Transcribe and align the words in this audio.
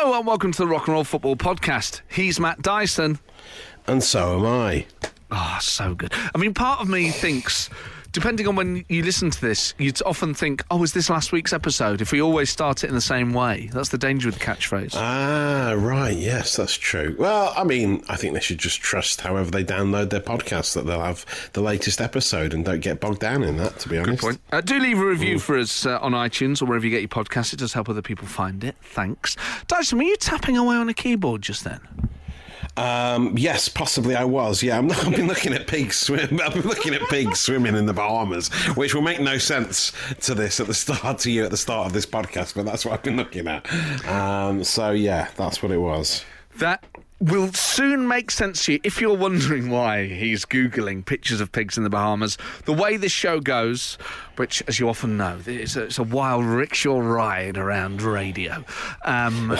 Hello 0.00 0.16
and 0.16 0.28
welcome 0.28 0.52
to 0.52 0.58
the 0.58 0.66
Rock 0.68 0.86
and 0.86 0.94
Roll 0.94 1.02
Football 1.02 1.34
Podcast. 1.34 2.02
He's 2.08 2.38
Matt 2.38 2.62
Dyson. 2.62 3.18
And 3.88 4.00
so 4.00 4.38
am 4.38 4.46
I. 4.46 4.86
Ah, 5.32 5.58
so 5.60 5.92
good. 5.92 6.12
I 6.32 6.38
mean, 6.38 6.54
part 6.54 6.80
of 6.80 6.88
me 6.88 7.10
thinks, 7.10 7.68
depending 8.12 8.46
on 8.48 8.56
when 8.56 8.84
you 8.88 9.02
listen 9.02 9.30
to 9.30 9.40
this, 9.40 9.74
you'd 9.78 10.00
often 10.02 10.34
think, 10.34 10.62
oh, 10.70 10.76
was 10.78 10.92
this 10.92 11.10
last 11.10 11.32
week's 11.32 11.52
episode? 11.52 12.00
If 12.00 12.12
we 12.12 12.20
always 12.20 12.50
start 12.50 12.84
it 12.84 12.88
in 12.88 12.94
the 12.94 13.00
same 13.00 13.32
way. 13.32 13.68
That's 13.72 13.90
the 13.90 13.98
danger 13.98 14.28
with 14.28 14.38
the 14.38 14.44
catchphrase. 14.44 14.94
Ah, 14.94 15.74
right. 15.76 16.16
Yes, 16.16 16.56
that's 16.56 16.74
true. 16.74 17.16
Well, 17.18 17.52
I 17.56 17.64
mean, 17.64 18.02
I 18.08 18.16
think 18.16 18.34
they 18.34 18.40
should 18.40 18.58
just 18.58 18.80
trust 18.80 19.20
however 19.20 19.50
they 19.50 19.64
download 19.64 20.10
their 20.10 20.20
podcast 20.20 20.74
that 20.74 20.86
they'll 20.86 21.02
have 21.02 21.24
the 21.52 21.60
latest 21.60 22.00
episode 22.00 22.54
and 22.54 22.64
don't 22.64 22.80
get 22.80 23.00
bogged 23.00 23.20
down 23.20 23.42
in 23.42 23.56
that, 23.58 23.78
to 23.80 23.88
be 23.88 23.98
honest. 23.98 24.20
Good 24.20 24.20
Point. 24.20 24.40
Uh, 24.52 24.60
do 24.60 24.78
leave 24.78 24.98
a 24.98 25.04
review 25.06 25.38
for 25.38 25.58
us 25.58 25.86
uh, 25.86 25.98
on 26.00 26.12
iTunes 26.12 26.62
or 26.62 26.66
wherever 26.66 26.84
you 26.84 26.90
get 26.90 27.00
your 27.00 27.08
podcast. 27.08 27.52
It 27.52 27.58
does 27.58 27.72
help 27.72 27.88
other 27.88 28.02
people 28.02 28.26
find 28.26 28.64
it. 28.64 28.76
Thanks. 28.82 29.36
Dyson, 29.66 29.98
were 29.98 30.04
you 30.04 30.16
tapping 30.16 30.56
away 30.56 30.76
on 30.76 30.88
a 30.88 30.94
keyboard 30.94 31.42
just 31.42 31.64
then? 31.64 31.80
Um, 32.76 33.36
yes, 33.36 33.68
possibly 33.68 34.14
I 34.14 34.24
was. 34.24 34.62
Yeah, 34.62 34.78
I'm, 34.78 34.90
I've 34.92 35.14
been 35.14 35.26
looking 35.26 35.52
at 35.52 35.66
pigs 35.66 35.96
swim. 35.96 36.40
I've 36.44 36.54
been 36.54 36.62
looking 36.62 36.94
at 36.94 37.02
pigs 37.08 37.40
swimming 37.40 37.76
in 37.76 37.86
the 37.86 37.92
Bahamas, 37.92 38.48
which 38.76 38.94
will 38.94 39.02
make 39.02 39.20
no 39.20 39.38
sense 39.38 39.92
to 40.20 40.34
this 40.34 40.60
at 40.60 40.66
the 40.66 40.74
start 40.74 41.18
to 41.20 41.30
you 41.30 41.44
at 41.44 41.50
the 41.50 41.56
start 41.56 41.86
of 41.86 41.92
this 41.92 42.06
podcast, 42.06 42.54
but 42.54 42.64
that's 42.64 42.84
what 42.84 42.94
I've 42.94 43.02
been 43.02 43.16
looking 43.16 43.48
at. 43.48 43.66
Um, 44.06 44.64
so 44.64 44.90
yeah, 44.90 45.28
that's 45.36 45.62
what 45.62 45.72
it 45.72 45.78
was. 45.78 46.24
That 46.58 46.84
will 47.20 47.52
soon 47.52 48.06
make 48.06 48.30
sense 48.30 48.64
to 48.66 48.74
you 48.74 48.80
if 48.84 49.00
you're 49.00 49.16
wondering 49.16 49.70
why 49.70 50.06
he's 50.06 50.44
Googling 50.44 51.04
pictures 51.04 51.40
of 51.40 51.50
pigs 51.50 51.76
in 51.76 51.82
the 51.82 51.90
Bahamas. 51.90 52.38
The 52.64 52.72
way 52.72 52.96
this 52.96 53.10
show 53.12 53.40
goes, 53.40 53.98
which, 54.36 54.62
as 54.68 54.78
you 54.78 54.88
often 54.88 55.16
know, 55.16 55.38
it's 55.44 55.74
a, 55.74 55.84
it's 55.84 55.98
a 55.98 56.04
wild 56.04 56.44
rickshaw 56.44 57.00
ride 57.00 57.58
around 57.58 58.02
radio, 58.02 58.64
um, 59.04 59.50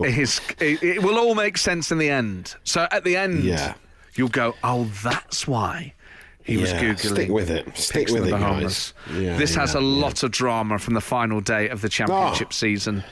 it, 0.00 0.82
it 0.82 1.02
will 1.02 1.18
all 1.18 1.34
make 1.34 1.58
sense 1.58 1.90
in 1.90 1.98
the 1.98 2.10
end. 2.10 2.54
So 2.64 2.86
at 2.90 3.04
the 3.04 3.16
end, 3.16 3.44
Yeah. 3.44 3.74
you'll 4.14 4.28
go, 4.28 4.54
oh, 4.62 4.84
that's 5.02 5.46
why. 5.48 5.94
He 6.44 6.56
was 6.56 6.72
googling. 6.72 6.98
stick 7.12 7.28
with 7.30 7.50
it. 7.50 7.76
Stick 7.76 8.08
with 8.08 8.26
it, 8.26 8.30
guys. 8.30 8.94
Yeah, 9.14 9.36
this 9.36 9.54
has 9.54 9.76
a 9.76 9.80
yeah. 9.80 9.86
lot 9.86 10.24
of 10.24 10.32
drama 10.32 10.78
from 10.80 10.94
the 10.94 11.00
final 11.00 11.40
day 11.40 11.68
of 11.68 11.82
the 11.82 11.88
championship 11.88 12.48
Oh. 12.50 12.52
season. 12.52 13.04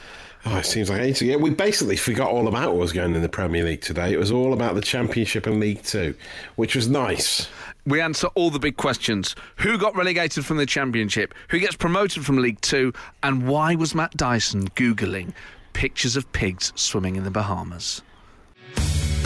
Oh, 0.46 0.56
it 0.56 0.64
seems 0.64 0.88
like 0.88 1.02
ages 1.02 1.22
ago. 1.22 1.36
We 1.36 1.50
basically 1.50 1.96
forgot 1.96 2.30
all 2.30 2.48
about 2.48 2.70
what 2.70 2.80
was 2.80 2.92
going 2.92 3.14
in 3.14 3.20
the 3.20 3.28
Premier 3.28 3.62
League 3.62 3.82
today. 3.82 4.12
It 4.12 4.18
was 4.18 4.32
all 4.32 4.54
about 4.54 4.74
the 4.74 4.80
Championship 4.80 5.46
and 5.46 5.60
League 5.60 5.82
Two, 5.82 6.14
which 6.56 6.74
was 6.74 6.88
nice. 6.88 7.48
We 7.86 8.00
answer 8.00 8.28
all 8.28 8.50
the 8.50 8.58
big 8.58 8.76
questions. 8.76 9.36
Who 9.56 9.76
got 9.76 9.94
relegated 9.96 10.46
from 10.46 10.56
the 10.56 10.66
Championship? 10.66 11.34
Who 11.50 11.58
gets 11.58 11.76
promoted 11.76 12.24
from 12.24 12.38
League 12.38 12.60
Two? 12.62 12.92
And 13.22 13.48
why 13.48 13.74
was 13.74 13.94
Matt 13.94 14.16
Dyson 14.16 14.68
Googling 14.70 15.34
pictures 15.74 16.16
of 16.16 16.30
pigs 16.32 16.72
swimming 16.74 17.16
in 17.16 17.24
the 17.24 17.30
Bahamas? 17.30 18.02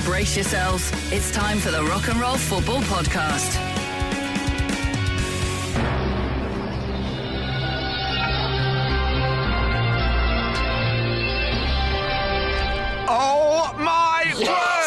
Brace 0.05 0.37
yourselves. 0.37 0.91
It's 1.13 1.33
time 1.33 1.59
for 1.59 1.71
the 1.71 1.83
Rock 1.85 2.09
and 2.09 2.21
Roll 2.21 2.37
Football 2.37 2.83
Podcast. 2.83 3.84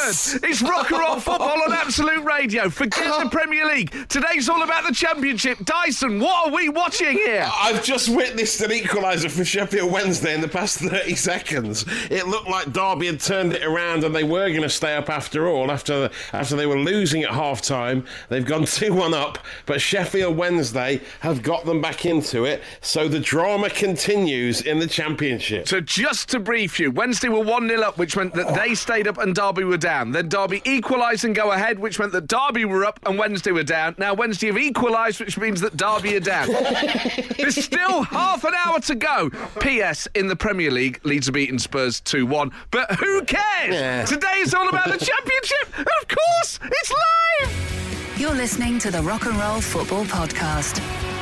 It's 0.10 0.62
rock 0.62 0.90
and 0.90 1.02
roll 1.02 1.20
football 1.20 1.62
on 1.64 1.74
Absolute 1.74 2.24
Radio. 2.24 2.70
Forget 2.70 3.24
the 3.24 3.30
Premier 3.30 3.66
League. 3.66 3.92
Today's 4.08 4.48
all 4.48 4.64
about 4.64 4.88
the 4.88 4.94
Championship. 4.94 5.58
Dyson, 5.66 6.22
what 6.22 6.48
are 6.48 6.54
we 6.56 6.70
watching 6.70 7.12
here? 7.12 7.46
I've 7.54 7.84
just 7.84 8.08
witnessed 8.08 8.62
an 8.62 8.70
equaliser 8.72 9.30
for 9.30 9.44
Sheffield 9.44 9.92
Wednesday 9.92 10.34
in 10.34 10.40
the 10.40 10.48
past 10.48 10.80
30 10.80 11.14
seconds. 11.16 11.84
It 12.10 12.26
looked 12.26 12.48
like 12.48 12.72
Derby 12.72 13.08
had 13.08 13.20
turned 13.20 13.52
it 13.52 13.64
around 13.64 14.06
and 14.06 14.16
they 14.16 14.24
were 14.24 14.48
going 14.48 14.62
to 14.62 14.70
stay 14.70 14.96
up 14.96 15.10
after 15.10 15.50
all. 15.50 15.70
After 15.72 16.10
after 16.32 16.56
they 16.56 16.68
were 16.68 16.80
losing 16.80 17.24
at 17.24 17.32
half 17.32 17.62
time, 17.62 18.06
they've 18.30 18.46
gone 18.46 18.64
2 18.66 18.94
1 18.94 19.14
up, 19.14 19.40
but 19.66 19.82
Sheffield 19.82 20.38
Wednesday 20.38 21.02
have 21.20 21.44
got 21.44 21.66
them 21.66 21.82
back 21.82 22.06
into 22.06 22.46
it. 22.46 22.64
So 22.80 23.10
the 23.10 23.20
drama 23.20 23.70
continues 23.70 24.62
in 24.62 24.80
the 24.80 24.88
Championship. 24.88 25.68
So 25.68 25.82
just 25.82 26.30
to 26.30 26.40
brief 26.40 26.80
you, 26.80 26.92
Wednesday 26.92 27.28
were 27.28 27.44
1 27.44 27.68
0 27.68 27.82
up, 27.82 27.98
which 27.98 28.16
meant 28.16 28.34
that 28.36 28.56
they 28.56 28.74
stayed 28.74 29.10
up 29.10 29.18
and 29.18 29.36
Derby 29.36 29.66
were 29.66 29.76
down. 29.76 29.97
Then 30.06 30.30
Derby 30.30 30.62
equalised 30.66 31.26
and 31.26 31.36
go 31.36 31.52
ahead, 31.52 31.80
which 31.80 32.00
meant 32.00 32.12
that 32.14 32.28
Derby 32.28 32.66
were 32.66 32.86
up 32.86 33.00
and 33.06 33.18
Wednesday 33.18 33.52
were 33.52 33.64
down. 33.64 33.96
Now 33.98 34.14
Wednesday 34.14 34.48
have 34.48 34.58
equalised, 34.58 35.20
which 35.20 35.38
means 35.38 35.62
that 35.62 35.76
Derby 35.76 36.16
are 36.16 36.20
down. 36.20 36.48
There's 37.38 37.64
still 37.64 38.04
half 38.04 38.44
an 38.44 38.54
hour 38.66 38.80
to 38.82 38.96
go. 38.96 39.30
P.S. 39.60 40.08
In 40.16 40.28
the 40.28 40.36
Premier 40.36 40.72
League, 40.72 41.00
Leeds 41.04 41.30
are 41.30 41.34
beating 41.34 41.60
Spurs 41.60 42.00
2 42.02 42.26
1. 42.26 42.52
But 42.72 42.92
who 42.94 43.24
cares? 43.24 43.74
Yeah. 43.74 44.06
Today 44.06 44.38
is 44.40 44.54
all 44.54 44.70
about 44.70 44.88
the 44.88 45.04
Championship. 45.04 45.78
And 45.78 45.88
of 46.02 46.08
course, 46.08 46.60
it's 46.64 46.92
live. 46.92 48.18
You're 48.20 48.34
listening 48.34 48.80
to 48.80 48.92
the 48.92 49.02
Rock 49.02 49.26
and 49.26 49.38
Roll 49.38 49.62
Football 49.62 50.06
Podcast. 50.06 51.17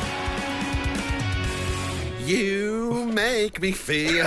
You 2.26 3.06
make 3.14 3.62
me 3.62 3.72
feel. 3.72 4.26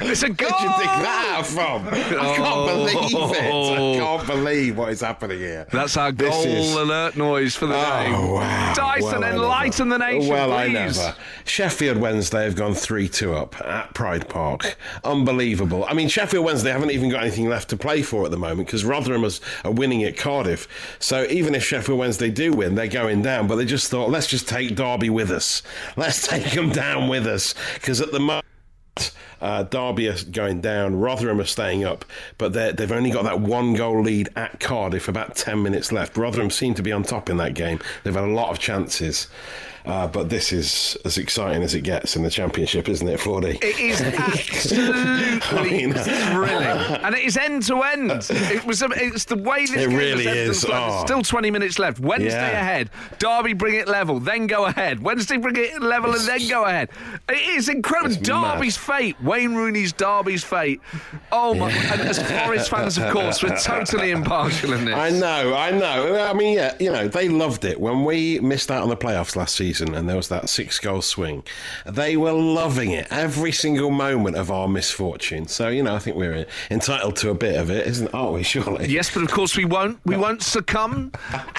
It's 0.00 0.22
a 0.22 0.28
goal. 0.28 0.48
Where'd 0.50 0.62
you 0.62 0.76
dig 0.78 0.86
that 0.86 1.34
out 1.36 1.46
from? 1.46 1.88
I 1.88 1.90
can't 2.36 2.66
believe 2.66 3.36
it. 3.36 3.44
I 3.44 3.50
oh. 3.50 3.98
can't 3.98 4.26
believe 4.26 4.76
what 4.76 4.90
is 4.90 5.00
happening 5.00 5.38
here. 5.38 5.66
That's 5.72 5.96
our 5.96 6.12
goal 6.12 6.44
is- 6.44 6.74
alert 6.74 7.16
noise 7.16 7.54
for 7.56 7.66
the 7.66 7.74
oh, 7.74 7.80
day. 7.80 8.12
Oh, 8.14 8.34
wow. 8.34 8.74
Dyson, 8.74 9.20
Well, 9.20 9.24
enlighten 9.24 9.88
the 9.88 9.98
nation, 9.98 10.28
Well, 10.28 10.52
I 10.52 10.66
please. 10.66 10.74
never. 10.98 11.16
Sheffield 11.44 11.98
Wednesday 11.98 12.44
have 12.44 12.56
gone 12.56 12.74
3 12.74 13.08
2 13.08 13.34
up 13.34 13.60
at 13.64 13.94
Pride 13.94 14.28
Park. 14.28 14.76
Unbelievable. 15.04 15.84
I 15.88 15.94
mean, 15.94 16.08
Sheffield 16.08 16.44
Wednesday 16.44 16.70
haven't 16.70 16.90
even 16.90 17.08
got 17.08 17.22
anything 17.22 17.48
left 17.48 17.70
to 17.70 17.76
play 17.76 18.02
for 18.02 18.24
at 18.24 18.30
the 18.30 18.38
moment 18.38 18.66
because 18.68 18.84
Rotherham 18.84 19.24
is, 19.24 19.40
are 19.64 19.72
winning 19.72 20.04
at 20.04 20.16
Cardiff. 20.16 20.68
So 20.98 21.24
even 21.30 21.54
if 21.54 21.64
Sheffield 21.64 21.98
Wednesday 21.98 22.30
do 22.30 22.52
win, 22.52 22.74
they're 22.74 22.88
going 22.88 23.22
down. 23.22 23.46
But 23.46 23.56
they 23.56 23.64
just 23.64 23.90
thought, 23.90 24.10
let's 24.10 24.26
just 24.26 24.48
take 24.48 24.74
Derby 24.74 25.10
with 25.10 25.30
us. 25.30 25.62
Let's 25.96 26.26
take 26.26 26.50
them 26.52 26.70
down 26.70 27.08
with 27.08 27.26
us 27.26 27.54
because 27.74 28.00
at 28.00 28.12
the 28.12 28.20
moment. 28.20 28.44
Uh, 29.40 29.62
Derby 29.62 30.08
are 30.08 30.16
going 30.30 30.62
down, 30.62 30.96
Rotherham 30.96 31.38
are 31.38 31.44
staying 31.44 31.84
up, 31.84 32.06
but 32.38 32.54
they've 32.54 32.92
only 32.92 33.10
got 33.10 33.24
that 33.24 33.40
one 33.40 33.74
goal 33.74 34.00
lead 34.00 34.30
at 34.36 34.58
Cardiff, 34.58 35.06
about 35.06 35.36
10 35.36 35.62
minutes 35.62 35.92
left. 35.92 36.16
Rotherham 36.16 36.50
seem 36.50 36.72
to 36.74 36.82
be 36.82 36.92
on 36.92 37.02
top 37.02 37.28
in 37.28 37.36
that 37.36 37.52
game. 37.52 37.78
They've 38.04 38.14
had 38.14 38.24
a 38.24 38.32
lot 38.32 38.50
of 38.50 38.58
chances, 38.58 39.26
uh, 39.86 40.06
but 40.06 40.28
this 40.30 40.52
is 40.52 40.96
as 41.04 41.18
exciting 41.18 41.62
as 41.62 41.74
it 41.74 41.82
gets 41.82 42.16
in 42.16 42.22
the 42.22 42.30
Championship, 42.30 42.88
isn't 42.88 43.06
it, 43.08 43.20
40? 43.20 43.58
It 43.62 43.78
is 43.78 44.00
absolutely 44.00 45.86
mean- 45.86 45.92
thrilling, 45.94 46.96
and 47.02 47.14
it 47.14 47.22
is 47.22 47.36
end 47.36 47.62
to 47.64 47.82
end. 47.82 48.10
It 48.54 48.64
was. 48.64 48.82
It's 48.82 49.24
the 49.24 49.36
way 49.36 49.62
this 49.66 49.72
It 49.72 49.88
game 49.90 49.98
really 49.98 50.26
is. 50.26 50.64
Oh. 50.68 51.02
Still 51.04 51.22
twenty 51.22 51.50
minutes 51.50 51.78
left. 51.78 51.98
Wednesday 52.00 52.30
Yeah. 52.52 52.60
ahead. 52.60 52.90
Derby 53.18 53.52
bring 53.52 53.74
it 53.74 53.88
level, 53.88 54.20
then 54.20 54.46
go 54.46 54.66
ahead. 54.66 55.02
Wednesday 55.02 55.36
bring 55.38 55.56
it 55.56 55.82
level, 55.82 56.12
and 56.14 56.20
then 56.26 56.48
go 56.48 56.64
ahead. 56.64 56.90
It 57.28 57.48
is 57.56 57.68
incredible. 57.68 58.12
It's 58.12 58.20
Derby's 58.22 58.76
fate. 58.76 59.20
Wayne 59.22 59.54
Rooney's 59.54 59.92
Derby's 59.92 60.44
fate. 60.44 60.80
Oh 61.32 61.54
my! 61.54 61.70
And 61.72 62.00
as 62.02 62.18
Forest 62.22 62.70
fans, 62.70 62.98
of 62.98 63.10
course, 63.12 63.42
we're 63.42 63.56
totally 63.58 64.10
impartial 64.10 64.72
in 64.72 64.84
this. 64.84 64.94
I 65.06 65.10
know, 65.10 65.54
I 65.54 65.70
know. 65.72 66.24
I 66.24 66.32
mean, 66.32 66.54
yeah, 66.54 66.74
you 66.78 66.90
know, 66.92 67.08
they 67.08 67.28
loved 67.28 67.64
it 67.64 67.80
when 67.80 68.04
we 68.04 68.38
missed 68.40 68.70
out 68.70 68.82
on 68.82 68.88
the 68.88 68.96
playoffs 68.96 69.34
last 69.36 69.56
season, 69.56 69.73
and 69.80 70.08
there 70.08 70.16
was 70.16 70.28
that 70.28 70.48
six-goal 70.48 71.02
swing. 71.02 71.42
They 71.86 72.16
were 72.16 72.32
loving 72.32 72.90
it 72.90 73.06
every 73.10 73.52
single 73.52 73.90
moment 73.90 74.36
of 74.36 74.50
our 74.50 74.68
misfortune. 74.68 75.48
So, 75.48 75.68
you 75.68 75.82
know, 75.82 75.94
I 75.94 75.98
think 75.98 76.16
we're 76.16 76.46
entitled 76.70 77.16
to 77.16 77.30
a 77.30 77.34
bit 77.34 77.56
of 77.56 77.70
it, 77.70 77.86
isn't? 77.86 78.12
Aren't 78.14 78.34
we? 78.34 78.42
Surely. 78.42 78.86
Yes, 78.88 79.12
but 79.12 79.22
of 79.22 79.30
course 79.30 79.56
we 79.56 79.64
won't. 79.64 79.98
We 80.04 80.16
won't 80.16 80.42
succumb 80.42 81.12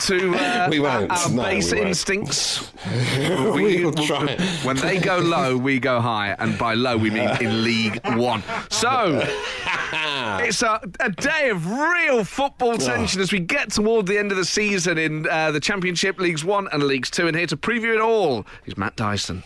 to 0.08 0.36
uh, 0.36 0.68
We 0.72 0.80
won't. 0.80 1.12
our 1.12 1.30
No, 1.32 1.44
base 1.44 1.72
we 1.72 1.78
won't. 1.80 1.90
instincts. 1.90 2.72
We 3.56 3.84
will 3.84 3.94
try. 3.94 4.36
When 4.64 4.78
they 4.78 5.00
go 5.00 5.18
low, 5.18 5.58
we 5.58 5.80
go 5.80 6.00
high, 6.02 6.36
and 6.40 6.58
by 6.58 6.74
low 6.76 6.98
we 6.98 7.10
mean 7.10 7.30
in 7.42 7.64
League 7.64 8.00
One. 8.16 8.44
So 8.70 9.26
it's 10.44 10.62
a, 10.62 10.80
a 11.00 11.10
day 11.10 11.50
of 11.50 11.70
real 11.70 12.24
football 12.24 12.78
tension 12.78 13.22
as 13.22 13.32
we 13.32 13.40
get 13.40 13.72
toward 13.72 14.06
the 14.06 14.18
end 14.18 14.32
of 14.32 14.38
the 14.38 14.46
season 14.46 14.98
in 14.98 15.28
uh, 15.30 15.52
the 15.52 15.60
Championship 15.60 16.20
Leagues 16.20 16.44
One 16.44 16.68
and 16.72 16.84
Leagues 16.84 17.10
Two. 17.10 17.28
And 17.28 17.36
here 17.36 17.48
to 17.48 17.58
preview 17.58 17.94
it 17.96 18.02
all 18.02 18.46
is 18.66 18.78
Matt 18.78 18.96
Dyson. 18.96 19.44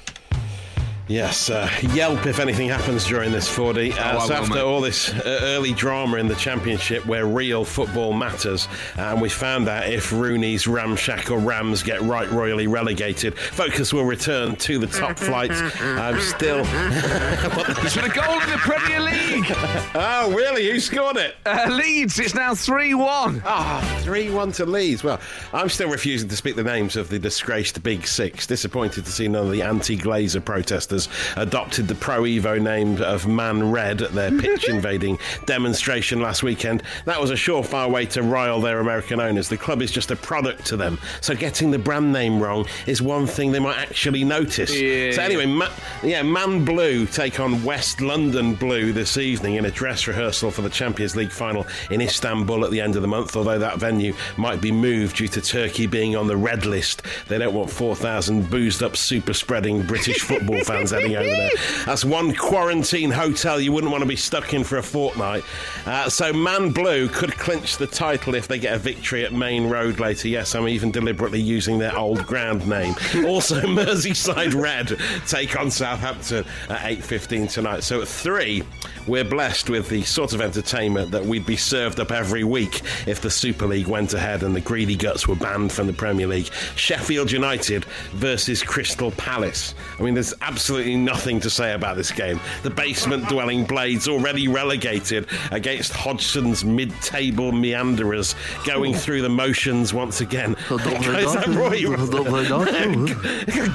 Yes, 1.09 1.49
uh, 1.49 1.67
Yelp 1.93 2.27
if 2.27 2.39
anything 2.39 2.69
happens 2.69 3.03
during 3.07 3.31
this 3.31 3.47
40. 3.47 3.93
Uh, 3.93 3.95
Oh, 4.19 4.19
so 4.19 4.27
will, 4.27 4.33
after 4.41 4.53
mate. 4.53 4.61
all 4.61 4.79
this 4.79 5.11
uh, 5.11 5.39
early 5.41 5.73
drama 5.73 6.17
in 6.17 6.27
the 6.27 6.35
Championship 6.35 7.03
where 7.07 7.25
real 7.25 7.65
football 7.65 8.13
matters, 8.13 8.67
and 8.95 9.19
we 9.19 9.27
found 9.27 9.67
out 9.67 9.89
if 9.89 10.11
Rooney's 10.11 10.67
ramshackle 10.67 11.37
Rams 11.37 11.81
get 11.81 11.99
right 12.01 12.29
royally 12.29 12.67
relegated, 12.67 13.35
focus 13.39 13.91
will 13.91 14.05
return 14.05 14.55
to 14.57 14.77
the 14.77 14.85
top 14.85 15.17
flight. 15.17 15.49
I'm 15.51 16.19
still... 16.21 16.63
There's 16.63 17.95
been 17.95 18.05
a 18.05 18.13
goal 18.13 18.39
in 18.41 18.49
the 18.51 18.57
Premier 18.59 18.99
League. 19.01 19.45
oh, 19.95 20.31
really? 20.35 20.69
Who 20.69 20.79
scored 20.79 21.17
it? 21.17 21.35
Uh, 21.43 21.65
Leeds, 21.71 22.19
it's 22.19 22.35
now 22.35 22.53
3 22.53 22.93
1. 22.93 23.41
Ah, 23.45 23.99
3 24.03 24.29
1 24.29 24.51
to 24.53 24.65
Leeds. 24.67 25.03
Well, 25.03 25.19
I'm 25.53 25.69
still 25.69 25.89
refusing 25.89 26.29
to 26.29 26.35
speak 26.35 26.55
the 26.55 26.63
names 26.63 26.95
of 26.95 27.09
the 27.09 27.17
disgraced 27.17 27.81
Big 27.81 28.05
Six. 28.05 28.45
Disappointed 28.45 29.05
to 29.05 29.11
see 29.11 29.27
none 29.27 29.47
of 29.47 29.51
the 29.51 29.63
anti 29.63 29.97
Glazer 29.97 30.45
protesters 30.45 30.98
owners 31.07 31.37
adopted 31.37 31.87
the 31.87 31.95
Pro 31.95 32.23
Evo 32.23 32.61
name 32.61 33.01
of 33.01 33.27
Man 33.27 33.71
Red 33.71 34.01
at 34.01 34.11
their 34.11 34.31
pitch 34.37 34.67
invading 34.69 35.17
demonstration 35.45 36.21
last 36.21 36.43
weekend. 36.43 36.83
That 37.05 37.19
was 37.19 37.31
a 37.31 37.35
surefire 37.35 37.89
way 37.89 38.05
to 38.07 38.23
rile 38.23 38.59
their 38.61 38.79
American 38.79 39.19
owners. 39.19 39.49
The 39.49 39.57
club 39.57 39.81
is 39.81 39.91
just 39.91 40.11
a 40.11 40.15
product 40.15 40.65
to 40.67 40.77
them, 40.77 40.99
so 41.21 41.35
getting 41.35 41.71
the 41.71 41.79
brand 41.79 42.11
name 42.11 42.39
wrong 42.41 42.65
is 42.87 43.01
one 43.01 43.25
thing 43.25 43.51
they 43.51 43.59
might 43.59 43.77
actually 43.77 44.23
notice. 44.23 44.75
Yeah. 44.75 45.11
So 45.11 45.21
anyway, 45.21 45.45
Ma- 45.45 45.69
yeah, 46.03 46.21
Man 46.23 46.65
Blue 46.65 47.05
take 47.05 47.39
on 47.39 47.63
West 47.63 48.01
London 48.01 48.55
Blue 48.55 48.91
this 48.93 49.17
evening 49.17 49.55
in 49.55 49.65
a 49.65 49.71
dress 49.71 50.07
rehearsal 50.07 50.51
for 50.51 50.61
the 50.61 50.69
Champions 50.69 51.15
League 51.15 51.31
final 51.31 51.65
in 51.91 52.01
Istanbul 52.01 52.65
at 52.65 52.71
the 52.71 52.81
end 52.81 52.95
of 52.95 53.01
the 53.01 53.07
month. 53.07 53.35
Although 53.35 53.59
that 53.59 53.77
venue 53.77 54.13
might 54.37 54.61
be 54.61 54.71
moved 54.71 55.17
due 55.17 55.27
to 55.29 55.41
Turkey 55.41 55.87
being 55.87 56.15
on 56.15 56.27
the 56.27 56.37
red 56.37 56.65
list, 56.65 57.03
they 57.27 57.37
don't 57.37 57.53
want 57.53 57.69
4,000 57.69 58.49
boozed 58.49 58.83
up, 58.83 58.95
super 58.95 59.33
spreading 59.33 59.83
British 59.83 60.21
football 60.21 60.59
fans 60.63 60.88
heading 60.91 61.15
over 61.15 61.25
there. 61.25 61.49
That's 61.85 62.05
one 62.05 62.33
quarantine 62.35 63.11
hotel 63.11 63.59
you 63.59 63.71
wouldn't 63.71 63.91
want 63.91 64.01
to 64.03 64.07
be 64.07 64.15
stuck 64.15 64.53
in 64.53 64.63
for 64.63 64.77
a 64.77 64.83
fortnight. 64.83 65.43
Uh, 65.85 66.09
so 66.09 66.31
Man 66.33 66.71
Blue 66.71 67.07
could 67.07 67.31
clinch 67.37 67.77
the 67.77 67.87
title 67.87 68.35
if 68.35 68.47
they 68.47 68.59
get 68.59 68.73
a 68.73 68.79
victory 68.79 69.25
at 69.25 69.33
Maine 69.33 69.67
Road 69.69 69.99
later. 69.99 70.27
Yes, 70.27 70.55
I'm 70.55 70.67
even 70.67 70.91
deliberately 70.91 71.41
using 71.41 71.79
their 71.79 71.95
old 71.97 72.25
ground 72.25 72.67
name. 72.67 72.95
Also, 73.29 73.61
Merseyside 73.61 74.59
Red 74.59 74.97
take 75.27 75.59
on 75.59 75.69
Southampton 75.69 76.45
at 76.69 76.79
8.15 76.79 77.51
tonight. 77.51 77.83
So 77.83 78.01
at 78.01 78.07
3, 78.07 78.63
we're 79.09 79.25
blessed 79.25 79.71
with 79.71 79.89
the 79.89 80.03
sort 80.03 80.33
of 80.33 80.41
entertainment 80.41 81.09
that 81.09 81.25
we'd 81.25 81.45
be 81.45 81.57
served 81.57 81.99
up 81.99 82.11
every 82.11 82.43
week 82.43 82.81
if 83.07 83.19
the 83.19 83.29
Super 83.29 83.65
League 83.65 83.87
went 83.87 84.13
ahead 84.13 84.43
and 84.43 84.55
the 84.55 84.61
greedy 84.61 84.95
guts 84.95 85.27
were 85.27 85.35
banned 85.35 85.71
from 85.71 85.87
the 85.87 85.93
Premier 85.93 86.27
League. 86.27 86.45
Sheffield 86.75 87.31
United 87.31 87.85
versus 88.13 88.61
Crystal 88.61 89.09
Palace. 89.11 89.73
I 89.97 90.03
mean, 90.03 90.13
there's 90.13 90.35
absolutely 90.41 90.95
nothing 90.95 91.39
to 91.39 91.49
say 91.49 91.73
about 91.73 91.97
this 91.97 92.11
game. 92.11 92.39
The 92.61 92.69
basement 92.69 93.27
dwelling 93.27 93.65
Blades 93.65 94.07
already 94.07 94.47
relegated 94.47 95.25
against 95.51 95.91
Hodgson's 95.91 96.63
mid 96.63 96.91
table 97.01 97.51
meanderers 97.51 98.35
going 98.63 98.93
through 98.93 99.23
the 99.23 99.29
motions 99.29 99.91
once 99.91 100.21
again. 100.21 100.55
Is 100.69 101.33
that 101.33 101.47
Roy? 101.47 101.79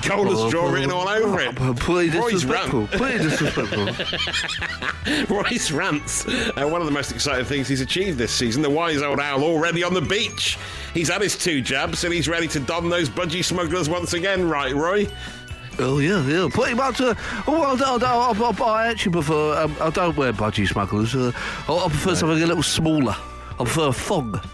Goalless 0.04 0.48
draw 0.50 0.70
written 0.70 0.92
all 0.92 1.08
over 1.08 1.40
it. 1.40 1.58
Roy's 1.88 2.12
disrespectful. 2.12 2.86
Pretty 2.86 3.19
disrespectful. 3.25 3.88
Royce 5.28 5.70
rants. 5.70 6.26
Uh, 6.26 6.66
one 6.68 6.80
of 6.80 6.86
the 6.86 6.92
most 6.92 7.12
exciting 7.12 7.44
things 7.44 7.68
he's 7.68 7.80
achieved 7.80 8.18
this 8.18 8.32
season. 8.32 8.62
The 8.62 8.70
wise 8.70 9.02
old 9.02 9.20
owl 9.20 9.42
already 9.42 9.82
on 9.82 9.94
the 9.94 10.00
beach. 10.00 10.58
He's 10.92 11.08
had 11.08 11.22
his 11.22 11.36
two 11.36 11.60
jabs 11.60 12.04
and 12.04 12.12
he's 12.12 12.28
ready 12.28 12.48
to 12.48 12.60
don 12.60 12.88
those 12.88 13.08
budgie 13.08 13.44
smugglers 13.44 13.88
once 13.88 14.12
again, 14.12 14.48
right, 14.48 14.74
Roy? 14.74 15.06
oh 15.80 15.98
yeah, 15.98 16.24
yeah. 16.26 16.48
Pretty 16.52 16.74
much. 16.74 17.00
Uh, 17.00 17.14
oh, 17.48 17.62
I, 17.62 17.76
don't, 17.76 18.02
I, 18.04 18.32
don't- 18.32 18.60
I, 18.60 18.64
I 18.64 18.86
actually 18.88 19.12
prefer. 19.12 19.56
Um, 19.64 19.76
I 19.80 19.90
don't 19.90 20.16
wear 20.16 20.32
budgie 20.32 20.68
smugglers. 20.68 21.14
Uh, 21.16 21.32
I, 21.68 21.72
I 21.74 21.88
prefer 21.88 22.14
something 22.14 22.42
a 22.42 22.46
little 22.46 22.62
smaller. 22.62 23.16
I 23.52 23.56
prefer 23.56 23.88
a 23.88 23.92
fog. 23.92 24.44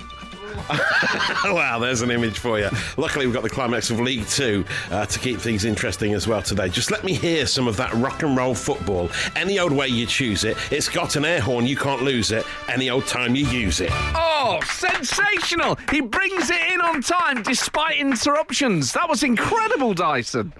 wow, 1.44 1.78
there's 1.78 2.02
an 2.02 2.10
image 2.10 2.38
for 2.38 2.58
you. 2.58 2.68
Luckily, 2.96 3.26
we've 3.26 3.34
got 3.34 3.42
the 3.42 3.50
climax 3.50 3.90
of 3.90 4.00
League 4.00 4.26
Two 4.26 4.64
uh, 4.90 5.06
to 5.06 5.18
keep 5.18 5.38
things 5.38 5.64
interesting 5.64 6.14
as 6.14 6.26
well 6.26 6.42
today. 6.42 6.68
Just 6.68 6.90
let 6.90 7.04
me 7.04 7.14
hear 7.14 7.46
some 7.46 7.68
of 7.68 7.76
that 7.76 7.92
rock 7.94 8.22
and 8.22 8.36
roll 8.36 8.54
football. 8.54 9.10
Any 9.36 9.58
old 9.58 9.72
way 9.72 9.88
you 9.88 10.06
choose 10.06 10.44
it. 10.44 10.56
It's 10.70 10.88
got 10.88 11.16
an 11.16 11.24
air 11.24 11.40
horn, 11.40 11.66
you 11.66 11.76
can't 11.76 12.02
lose 12.02 12.30
it. 12.32 12.44
Any 12.68 12.90
old 12.90 13.06
time 13.06 13.34
you 13.34 13.46
use 13.46 13.80
it. 13.80 13.90
Oh, 13.92 14.60
sensational! 14.64 15.78
He 15.90 16.00
brings 16.00 16.50
it 16.50 16.72
in 16.72 16.80
on 16.80 17.02
time 17.02 17.42
despite 17.42 17.98
interruptions. 17.98 18.92
That 18.92 19.08
was 19.08 19.22
incredible, 19.22 19.94
Dyson. 19.94 20.52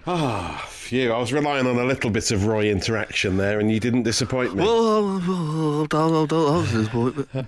Phew, 0.90 1.12
I 1.12 1.18
was 1.18 1.32
relying 1.32 1.68
on 1.68 1.78
a 1.78 1.84
little 1.84 2.10
bit 2.10 2.32
of 2.32 2.46
Roy 2.46 2.68
interaction 2.68 3.36
there, 3.36 3.60
and 3.60 3.70
you 3.70 3.78
didn't 3.78 4.02
disappoint 4.02 4.56
me. 4.56 4.64
Oh. 4.66 5.86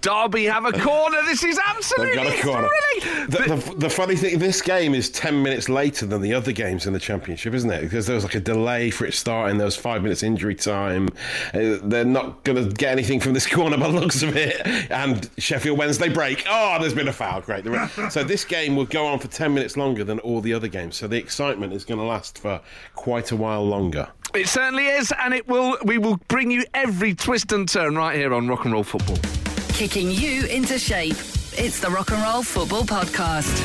Derby 0.01 0.45
have 0.45 0.65
a 0.65 0.71
corner. 0.71 1.19
This 1.25 1.43
is 1.43 1.57
They've 1.57 1.65
absolutely 1.77 2.15
got 2.15 2.39
a 2.39 2.41
corner. 2.41 2.69
The, 3.27 3.39
the, 3.57 3.75
the 3.79 3.91
funny 3.91 4.15
thing, 4.15 4.39
this 4.39 4.63
game 4.63 4.95
is 4.95 5.11
10 5.11 5.43
minutes 5.43 5.69
later 5.69 6.07
than 6.07 6.23
the 6.23 6.33
other 6.33 6.53
games 6.53 6.87
in 6.87 6.93
the 6.93 7.01
Championship, 7.01 7.53
isn't 7.53 7.69
it? 7.69 7.81
Because 7.81 8.07
there 8.07 8.15
was 8.15 8.23
like 8.23 8.37
a 8.37 8.41
delay 8.41 8.91
for 8.91 9.07
it 9.07 9.15
starting, 9.15 9.59
there 9.59 9.65
was 9.65 9.75
five 9.75 10.05
minutes 10.05 10.23
injury 10.23 10.55
time. 10.55 11.09
Uh, 11.53 11.79
they're 11.83 12.05
not 12.05 12.45
going 12.45 12.65
to 12.65 12.73
get 12.73 12.93
anything 12.93 13.19
from 13.19 13.33
this 13.33 13.47
corner 13.53 13.77
by 13.77 13.89
the 13.89 13.99
looks 13.99 14.23
of 14.23 14.37
it. 14.37 14.65
And 14.89 15.29
Sheffield 15.39 15.77
Wednesday 15.79 16.11
break. 16.11 16.45
Oh, 16.49 16.79
there's 16.81 16.95
been 16.95 17.09
a 17.09 17.13
foul. 17.13 17.41
Great. 17.41 17.65
So 18.13 18.23
this 18.23 18.45
game 18.45 18.77
will 18.77 18.87
go 18.87 19.05
on 19.05 19.19
for 19.19 19.27
10 19.27 19.53
minutes 19.53 19.77
longer 19.77 20.05
than 20.05 20.21
all 20.21 20.41
the 20.41 20.55
other 20.55 20.69
games. 20.69 20.95
So 20.95 21.09
the 21.09 21.19
excitement 21.19 21.73
is 21.73 21.85
going 21.85 21.99
to 21.99 22.07
last 22.07 22.39
for 22.39 22.61
quite 22.95 23.32
a 23.32 23.32
while 23.37 23.65
longer. 23.65 24.09
It 24.35 24.49
certainly 24.49 24.87
is, 24.87 25.13
and 25.21 25.35
it 25.35 25.47
will. 25.47 25.77
We 25.85 25.99
will 25.99 26.17
bring 26.29 26.51
you 26.51 26.65
every 26.75 27.15
twist 27.15 27.53
and 27.53 27.69
turn 27.69 27.97
right 27.97 28.17
here 28.17 28.33
on 28.33 28.49
Rock 28.49 28.65
and 28.65 28.73
Roll 28.73 28.85
Football. 28.85 29.19
Kicking 29.75 30.11
you 30.11 30.47
into 30.47 30.79
shape. 30.79 31.17
It's 31.55 31.81
the 31.81 31.91
Rock 31.91 32.11
and 32.13 32.23
Roll 32.23 32.43
Football 32.43 32.85
Podcast. 32.85 33.59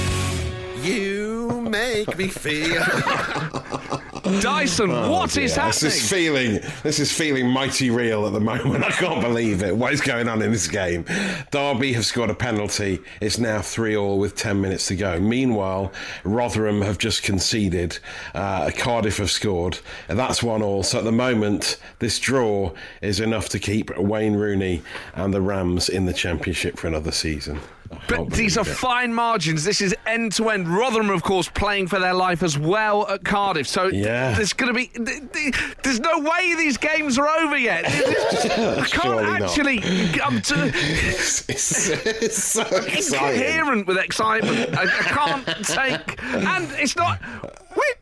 You 0.83 1.61
make 1.69 2.17
me 2.17 2.27
feel. 2.27 2.83
Dyson, 4.41 4.89
what 5.09 5.37
is 5.37 5.55
Yeah, 5.55 5.67
This 5.67 5.81
happening? 5.81 5.91
is 5.97 6.09
feeling 6.09 6.59
this 6.83 6.99
is 6.99 7.11
feeling 7.11 7.47
mighty 7.49 7.89
real 7.89 8.25
at 8.27 8.33
the 8.33 8.39
moment. 8.39 8.83
I 8.83 8.91
can't 8.91 9.21
believe 9.21 9.63
it. 9.63 9.75
What 9.75 9.93
is 9.93 10.01
going 10.01 10.27
on 10.27 10.41
in 10.41 10.51
this 10.51 10.67
game? 10.67 11.05
Derby 11.51 11.93
have 11.93 12.05
scored 12.05 12.29
a 12.29 12.35
penalty. 12.35 12.99
It's 13.21 13.37
now 13.37 13.61
three 13.61 13.95
all 13.95 14.19
with 14.19 14.35
ten 14.35 14.59
minutes 14.61 14.87
to 14.87 14.95
go. 14.95 15.19
Meanwhile, 15.19 15.91
Rotherham 16.23 16.81
have 16.81 16.97
just 16.97 17.23
conceded. 17.23 17.99
Uh, 18.33 18.71
Cardiff 18.77 19.17
have 19.17 19.31
scored. 19.31 19.79
And 20.09 20.17
that's 20.19 20.43
one 20.43 20.61
all. 20.61 20.83
So 20.83 20.99
at 20.99 21.03
the 21.03 21.11
moment, 21.11 21.77
this 21.99 22.19
draw 22.19 22.71
is 23.01 23.19
enough 23.19 23.49
to 23.49 23.59
keep 23.59 23.95
Wayne 23.97 24.35
Rooney 24.35 24.81
and 25.15 25.33
the 25.33 25.41
Rams 25.41 25.89
in 25.89 26.05
the 26.05 26.13
Championship 26.13 26.77
for 26.77 26.87
another 26.87 27.11
season. 27.11 27.59
But 28.07 28.31
these 28.31 28.57
are 28.57 28.61
it. 28.61 28.65
fine 28.67 29.13
margins. 29.13 29.63
This 29.63 29.81
is 29.81 29.95
end 30.05 30.31
to 30.33 30.49
end. 30.49 30.67
Rotherham, 30.67 31.09
of 31.09 31.23
course, 31.23 31.49
playing 31.49 31.87
for 31.87 31.99
their 31.99 32.13
life 32.13 32.43
as 32.43 32.57
well 32.57 33.07
at 33.09 33.23
Cardiff. 33.23 33.67
So 33.67 33.87
Yeah. 33.87 34.33
there's 34.33 34.53
going 34.53 34.73
to 34.73 34.73
be. 34.73 34.87
th- 34.87 35.31
th- 35.33 35.55
There's 35.83 35.99
no 35.99 36.19
way 36.19 36.55
these 36.55 36.77
games 36.77 37.17
are 37.19 37.27
over 37.27 37.57
yet. 37.57 37.85
I 37.87 38.85
can't 38.85 38.87
Surely 38.89 39.23
not. 39.23 39.41
actually. 39.41 39.79
I'm 40.21 40.41
too 40.41 40.55
it's, 40.73 41.47
it's, 41.49 41.89
it's 41.89 42.43
so 42.43 42.61
exciting. 42.61 43.41
incoherent 43.41 43.87
with 43.87 43.97
excitement. 43.97 44.75
I, 44.77 44.83
I 44.83 44.87
can't 44.87 45.45
take. 45.65 46.23
And 46.23 46.71
it's 46.73 46.95
not. 46.95 47.19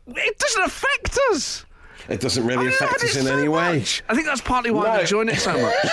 It 0.08 0.38
doesn't 0.38 0.62
affect 0.64 1.18
us. 1.30 1.64
It 2.08 2.20
doesn't 2.20 2.46
really 2.46 2.66
I 2.66 2.68
affect 2.70 3.02
us 3.02 3.16
in 3.16 3.24
so 3.24 3.36
any 3.36 3.48
way. 3.48 3.78
much. 3.80 4.02
I 4.08 4.14
think 4.14 4.26
that's 4.26 4.40
partly 4.40 4.70
why 4.70 4.84
No. 4.84 4.90
I'm 4.92 5.00
enjoying 5.00 5.28
it 5.28 5.40
so 5.40 5.52
much. 5.60 5.74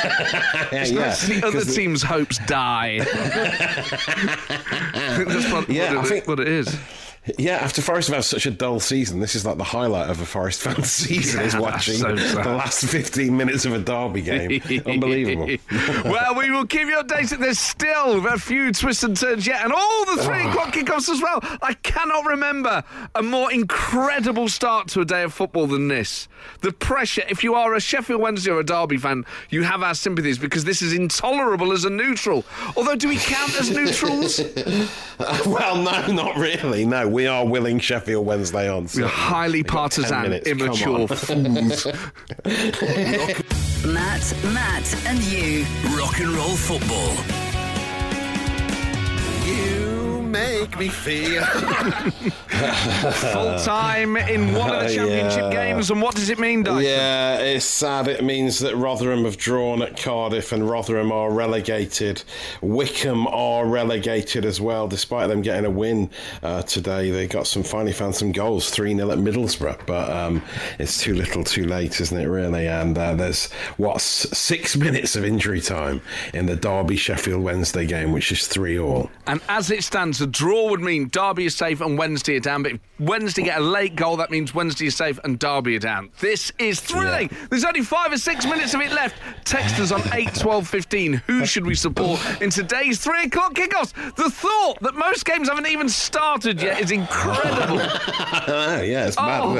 Yeah, 0.71 1.11
It's 1.11 1.27
the 1.27 1.43
other 1.45 1.63
the- 1.63 1.73
team's 1.73 2.03
hopes 2.03 2.37
die. 2.45 2.99
I 3.01 3.05
think 5.17 5.29
that's 5.29 5.49
partly 5.49 5.77
Yeah, 5.77 5.91
I 5.91 5.95
what, 5.95 6.05
it, 6.05 6.09
think- 6.09 6.27
what 6.27 6.39
it 6.39 6.47
is. 6.47 6.77
Yeah, 7.37 7.55
after 7.55 7.81
Forest 7.81 8.09
have 8.09 8.17
had 8.17 8.25
such 8.25 8.45
a 8.45 8.51
dull 8.51 8.81
season, 8.81 9.21
this 9.21 9.33
is 9.33 9.45
like 9.45 9.57
the 9.57 9.63
highlight 9.63 10.09
of 10.09 10.19
a 10.19 10.25
Forest 10.25 10.61
fan 10.61 10.83
season 10.83 11.41
is 11.41 11.55
watching 11.55 11.95
so 11.95 12.13
the 12.13 12.49
last 12.49 12.83
15 12.85 13.35
minutes 13.35 13.63
of 13.63 13.71
a 13.71 13.79
derby 13.79 14.21
game. 14.21 14.61
Unbelievable. 14.85 15.47
well, 16.03 16.35
we 16.35 16.51
will 16.51 16.65
keep 16.65 16.87
you 16.87 16.97
updated. 16.97 17.39
There's 17.39 17.59
still 17.59 18.27
a 18.27 18.37
few 18.37 18.73
twists 18.73 19.03
and 19.03 19.15
turns 19.15 19.47
yet, 19.47 19.63
and 19.63 19.71
all 19.71 20.05
the 20.05 20.21
three 20.21 20.41
ah. 20.41 20.49
o'clock 20.49 20.73
kickoffs 20.73 21.07
as 21.07 21.21
well. 21.21 21.39
I 21.61 21.75
cannot 21.83 22.25
remember 22.25 22.83
a 23.15 23.23
more 23.23 23.53
incredible 23.53 24.49
start 24.49 24.89
to 24.89 25.01
a 25.01 25.05
day 25.05 25.23
of 25.23 25.33
football 25.33 25.67
than 25.67 25.87
this. 25.87 26.27
The 26.59 26.73
pressure, 26.73 27.23
if 27.29 27.41
you 27.41 27.55
are 27.55 27.73
a 27.73 27.79
Sheffield 27.79 28.19
Wednesday 28.19 28.51
or 28.51 28.59
a 28.59 28.65
Derby 28.65 28.97
fan, 28.97 29.25
you 29.49 29.63
have 29.63 29.81
our 29.81 29.95
sympathies 29.95 30.37
because 30.37 30.65
this 30.65 30.81
is 30.81 30.91
intolerable 30.91 31.71
as 31.71 31.85
a 31.85 31.89
neutral. 31.89 32.43
Although, 32.75 32.95
do 32.95 33.07
we 33.07 33.15
count 33.15 33.57
as 33.61 33.71
neutrals? 33.71 34.41
well, 35.45 35.77
no, 35.77 36.07
not 36.07 36.35
really. 36.35 36.85
No, 36.85 37.12
we 37.13 37.27
are 37.27 37.45
willing 37.45 37.79
Sheffield 37.79 38.25
Wednesday 38.25 38.67
on. 38.67 38.89
We're 38.95 39.05
highly 39.07 39.59
We've 39.59 39.67
partisan, 39.67 40.23
minutes, 40.23 40.47
immature 40.47 41.07
fools. 41.07 41.85
Matt, 43.85 44.33
Matt, 44.51 44.95
and 45.05 45.23
you. 45.23 45.63
Rock 45.95 46.19
and 46.19 46.29
roll 46.29 46.55
football. 46.55 47.42
You 50.33 50.39
make 50.39 50.79
me 50.79 50.87
feel. 50.89 51.43
Full 52.53 53.59
time 53.59 54.17
in 54.17 54.53
one 54.53 54.71
of 54.73 54.87
the 54.87 54.93
championship 54.93 55.43
Yeah. 55.43 55.51
games, 55.51 55.91
and 55.91 56.01
what 56.01 56.15
does 56.15 56.29
it 56.29 56.39
mean, 56.39 56.63
Dyson? 56.63 56.83
Yeah, 56.83 57.37
it's 57.39 57.65
sad. 57.65 58.07
It 58.07 58.23
means 58.23 58.59
that 58.59 58.75
Rotherham 58.75 59.25
have 59.25 59.37
drawn 59.37 59.81
at 59.83 59.95
Cardiff 59.97 60.51
and 60.51 60.67
Rotherham 60.67 61.11
are 61.11 61.31
relegated. 61.31 62.23
Wycombe 62.61 63.27
are 63.27 63.65
relegated 63.67 64.45
as 64.45 64.59
well, 64.59 64.87
despite 64.87 65.27
them 65.29 65.41
getting 65.43 65.65
a 65.65 65.69
win 65.69 66.09
uh, 66.41 66.63
today. 66.63 67.11
They 67.11 67.27
got 67.27 67.45
some 67.45 67.61
finally 67.63 67.93
found 67.93 68.15
some 68.15 68.31
goals, 68.31 68.69
3 68.71 68.95
0 68.95 69.11
at 69.11 69.19
Middlesbrough, 69.19 69.85
but 69.85 70.09
um, 70.09 70.41
it's 70.79 70.99
too 71.01 71.13
little 71.13 71.43
too 71.43 71.65
late, 71.65 71.99
isn't 72.01 72.17
it, 72.17 72.25
really? 72.27 72.67
And 72.67 72.97
uh, 72.97 73.13
there's, 73.15 73.51
what, 73.77 74.01
six 74.01 74.75
minutes 74.77 75.15
of 75.15 75.25
injury 75.25 75.61
time 75.61 76.01
in 76.33 76.45
the 76.47 76.55
Derby 76.55 76.95
Sheffield 76.95 77.43
Wednesday 77.43 77.85
game, 77.85 78.11
which 78.11 78.31
is 78.31 78.47
3 78.47 78.79
all. 78.79 79.11
And 79.27 79.41
as 79.49 79.69
it 79.69 79.83
stands, 79.83 80.22
a 80.23 80.27
draw 80.27 80.69
would 80.69 80.81
mean 80.81 81.09
Derby 81.09 81.45
is 81.45 81.55
safe 81.55 81.81
and 81.81 81.97
Wednesday 81.97 82.37
are 82.37 82.39
down. 82.39 82.63
But 82.63 82.71
if 82.73 82.79
Wednesday 82.99 83.43
get 83.43 83.59
a 83.59 83.63
late 83.63 83.95
goal, 83.95 84.17
that 84.17 84.31
means 84.31 84.55
Wednesday 84.55 84.87
is 84.87 84.95
safe 84.95 85.19
and 85.23 85.37
Derby 85.37 85.75
are 85.75 85.79
down. 85.79 86.09
This 86.19 86.51
is 86.57 86.79
thrilling. 86.79 87.29
There's 87.49 87.65
only 87.65 87.81
five 87.81 88.11
or 88.11 88.17
six 88.17 88.45
minutes 88.45 88.73
of 88.73 88.81
it 88.81 88.91
left. 88.91 89.15
Text 89.45 89.79
us 89.79 89.91
on 89.91 90.01
8, 90.13 90.33
12, 90.33 90.67
15. 90.67 91.13
Who 91.27 91.45
should 91.45 91.65
we 91.65 91.75
support 91.75 92.19
in 92.41 92.49
today's 92.49 92.99
three 92.99 93.23
o'clock 93.25 93.53
kickoffs? 93.53 93.93
The 94.15 94.29
thought 94.29 94.79
that 94.81 94.95
most 94.95 95.25
games 95.25 95.49
haven't 95.49 95.67
even 95.67 95.89
started 95.89 96.61
yet 96.61 96.79
is 96.81 96.91
incredible. 96.91 97.81
Oh, 98.45 98.81
yeah, 98.81 99.07
it's 99.07 99.17
mad, 99.17 99.41
Oh. 99.43 99.53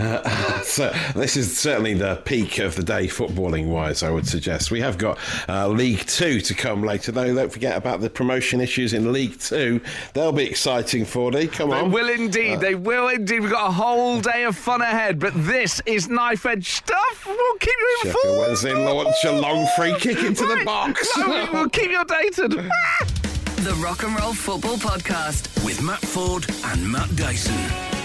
Isn't 0.00 0.14
it? 0.14 0.26
Uh, 0.26 0.60
so 0.62 0.92
this 1.14 1.36
is 1.36 1.56
certainly 1.58 1.94
the 1.94 2.16
peak 2.24 2.58
of 2.58 2.74
the 2.76 2.82
day 2.82 3.06
footballing 3.06 3.66
wise 3.66 4.02
I 4.02 4.10
would 4.10 4.26
suggest 4.26 4.70
we 4.70 4.80
have 4.80 4.98
got 4.98 5.18
uh, 5.48 5.68
League 5.68 6.06
2 6.06 6.40
to 6.40 6.54
come 6.54 6.82
later 6.82 7.12
though 7.12 7.32
don't 7.34 7.52
forget 7.52 7.76
about 7.76 8.00
the 8.00 8.10
promotion 8.10 8.60
issues 8.60 8.92
in 8.92 9.12
League 9.12 9.38
2 9.38 9.80
they'll 10.14 10.32
be 10.32 10.44
exciting 10.44 11.04
for 11.04 11.32
you 11.32 11.48
come 11.48 11.70
They 11.70 11.76
on 11.76 11.90
will 11.92 12.08
indeed. 12.08 12.60
they 12.60 12.74
will 12.74 13.08
indeed. 13.08 13.40
We've 13.40 13.50
got 13.50 13.68
a 13.68 13.72
whole 13.72 14.20
day 14.20 14.44
of 14.44 14.56
fun 14.56 14.80
ahead, 14.82 15.18
but 15.18 15.32
this 15.36 15.80
is 15.86 16.08
knife 16.08 16.46
edge 16.46 16.68
stuff. 16.70 17.24
We'll 17.26 17.58
keep 17.58 17.74
you 17.78 17.96
Sheffield 18.02 18.16
informed. 18.24 18.38
Wednesday 18.40 18.74
launch 18.74 19.24
a 19.24 19.32
long 19.32 19.66
free 19.76 19.94
kick 19.98 20.18
into 20.24 20.46
the 20.46 20.62
box 20.64 21.08
No, 21.18 21.48
we'll 21.52 21.68
keep 21.68 21.90
you 21.90 21.98
updated. 22.02 22.70
The 23.60 23.74
Rock 23.74 24.04
and 24.04 24.18
Roll 24.18 24.32
Football 24.32 24.76
Podcast. 24.78 25.62
With 25.66 25.82
Matt 25.82 26.00
Ford 26.00 26.46
and 26.64 26.90
Matt 26.90 27.14
Dyson. 27.14 27.99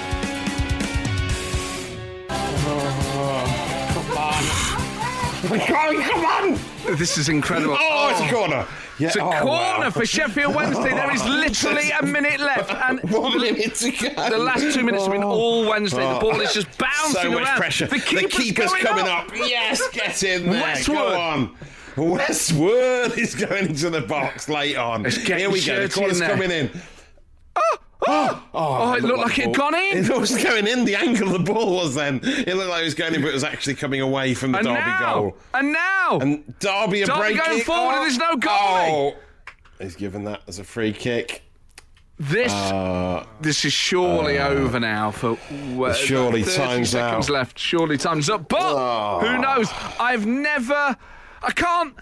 Come 5.47 6.25
on 6.25 6.59
this 6.97 7.17
is 7.17 7.29
incredible. 7.29 7.77
oh 7.79 8.09
it's 8.11 8.21
a 8.21 8.25
oh. 8.25 8.39
corner 8.39 8.67
yeah, 8.97 9.07
It's 9.07 9.17
a 9.17 9.21
oh, 9.21 9.29
corner 9.29 9.49
wow. 9.49 9.89
for 9.89 10.05
Sheffield 10.05 10.55
Wednesday. 10.55 10.93
There 10.93 11.13
is 11.13 11.21
literally 11.25 11.91
a 11.91 12.01
minute 12.01 12.39
left, 12.39 12.71
and 12.71 13.01
one 13.11 13.37
minute 13.41 13.75
to 13.75 13.91
go 13.91 14.29
the 14.29 14.37
last 14.37 14.73
two 14.73 14.83
minutes 14.85 15.03
have 15.03 15.11
been 15.11 15.21
oh. 15.21 15.31
all 15.31 15.69
Wednesday. 15.69 16.13
The 16.13 16.19
ball 16.19 16.39
is 16.39 16.53
just 16.53 16.67
oh. 16.67 16.85
bouncing 16.85 17.21
so 17.21 17.31
much 17.31 17.43
around. 17.43 17.57
pressure 17.57 17.87
The 17.87 17.99
keeper's, 17.99 18.69
going 18.71 18.81
coming 18.81 19.05
up. 19.05 19.31
yes 19.35 19.85
get 19.91 20.23
in 20.23 20.49
there 20.49 20.61
Westwood. 20.61 20.97
go 20.97 21.19
on 21.19 21.55
Westwood 21.97 23.17
is 23.17 23.35
going 23.35 23.67
into 23.67 23.89
the 23.89 24.01
box 24.01 24.49
late 24.49 24.75
on. 24.75 25.05
Here 25.05 25.49
we 25.49 25.63
go. 25.63 25.87
The 25.87 25.93
corner's 25.93 26.21
coming 26.21 26.51
in. 26.51 26.69
Oh, 28.07 28.43
oh, 28.53 28.93
it 28.93 29.03
looked 29.03 29.19
like 29.19 29.39
it 29.39 29.45
had 29.47 29.55
gone 29.55 29.73
in. 29.73 29.97
It 30.05 30.17
was 30.17 30.31
going 30.43 30.67
in. 30.67 30.85
The 30.85 30.95
angle 30.95 31.27
of 31.35 31.45
the 31.45 31.53
ball 31.53 31.75
was 31.75 31.95
then. 31.95 32.19
It 32.23 32.55
looked 32.55 32.69
like 32.69 32.81
it 32.81 32.85
was 32.85 32.93
going 32.93 33.15
in, 33.15 33.21
but 33.21 33.29
it 33.29 33.33
was 33.33 33.43
actually 33.43 33.75
coming 33.75 34.01
away 34.01 34.33
from 34.33 34.51
the 34.51 34.59
And 34.59 34.67
Derby 34.67 34.79
now, 34.79 35.13
goal. 35.15 35.37
and 35.53 35.73
now, 35.73 36.19
And 36.19 36.59
Derby 36.59 37.03
are 37.03 37.05
Derby 37.07 37.19
breaking. 37.19 37.37
going 37.45 37.61
forward 37.61 37.93
and 37.95 38.03
there's 38.03 38.17
no 38.17 38.35
goal. 38.35 38.53
Oh, 38.53 39.15
he's 39.79 39.95
given 39.95 40.23
that 40.25 40.41
as 40.47 40.59
a 40.59 40.63
free 40.63 40.91
kick. 40.93 41.41
this 42.19 42.51
Uh, 42.51 43.25
this 43.41 43.65
is 43.65 43.73
surely 43.73 44.39
over 44.39 44.79
now. 44.79 45.11
For 45.11 45.37
uh, 45.79 45.93
surely 45.93 46.43
30 46.43 46.57
time's 46.57 46.89
seconds 46.91 47.29
out. 47.29 47.33
left. 47.33 47.57
Surely 47.59 47.97
time's 47.97 48.29
up. 48.29 48.47
But 48.49 48.59
Oh. 48.61 49.19
who 49.21 49.37
knows? 49.39 49.69
I've 49.99 50.25
never. 50.25 50.95
I 51.41 51.51
can't. 51.53 51.93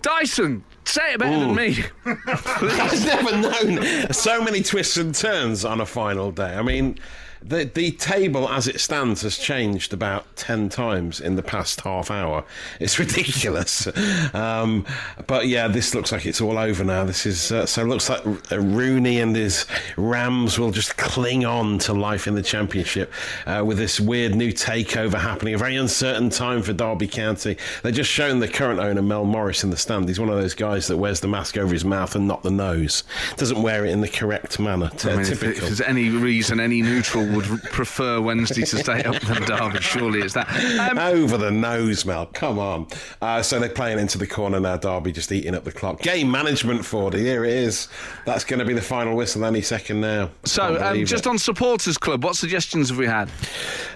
Dyson, 0.00 0.64
say 0.84 1.14
it 1.14 1.18
better 1.18 1.38
than 1.38 1.54
me. 1.54 1.76
I've 2.04 3.06
never 3.06 3.36
known 3.36 4.12
so 4.12 4.42
many 4.42 4.62
twists 4.62 4.96
and 4.96 5.14
turns 5.14 5.64
on 5.64 5.80
a 5.80 5.86
final 5.86 6.30
day. 6.30 6.54
I 6.54 6.62
mean, 6.62 6.98
the 7.42 7.64
the 7.64 7.92
table 7.92 8.48
as 8.48 8.68
it 8.68 8.80
stands 8.80 9.22
has 9.22 9.38
changed 9.38 9.92
about 9.92 10.24
ten 10.36 10.68
times 10.68 11.20
in 11.20 11.36
the 11.36 11.42
past 11.42 11.80
half 11.82 12.10
hour. 12.10 12.44
It's 12.80 12.98
ridiculous. 12.98 13.88
Um, 14.34 14.86
but 15.26 15.48
yeah, 15.48 15.68
this 15.68 15.94
looks 15.94 16.12
like 16.12 16.26
it's 16.26 16.40
all 16.40 16.58
over 16.58 16.84
now. 16.84 17.04
This 17.04 17.26
is 17.26 17.52
uh, 17.52 17.66
so. 17.66 17.82
It 17.82 17.86
looks 17.86 18.08
like 18.08 18.24
uh, 18.52 18.60
Rooney 18.60 19.20
and 19.20 19.34
his 19.34 19.66
Rams 19.96 20.58
will 20.58 20.70
just 20.70 20.96
cling 20.96 21.44
on 21.44 21.78
to 21.80 21.92
life 21.92 22.26
in 22.26 22.34
the 22.34 22.42
Championship 22.42 23.12
uh, 23.46 23.62
with 23.66 23.78
this 23.78 23.98
weird 23.98 24.34
new 24.34 24.52
takeover 24.52 25.18
happening. 25.18 25.54
A 25.54 25.58
very 25.58 25.76
uncertain 25.76 26.30
time 26.30 26.62
for 26.62 26.72
Derby 26.72 27.08
County. 27.08 27.56
They're 27.82 27.92
just 27.92 28.10
showing 28.10 28.40
the 28.40 28.48
current 28.48 28.80
owner 28.80 29.02
Mel 29.02 29.24
Morris 29.24 29.64
in 29.64 29.70
the 29.70 29.76
stand. 29.76 30.08
He's 30.08 30.20
one 30.20 30.28
of 30.28 30.36
those 30.36 30.54
guys 30.54 30.86
that 30.88 30.96
wears 30.96 31.20
the 31.20 31.28
mask 31.28 31.56
over 31.58 31.72
his 31.72 31.84
mouth 31.84 32.14
and 32.14 32.28
not 32.28 32.42
the 32.42 32.50
nose. 32.50 33.04
Doesn't 33.36 33.60
wear 33.60 33.84
it 33.84 33.90
in 33.90 34.00
the 34.00 34.08
correct 34.08 34.58
manner. 34.58 34.90
T- 34.90 35.10
I 35.10 35.16
mean, 35.16 35.26
if, 35.26 35.42
if 35.42 35.60
there's 35.60 35.80
any 35.80 36.08
reason 36.08 36.60
any 36.60 36.82
neutral 36.82 37.24
would 37.34 37.62
prefer 37.64 38.20
Wednesday 38.20 38.62
to 38.62 38.78
stay 38.78 39.02
up 39.02 39.20
than 39.22 39.42
Derby, 39.42 39.80
surely 39.80 40.20
it's 40.20 40.34
that. 40.34 40.48
Um, 40.78 40.98
Over 40.98 41.36
the 41.36 41.50
nose, 41.50 42.04
Mel. 42.04 42.26
Come 42.26 42.58
on. 42.58 42.86
Uh, 43.20 43.42
so 43.42 43.58
they're 43.58 43.68
playing 43.68 43.98
into 43.98 44.18
the 44.18 44.26
corner 44.26 44.60
now. 44.60 44.76
Derby 44.76 45.12
just 45.12 45.32
eating 45.32 45.54
up 45.54 45.64
the 45.64 45.72
clock. 45.72 46.00
Game 46.00 46.30
management 46.30 46.84
for 46.84 47.08
it. 47.08 47.18
Here 47.18 47.44
it 47.44 47.52
is. 47.52 47.88
That's 48.24 48.44
going 48.44 48.58
to 48.60 48.64
be 48.64 48.74
the 48.74 48.82
final 48.82 49.16
whistle 49.16 49.44
any 49.44 49.62
second 49.62 50.00
now. 50.00 50.30
so, 50.44 50.80
um, 50.82 51.04
just 51.04 51.26
it. 51.26 51.30
on 51.30 51.38
supporters 51.38 51.98
club, 51.98 52.24
what 52.24 52.36
suggestions 52.36 52.88
have 52.88 52.98
we 52.98 53.06
had? 53.06 53.30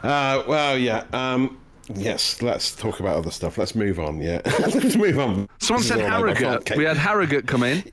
Uh, 0.02 0.43
well, 0.47 0.78
yeah. 0.78 1.05
Um, 1.12 1.59
yes, 1.95 2.43
let's 2.43 2.75
talk 2.75 3.00
about 3.00 3.16
other 3.16 3.31
stuff. 3.31 3.59
Let's 3.59 3.75
move 3.75 3.99
on. 3.99 4.21
Yeah, 4.21 4.40
let's 4.61 4.97
move 4.97 5.19
on. 5.19 5.49
Someone 5.59 5.83
said 5.83 6.00
all 6.00 6.19
over. 6.19 6.28
I 6.28 6.35
can't 6.35 6.47
Harrogate. 6.47 6.76
We 6.76 6.85
had 6.85 6.97
Harrogate 6.97 7.47
come 7.47 7.62
in. 7.62 7.85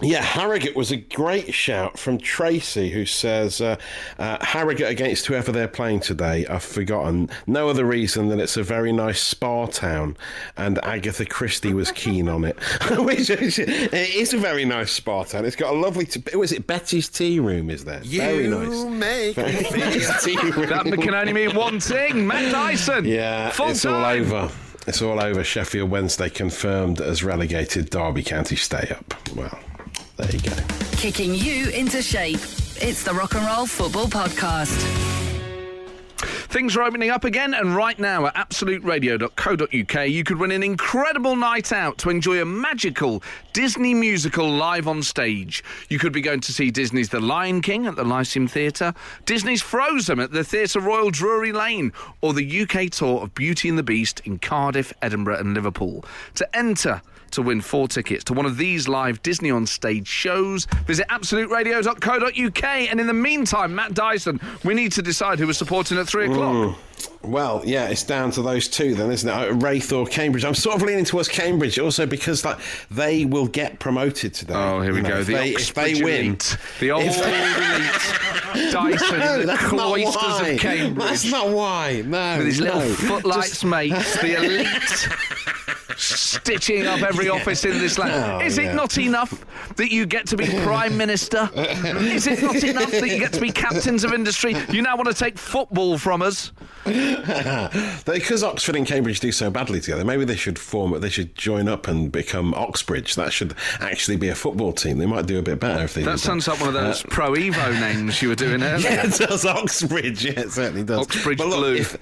Yeah, 0.00 0.22
Harrogate 0.22 0.76
was 0.76 0.92
a 0.92 0.96
great 0.96 1.52
shout 1.52 1.98
from 1.98 2.18
Tracy, 2.18 2.90
who 2.90 3.04
says 3.04 3.60
uh, 3.60 3.76
uh, 4.16 4.38
Harrogate 4.44 4.88
against 4.88 5.26
whoever 5.26 5.50
they're 5.50 5.66
playing 5.66 6.00
today. 6.00 6.46
I've 6.46 6.62
forgotten. 6.62 7.28
No 7.48 7.68
other 7.68 7.84
reason 7.84 8.28
than 8.28 8.38
it's 8.38 8.56
a 8.56 8.62
very 8.62 8.92
nice 8.92 9.20
spa 9.20 9.66
town, 9.66 10.16
and 10.56 10.78
Agatha 10.84 11.24
Christie 11.24 11.74
was 11.74 11.90
keen 11.90 12.28
on 12.28 12.44
it. 12.44 12.56
Which 12.98 13.28
is, 13.28 13.58
it 13.58 13.92
is 13.92 14.32
a 14.32 14.38
very 14.38 14.64
nice 14.64 14.92
spa 14.92 15.24
town. 15.24 15.44
It's 15.44 15.56
got 15.56 15.74
a 15.74 15.76
lovely. 15.76 16.06
T- 16.06 16.36
was 16.36 16.52
it 16.52 16.68
Betty's 16.68 17.08
tea 17.08 17.40
room? 17.40 17.68
Is 17.68 17.84
there? 17.84 18.00
very 18.04 18.46
nice. 18.46 18.84
make 18.84 19.34
Betty's 19.34 20.24
tea 20.24 20.36
room. 20.36 20.68
That 20.68 20.84
can 20.84 21.14
only 21.14 21.32
mean 21.32 21.56
one 21.56 21.80
thing. 21.80 22.26
Matt 22.26 22.52
Dyson. 22.52 23.04
Yeah, 23.04 23.50
Full 23.50 23.70
it's 23.70 23.84
all 23.84 24.04
over. 24.04 24.48
It's 24.86 25.02
all 25.02 25.20
over. 25.20 25.42
Sheffield 25.42 25.90
Wednesday 25.90 26.30
confirmed 26.30 27.00
as 27.00 27.24
relegated. 27.24 27.90
Derby 27.90 28.22
County 28.22 28.54
stay 28.56 28.88
up. 28.90 29.14
Well, 29.34 29.58
there 30.18 30.30
you 30.32 30.40
go. 30.40 30.56
Kicking 30.92 31.34
you 31.34 31.70
into 31.70 32.02
shape. 32.02 32.40
It's 32.80 33.02
the 33.04 33.12
Rock 33.12 33.34
and 33.34 33.46
Roll 33.46 33.66
Football 33.66 34.06
Podcast. 34.06 35.16
Things 36.48 36.76
are 36.76 36.82
opening 36.82 37.10
up 37.10 37.24
again, 37.24 37.54
and 37.54 37.76
right 37.76 37.98
now 37.98 38.26
at 38.26 38.34
absoluteradio.co.uk, 38.34 40.08
you 40.08 40.24
could 40.24 40.38
win 40.38 40.50
an 40.50 40.62
incredible 40.62 41.36
night 41.36 41.72
out 41.72 41.98
to 41.98 42.10
enjoy 42.10 42.40
a 42.40 42.44
magical 42.44 43.22
Disney 43.52 43.94
musical 43.94 44.50
live 44.50 44.88
on 44.88 45.02
stage. 45.02 45.62
You 45.88 45.98
could 45.98 46.12
be 46.12 46.22
going 46.22 46.40
to 46.40 46.52
see 46.52 46.70
Disney's 46.70 47.10
The 47.10 47.20
Lion 47.20 47.60
King 47.60 47.86
at 47.86 47.96
the 47.96 48.04
Lyceum 48.04 48.48
Theatre, 48.48 48.94
Disney's 49.26 49.62
Frozen 49.62 50.20
at 50.20 50.32
the 50.32 50.42
Theatre 50.42 50.80
Royal 50.80 51.10
Drury 51.10 51.52
Lane, 51.52 51.92
or 52.22 52.32
the 52.32 52.62
UK 52.62 52.90
tour 52.90 53.22
of 53.22 53.34
Beauty 53.34 53.68
and 53.68 53.78
the 53.78 53.82
Beast 53.82 54.20
in 54.24 54.38
Cardiff, 54.38 54.92
Edinburgh, 55.02 55.38
and 55.38 55.54
Liverpool. 55.54 56.04
To 56.36 56.56
enter, 56.56 57.02
to 57.32 57.42
win 57.42 57.60
four 57.60 57.88
tickets 57.88 58.24
to 58.24 58.32
one 58.32 58.46
of 58.46 58.56
these 58.56 58.88
live 58.88 59.22
Disney 59.22 59.50
on 59.50 59.66
stage 59.66 60.06
shows. 60.08 60.66
Visit 60.86 61.06
absoluteradio.co.uk. 61.08 62.64
And 62.64 63.00
in 63.00 63.06
the 63.06 63.12
meantime, 63.14 63.74
Matt 63.74 63.94
Dyson, 63.94 64.40
we 64.64 64.74
need 64.74 64.92
to 64.92 65.02
decide 65.02 65.38
who 65.38 65.46
we're 65.46 65.52
supporting 65.52 65.98
at 65.98 66.06
three 66.06 66.26
o'clock. 66.30 66.76
Well, 67.22 67.62
yeah, 67.64 67.88
it's 67.88 68.02
down 68.04 68.30
to 68.32 68.42
those 68.42 68.68
two 68.68 68.94
then, 68.94 69.10
isn't 69.10 69.28
it? 69.28 69.32
Uh, 69.32 69.54
Raith 69.54 69.92
or 69.92 70.06
Cambridge. 70.06 70.44
I'm 70.44 70.54
sort 70.54 70.76
of 70.76 70.82
leaning 70.82 71.04
towards 71.04 71.28
Cambridge 71.28 71.78
also 71.78 72.06
because 72.06 72.44
like 72.44 72.58
they 72.90 73.24
will 73.24 73.46
get 73.46 73.78
promoted 73.78 74.34
today. 74.34 74.54
Oh, 74.54 74.80
here 74.80 74.94
we 74.94 75.00
know, 75.02 75.10
go. 75.10 75.18
If 75.20 75.26
The 75.26 75.32
they, 75.34 75.50
if 75.50 75.74
they 75.74 75.94
win, 76.02 76.24
elite. 76.26 76.56
The 76.80 76.90
old 76.92 77.04
elite. 77.04 78.72
Dyson 78.72 79.18
no, 79.20 79.42
the 79.46 79.56
cloisters 79.58 80.40
of 80.54 80.58
Cambridge. 80.60 81.08
That's 81.08 81.30
not 81.30 81.50
why. 81.50 82.02
No, 82.06 82.38
with 82.38 82.46
his 82.46 82.60
little 82.60 82.80
footlights 82.80 83.50
Just- 83.50 83.64
mates, 83.64 84.20
the 84.20 84.34
elite, 84.36 85.08
stitching 85.98 86.86
up 86.86 87.02
every 87.02 87.28
office 87.28 87.64
in 87.64 87.72
this 87.78 87.98
land. 87.98 88.12
Oh, 88.42 88.44
Is 88.44 88.58
it 88.58 88.74
not 88.74 88.96
enough 88.98 89.44
that 89.76 89.90
you 89.90 90.06
get 90.06 90.26
to 90.28 90.36
be 90.36 90.46
prime 90.62 90.96
minister? 90.96 91.50
Is 91.54 92.26
it 92.26 92.42
not 92.42 92.62
enough 92.62 92.90
that 92.90 93.08
you 93.08 93.18
get 93.18 93.32
to 93.34 93.40
be 93.40 93.50
captains 93.50 94.04
of 94.04 94.12
industry? 94.12 94.54
You 94.70 94.82
now 94.82 94.96
want 94.96 95.08
to 95.08 95.14
take 95.14 95.38
football 95.38 95.98
from 95.98 96.22
us? 96.22 96.52
because 98.04 98.42
Oxford 98.42 98.76
and 98.76 98.86
Cambridge 98.86 99.20
do 99.20 99.32
so 99.32 99.50
badly 99.50 99.80
together, 99.80 100.04
maybe 100.04 100.24
they 100.24 100.36
should 100.36 100.58
form. 100.58 100.98
They 101.00 101.08
should 101.10 101.34
join 101.34 101.68
up 101.68 101.88
and 101.88 102.10
become 102.10 102.54
Oxbridge. 102.54 103.14
That 103.16 103.32
should 103.32 103.54
actually 103.80 104.16
be 104.16 104.28
a 104.28 104.34
football 104.34 104.72
team. 104.72 104.98
They 104.98 105.06
might 105.06 105.26
do 105.26 105.38
a 105.38 105.42
bit 105.42 105.60
better 105.60 105.84
if 105.84 105.94
they. 105.94 106.02
That 106.02 106.20
sounds 106.20 106.48
like 106.48 106.60
one 106.60 106.68
of 106.68 106.74
those 106.74 107.04
Uh, 107.04 107.08
pro 107.10 107.32
Evo 107.32 107.72
names 107.80 108.22
you 108.22 108.28
were 108.28 108.34
doing 108.34 108.62
earlier. 108.62 108.88
Yeah, 108.88 109.06
it 109.06 109.14
does 109.18 109.44
Oxbridge. 109.44 110.24
Yeah, 110.24 110.40
it 110.40 110.52
certainly 110.52 110.84
does. 110.84 111.00
Oxbridge 111.00 111.38
but 111.38 111.48
look, 111.48 111.58
Blue. 111.58 111.74
If, 111.76 111.96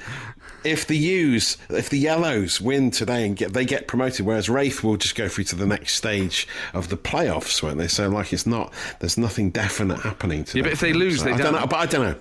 if 0.66 0.87
the 0.87 0.96
U's, 0.96 1.56
if 1.70 1.88
the 1.88 1.99
Yellows 1.99 2.61
win 2.61 2.90
today 2.90 3.26
and 3.26 3.37
get 3.37 3.52
they 3.52 3.64
get 3.64 3.87
promoted, 3.88 4.26
whereas 4.26 4.49
Raith 4.49 4.82
will 4.85 4.96
just 4.96 5.14
go 5.14 5.28
through 5.28 5.44
to 5.44 5.56
the 5.56 5.66
next 5.66 5.94
stage 5.94 6.46
of 6.75 6.88
the 6.88 6.96
playoffs, 6.96 7.62
won't 7.62 7.78
they? 7.78 7.88
So 7.88 8.08
like 8.08 8.32
it's 8.32 8.46
not. 8.46 8.73
There's 9.00 9.16
nothing 9.18 9.50
definite 9.50 10.00
happening 10.00 10.44
today. 10.44 10.58
Yeah, 10.61 10.62
but 10.64 10.73
if 10.73 10.80
they 10.80 10.92
lose, 10.92 11.23
they 11.23 11.32
I 11.32 11.37
don't. 11.38 11.52
know. 11.54 11.66
But 11.66 11.76
I 11.76 11.87
don't 11.87 12.02
know. 12.02 12.14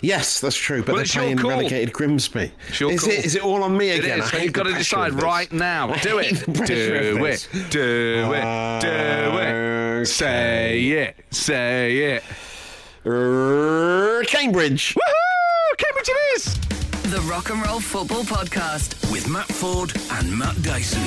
Yes, 0.00 0.40
that's 0.40 0.56
true. 0.56 0.80
But 0.82 0.88
Well, 0.94 0.96
they're 0.96 1.04
playing 1.06 1.36
relegated 1.36 1.92
Grimsby. 1.92 2.50
Is 2.80 3.06
it? 3.06 3.24
Is 3.24 3.36
it 3.36 3.44
all 3.44 3.62
on 3.62 3.76
me 3.76 3.90
It 3.90 4.00
again? 4.00 4.18
is, 4.20 4.32
you've 4.32 4.52
got 4.52 4.64
to 4.64 4.74
decide 4.74 5.12
right 5.14 5.50
now. 5.52 5.94
Do 5.94 6.18
it. 6.18 6.44
Do 6.52 6.62
it. 6.64 6.66
Do 6.66 7.24
it. 7.24 7.48
Do 7.70 8.32
it. 8.34 8.42
Uh, 8.44 10.04
Say 10.04 10.80
it. 10.88 11.16
Say 11.30 11.96
it. 12.16 12.24
Cambridge. 14.26 14.94
Woohoo! 14.94 15.76
Cambridge 15.78 16.08
it 16.08 16.36
is. 16.36 16.58
The 17.12 17.20
Rock 17.30 17.50
and 17.50 17.62
Roll 17.66 17.78
Football 17.78 18.22
Podcast. 18.22 19.12
With 19.12 19.28
Matt 19.28 19.44
Ford 19.44 19.92
and 20.12 20.34
Matt 20.34 20.62
Dyson. 20.62 21.02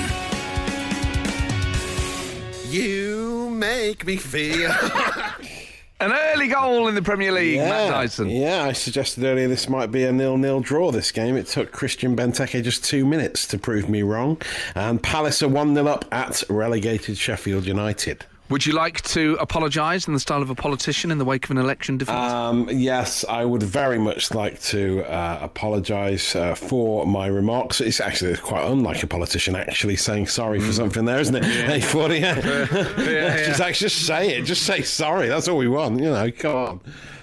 You 2.69 3.50
make 3.50 4.05
me 4.05 4.17
feel. 4.17 4.69
An 6.00 6.12
early 6.12 6.47
goal 6.47 6.88
in 6.89 6.93
the 6.93 7.01
Premier 7.01 7.31
League, 7.31 7.57
Matt 7.57 7.89
Dyson. 7.89 8.29
Yeah, 8.29 8.65
I 8.65 8.74
suggested 8.74 9.24
earlier 9.24 9.47
this 9.47 9.67
might 9.67 9.88
be 9.88 10.03
a 10.03 10.12
nil-nil 10.12 10.59
draw. 10.59 10.91
This 10.91 11.12
game. 11.12 11.38
It 11.38 11.47
took 11.47 11.71
Christian 11.71 12.15
Benteke 12.15 12.63
just 12.63 12.83
two 12.83 13.03
minutes 13.03 13.47
to 13.47 13.57
prove 13.57 13.89
me 13.89 14.03
wrong, 14.03 14.39
and 14.75 15.01
Palace 15.01 15.41
are 15.41 15.47
one 15.47 15.74
0 15.74 15.88
up 15.88 16.05
at 16.12 16.43
relegated 16.50 17.17
Sheffield 17.17 17.65
United. 17.65 18.25
Would 18.47 18.63
you 18.63 18.73
like 18.73 19.01
to 19.01 19.37
apologise 19.39 20.07
in 20.07 20.13
the 20.13 20.19
style 20.19 20.43
of 20.43 20.51
a 20.51 20.55
politician 20.55 21.09
in 21.09 21.17
the 21.17 21.25
wake 21.25 21.45
of 21.45 21.51
an 21.51 21.57
election 21.57 21.97
defeat? 21.97 22.13
Um, 22.13 22.69
yes, 22.71 23.25
I 23.27 23.43
would 23.43 23.63
very 23.63 23.97
much 23.97 24.35
like 24.35 24.61
to 24.63 25.03
uh, 25.05 25.39
apologise 25.41 26.35
uh, 26.35 26.53
for 26.53 27.07
my 27.07 27.25
remarks. 27.25 27.81
It's 27.81 27.99
actually 27.99 28.37
quite 28.37 28.63
unlike 28.69 29.01
a 29.01 29.07
politician 29.07 29.55
actually 29.55 29.95
saying 29.95 30.27
sorry 30.27 30.59
for 30.59 30.71
something 30.73 31.05
there, 31.05 31.19
isn't 31.19 31.35
it? 31.35 31.43
Hey, 31.43 31.81
Fordy, 31.81 32.19
yeah. 32.19 32.35
just, 33.45 33.61
actually, 33.61 33.85
just 33.89 34.05
say 34.05 34.37
it. 34.37 34.43
Just 34.43 34.61
say 34.61 34.83
sorry. 34.83 35.27
That's 35.27 35.47
all 35.47 35.57
we 35.57 35.67
want. 35.67 35.99
You 35.99 36.11
know, 36.11 36.31
come 36.31 36.55
on. 36.55 36.81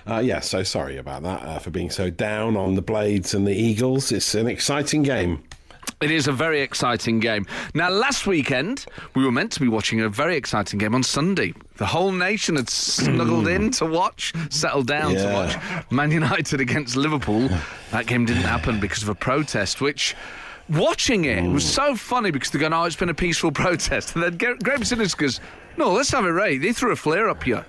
Uh, 0.08 0.18
yeah, 0.18 0.40
so 0.40 0.64
sorry 0.64 0.96
about 0.96 1.22
that 1.22 1.42
uh, 1.42 1.58
for 1.60 1.70
being 1.70 1.90
so 1.90 2.10
down 2.10 2.56
on 2.56 2.74
the 2.74 2.82
Blades 2.82 3.32
and 3.32 3.46
the 3.46 3.54
Eagles. 3.54 4.10
It's 4.10 4.34
an 4.34 4.48
exciting 4.48 5.04
game. 5.04 5.44
It 6.02 6.10
is 6.10 6.26
a 6.26 6.32
very 6.32 6.60
exciting 6.60 7.20
game. 7.20 7.46
Now, 7.74 7.88
last 7.90 8.26
weekend, 8.26 8.86
we 9.14 9.24
were 9.24 9.30
meant 9.32 9.52
to 9.52 9.60
be 9.60 9.68
watching 9.68 10.00
a 10.00 10.08
very 10.08 10.36
exciting 10.36 10.78
game 10.78 10.94
on 10.94 11.02
Sunday. 11.02 11.54
The 11.76 11.86
whole 11.86 12.10
nation 12.10 12.56
had 12.56 12.68
snuggled 12.68 13.46
in 13.46 13.70
to 13.72 13.86
watch, 13.86 14.32
settled 14.50 14.88
down 14.88 15.14
to 15.14 15.32
watch 15.32 15.56
Man 15.90 16.10
United 16.10 16.60
against 16.60 16.96
Liverpool. 16.96 17.48
That 17.92 18.06
game 18.06 18.24
didn't 18.24 18.42
happen 18.42 18.80
because 18.80 19.02
of 19.02 19.08
a 19.08 19.14
protest, 19.14 19.80
which. 19.80 20.14
Watching 20.68 21.24
it 21.24 21.42
was 21.42 21.68
so 21.70 21.96
funny 21.96 22.30
because 22.30 22.50
they're 22.50 22.60
going, 22.60 22.72
oh, 22.72 22.84
it's 22.84 22.96
been 22.96 23.08
a 23.08 23.14
peaceful 23.14 23.50
protest. 23.64 24.14
And 24.14 24.22
then 24.22 24.38
Gra- 24.38 24.56
Graham 24.58 24.84
Simmons 24.84 25.14
goes, 25.14 25.40
no, 25.76 25.92
let's 25.92 26.10
have 26.12 26.24
it 26.24 26.30
right. 26.30 26.58
They 26.60 26.72
threw 26.72 26.92
a 26.92 26.96
flare 26.96 27.28
up 27.28 27.42
here. 27.42 27.66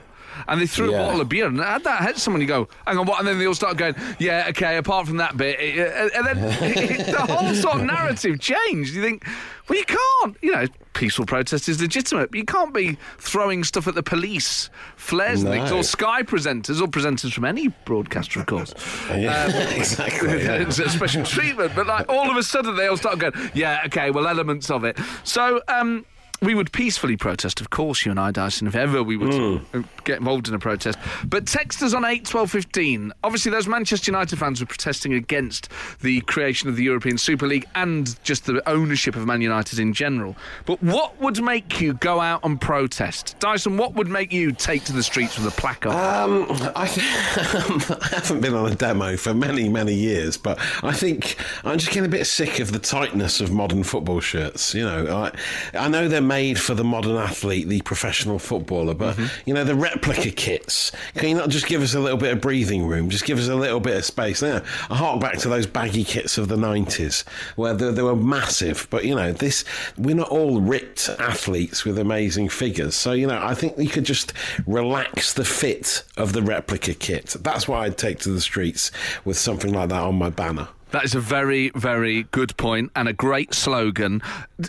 And 0.47 0.61
they 0.61 0.67
threw 0.67 0.93
a 0.93 0.97
bottle 0.97 1.21
of 1.21 1.29
beer, 1.29 1.47
and 1.47 1.59
had 1.59 1.83
that 1.83 2.03
hit 2.03 2.17
someone. 2.17 2.41
You 2.41 2.47
go, 2.47 2.67
hang 2.85 2.97
on, 2.97 3.05
what? 3.05 3.19
And 3.19 3.27
then 3.27 3.39
they 3.39 3.45
all 3.45 3.53
start 3.53 3.77
going, 3.77 3.95
yeah, 4.19 4.45
okay. 4.49 4.77
Apart 4.77 5.07
from 5.07 5.17
that 5.17 5.37
bit, 5.37 5.59
and 5.59 6.25
then 6.25 6.41
the 7.11 7.25
whole 7.27 7.53
sort 7.53 7.75
of 7.75 7.83
narrative 7.83 8.39
changed. 8.39 8.93
You 8.93 9.01
think, 9.01 9.25
well, 9.67 9.79
you 9.79 9.85
can't. 9.85 10.37
You 10.41 10.51
know, 10.53 10.67
peaceful 10.93 11.25
protest 11.25 11.67
is 11.69 11.81
legitimate, 11.81 12.31
but 12.31 12.37
you 12.37 12.45
can't 12.45 12.73
be 12.73 12.97
throwing 13.17 13.63
stuff 13.63 13.87
at 13.87 13.95
the 13.95 14.03
police, 14.03 14.69
flares 14.95 15.43
and 15.43 15.51
things, 15.51 15.71
or 15.71 15.83
Sky 15.83 16.23
presenters, 16.23 16.81
or 16.81 16.87
presenters 16.87 17.33
from 17.33 17.45
any 17.45 17.69
broadcaster, 17.85 18.39
of 18.39 18.45
course. 18.45 18.73
Yeah, 19.13 19.47
exactly. 19.75 20.43
yeah. 20.43 20.55
it's 20.55 20.79
a 20.79 20.89
special 20.89 21.23
treatment, 21.23 21.73
but 21.75 21.87
like 21.87 22.09
all 22.09 22.29
of 22.29 22.37
a 22.37 22.43
sudden 22.43 22.75
they 22.75 22.87
all 22.87 22.97
start 22.97 23.19
going, 23.19 23.33
yeah, 23.53 23.83
okay, 23.85 24.11
well, 24.11 24.27
elements 24.27 24.69
of 24.69 24.83
it. 24.83 24.97
So, 25.23 25.61
um, 25.67 26.05
we 26.43 26.53
would 26.55 26.71
peacefully 26.71 27.17
protest, 27.17 27.61
of 27.61 27.69
course, 27.69 28.05
you 28.05 28.11
and 28.11 28.19
I, 28.19 28.31
Dyson, 28.31 28.67
if 28.67 28.75
ever 28.75 29.01
we 29.01 29.17
would 29.17 29.63
uh, 29.73 29.81
get 30.03 30.19
involved 30.19 30.47
in 30.47 30.53
a 30.53 30.59
protest. 30.59 30.99
But 31.25 31.47
text 31.47 31.81
us 31.81 31.93
on 31.93 32.05
8 32.05 32.25
12 32.25 32.51
15. 32.51 33.13
Obviously, 33.23 33.51
those 33.51 33.67
Manchester 33.67 34.11
United 34.11 34.37
fans 34.37 34.59
were 34.59 34.65
protesting 34.65 35.13
against 35.13 35.69
the 36.01 36.21
creation 36.21 36.69
of 36.69 36.75
the 36.75 36.83
European 36.83 37.17
Super 37.17 37.47
League 37.47 37.65
and 37.75 38.21
just 38.23 38.45
the 38.45 38.67
ownership 38.69 39.15
of 39.15 39.25
Man 39.25 39.41
United 39.41 39.79
in 39.79 39.93
general. 39.93 40.35
But 40.65 40.81
what 40.83 41.19
would 41.21 41.41
make 41.41 41.79
you 41.79 41.93
go 41.93 42.19
out 42.19 42.43
and 42.43 42.59
protest? 42.59 43.35
Dyson, 43.39 43.77
what 43.77 43.93
would 43.95 44.07
make 44.07 44.33
you 44.33 44.51
take 44.51 44.83
to 44.85 44.93
the 44.93 45.03
streets 45.03 45.37
with 45.37 45.47
a 45.47 45.61
placard? 45.61 45.91
Um, 45.91 46.47
I, 46.75 46.83
I 48.01 48.15
haven't 48.15 48.41
been 48.41 48.53
on 48.53 48.71
a 48.71 48.75
demo 48.75 49.17
for 49.17 49.33
many, 49.33 49.69
many 49.69 49.93
years, 49.93 50.37
but 50.37 50.59
I 50.83 50.91
think 50.91 51.37
I'm 51.63 51.77
just 51.77 51.91
getting 51.91 52.05
a 52.05 52.09
bit 52.09 52.25
sick 52.25 52.59
of 52.59 52.71
the 52.71 52.79
tightness 52.79 53.39
of 53.39 53.51
modern 53.51 53.83
football 53.83 54.19
shirts. 54.19 54.73
You 54.73 54.83
know, 54.83 55.31
I, 55.73 55.77
I 55.77 55.87
know 55.87 56.07
they're 56.07 56.21
made 56.33 56.59
for 56.59 56.73
the 56.73 56.83
modern 56.83 57.15
athlete, 57.15 57.67
the 57.67 57.81
professional 57.81 58.39
footballer, 58.39 58.95
but 58.95 59.15
mm-hmm. 59.15 59.27
you 59.45 59.53
know 59.53 59.63
the 59.63 59.75
replica 59.75 60.31
kits. 60.31 60.91
Can 61.13 61.29
you 61.29 61.35
not 61.35 61.49
just 61.49 61.67
give 61.67 61.83
us 61.83 61.93
a 61.93 61.99
little 61.99 62.17
bit 62.17 62.33
of 62.33 62.41
breathing 62.41 62.87
room? 62.87 63.09
Just 63.09 63.25
give 63.25 63.37
us 63.37 63.49
a 63.49 63.55
little 63.55 63.79
bit 63.79 63.97
of 63.97 64.03
space. 64.03 64.41
Now, 64.41 64.63
I 64.89 64.95
hark 64.95 65.21
back 65.21 65.37
to 65.39 65.49
those 65.49 65.67
baggy 65.67 66.03
kits 66.03 66.39
of 66.39 66.47
the 66.47 66.55
'90s 66.55 67.23
where 67.55 67.75
they, 67.75 67.91
they 67.91 68.01
were 68.01 68.15
massive, 68.15 68.87
but 68.89 69.05
you 69.05 69.13
know 69.13 69.31
this 69.31 69.63
we're 69.95 70.15
not 70.15 70.29
all 70.29 70.59
ripped 70.59 71.07
athletes 71.19 71.85
with 71.85 71.99
amazing 71.99 72.49
figures. 72.49 72.95
So 72.95 73.11
you 73.11 73.27
know, 73.27 73.39
I 73.39 73.53
think 73.53 73.77
we 73.77 73.87
could 73.87 74.05
just 74.05 74.33
relax 74.65 75.33
the 75.33 75.45
fit 75.45 76.03
of 76.17 76.33
the 76.33 76.41
replica 76.41 76.95
kit. 76.95 77.35
That's 77.41 77.67
what 77.67 77.81
I'd 77.81 77.97
take 77.97 78.19
to 78.19 78.31
the 78.31 78.41
streets 78.41 78.91
with 79.23 79.37
something 79.37 79.71
like 79.71 79.89
that 79.89 80.01
on 80.01 80.15
my 80.15 80.31
banner. 80.31 80.67
That 80.93 81.03
is 81.03 81.15
a 81.15 81.19
very, 81.19 81.69
very 81.75 82.23
good 82.31 82.55
point 82.55 82.91
and 82.95 83.07
a 83.09 83.13
great 83.13 83.53
slogan. 83.55 84.21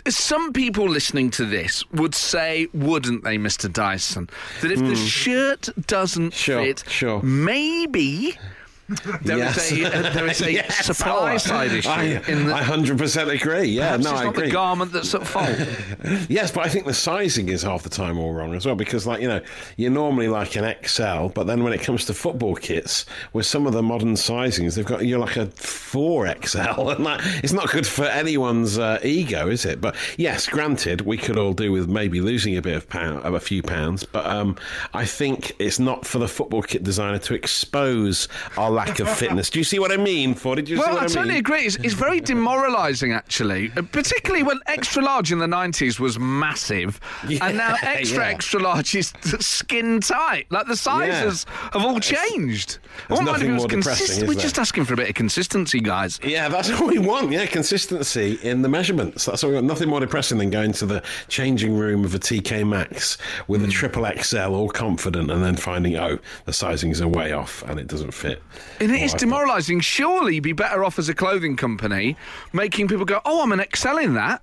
Some 0.09 0.53
people 0.53 0.89
listening 0.89 1.29
to 1.31 1.45
this 1.45 1.83
would 1.91 2.15
say, 2.15 2.67
wouldn't 2.73 3.23
they, 3.23 3.37
Mr. 3.37 3.71
Dyson, 3.71 4.29
that 4.61 4.71
if 4.71 4.79
the 4.79 4.95
shirt 4.95 5.69
doesn't 5.87 6.25
Hmm. 6.33 6.37
Sure, 6.45 6.63
fit, 6.65 6.83
sure. 6.87 7.21
maybe 7.21 8.37
there 9.23 9.37
is 9.39 9.71
Yes. 9.71 9.71
a, 9.71 9.85
uh, 10.09 10.13
there 10.13 10.27
is 10.27 10.41
a 10.41 10.51
Yes, 10.55 10.85
supply 10.85 11.37
side 11.37 11.71
issue. 11.71 11.89
I, 11.89 12.03
in 12.27 12.45
the, 12.47 12.53
I 12.55 12.61
100% 12.61 13.33
agree. 13.41 13.63
Yeah, 13.63 13.97
perhaps 13.97 14.03
no, 14.03 14.11
it's 14.11 14.19
I 14.19 14.23
not 14.25 14.33
agree. 14.35 14.45
the 14.47 14.51
garment 14.53 14.91
that's 14.91 15.13
at 15.15 15.25
fault. 15.25 15.49
Yes, 16.29 16.51
but 16.51 16.65
I 16.65 16.69
think 16.69 16.85
the 16.85 16.93
sizing 16.93 17.49
is 17.49 17.63
half 17.63 17.81
the 17.83 17.89
time 17.89 18.19
all 18.19 18.33
wrong 18.33 18.53
as 18.53 18.65
well 18.65 18.75
because, 18.75 19.07
like, 19.07 19.21
you 19.21 19.27
know, 19.27 19.41
you're 19.77 19.91
normally 19.91 20.27
like 20.27 20.55
an 20.55 20.75
XL, 20.85 21.27
but 21.29 21.45
then 21.47 21.63
when 21.63 21.73
it 21.73 21.81
comes 21.81 22.05
to 22.05 22.13
football 22.13 22.55
kits, 22.55 23.05
with 23.33 23.45
some 23.45 23.65
of 23.67 23.73
the 23.73 23.81
modern 23.81 24.13
sizings, 24.13 24.75
they've 24.75 24.85
got 24.85 25.05
you're 25.05 25.19
like 25.19 25.35
a 25.37 25.47
4XL, 25.47 26.95
and 26.95 27.03
like, 27.03 27.21
it's 27.43 27.53
not 27.53 27.69
good 27.71 27.87
for 27.87 28.05
anyone's 28.05 28.77
uh, 28.77 28.99
ego, 29.03 29.47
is 29.49 29.65
it? 29.65 29.81
But 29.81 29.95
yes, 30.17 30.47
granted, 30.47 31.01
we 31.01 31.17
could 31.17 31.37
all 31.37 31.53
do 31.53 31.71
with 31.71 31.87
maybe 31.87 32.21
losing 32.21 32.55
a 32.57 32.61
bit 32.61 32.75
of 32.75 32.87
pound, 32.87 33.23
of 33.23 33.33
a 33.33 33.39
few 33.39 33.61
pounds, 33.63 34.03
but 34.03 34.25
um, 34.25 34.55
I 34.93 35.05
think 35.05 35.53
it's 35.59 35.79
not 35.79 36.05
for 36.05 36.19
the 36.19 36.27
football 36.27 36.61
kit 36.61 36.83
designer 36.83 37.19
to 37.19 37.33
expose 37.33 38.27
our 38.57 38.71
lack 38.75 38.99
of 38.99 39.09
fitness. 39.09 39.49
Do 39.49 39.59
you 39.59 39.63
see 39.65 39.79
what 39.79 39.91
I 39.91 39.97
mean? 39.97 40.35
For 40.35 40.55
did 40.55 40.69
you 40.69 40.75
see 40.77 40.81
Well, 40.81 40.93
what 40.93 41.01
I 41.01 41.05
I 41.05 41.07
totally 41.07 41.29
mean? 41.29 41.37
agree. 41.37 41.61
It's, 41.61 41.75
it's 41.77 41.93
very 41.93 42.19
demoralising, 42.19 43.13
actually, 43.13 43.71
uh, 43.75 43.81
particularly 43.91 44.43
when 44.43 44.59
extra 44.67 45.01
large 45.03 45.31
in 45.31 45.39
the 45.39 45.47
90s 45.47 45.99
was 45.99 46.19
massive, 46.19 46.99
and 47.41 47.57
now 47.57 47.75
extra, 47.81 48.19
yeah. 48.25 48.29
extra 48.29 48.59
large 48.59 48.93
is 48.95 49.13
skin 49.39 49.99
tight. 50.01 50.45
Like 50.51 50.67
the 50.67 50.75
sizes 50.77 51.45
have 51.73 51.83
all 51.83 51.99
changed. 51.99 52.77
I 53.09 53.15
there's 53.15 53.19
wouldn't 53.19 53.25
mind 53.25 53.41
if 53.41 53.47
nothing 53.49 53.55
more 53.55 53.67
depressing, 53.67 54.27
We're 54.27 54.33
there? 54.35 54.41
just 54.43 54.59
asking 54.59 54.85
for 54.85 54.93
a 54.93 54.97
bit 54.97 55.09
of 55.09 55.15
consistency, 55.15 55.79
guys. 55.79 56.19
Yeah, 56.23 56.49
that's 56.49 56.69
all 56.79 56.87
we 56.87 56.99
want. 56.99 57.31
Yeah, 57.31 57.45
consistency 57.45 58.37
in 58.43 58.61
the 58.61 58.69
measurements. 58.69 59.25
That's 59.25 59.41
what 59.43 59.49
we 59.49 59.55
want. 59.55 59.67
Nothing 59.67 59.89
more 59.89 59.99
depressing 59.99 60.37
than 60.37 60.49
going 60.49 60.71
to 60.73 60.85
the 60.85 61.03
changing 61.27 61.77
room 61.77 62.03
of 62.05 62.13
a 62.15 62.19
TK 62.19 62.67
Maxx 62.67 63.17
with 63.47 63.61
Hmm. 63.61 63.67
a 63.69 63.71
triple 63.71 64.05
XL, 64.21 64.37
all 64.53 64.69
confident, 64.69 65.31
and 65.31 65.43
then 65.43 65.55
finding 65.55 65.95
oh 65.95 66.19
the 66.45 66.51
sizings 66.51 67.01
are 67.01 67.07
way 67.07 67.31
off 67.31 67.63
and 67.63 67.79
it 67.79 67.87
doesn't 67.87 68.11
fit. 68.13 68.41
And 68.79 68.91
it 68.91 69.01
oh, 69.01 69.05
is 69.05 69.11
Well, 69.11 69.15
I 69.15 69.19
demoralising. 69.19 69.79
Surely, 69.81 70.35
you'd 70.35 70.43
be 70.43 70.53
better 70.53 70.83
off 70.83 70.99
as 70.99 71.07
a 71.09 71.13
clothing 71.13 71.55
company 71.55 72.17
making 72.53 72.87
people 72.87 73.05
go, 73.05 73.21
"Oh, 73.25 73.41
I'm 73.41 73.51
an 73.51 73.59
excel 73.59 73.97
in 73.97 74.13
that." 74.15 74.41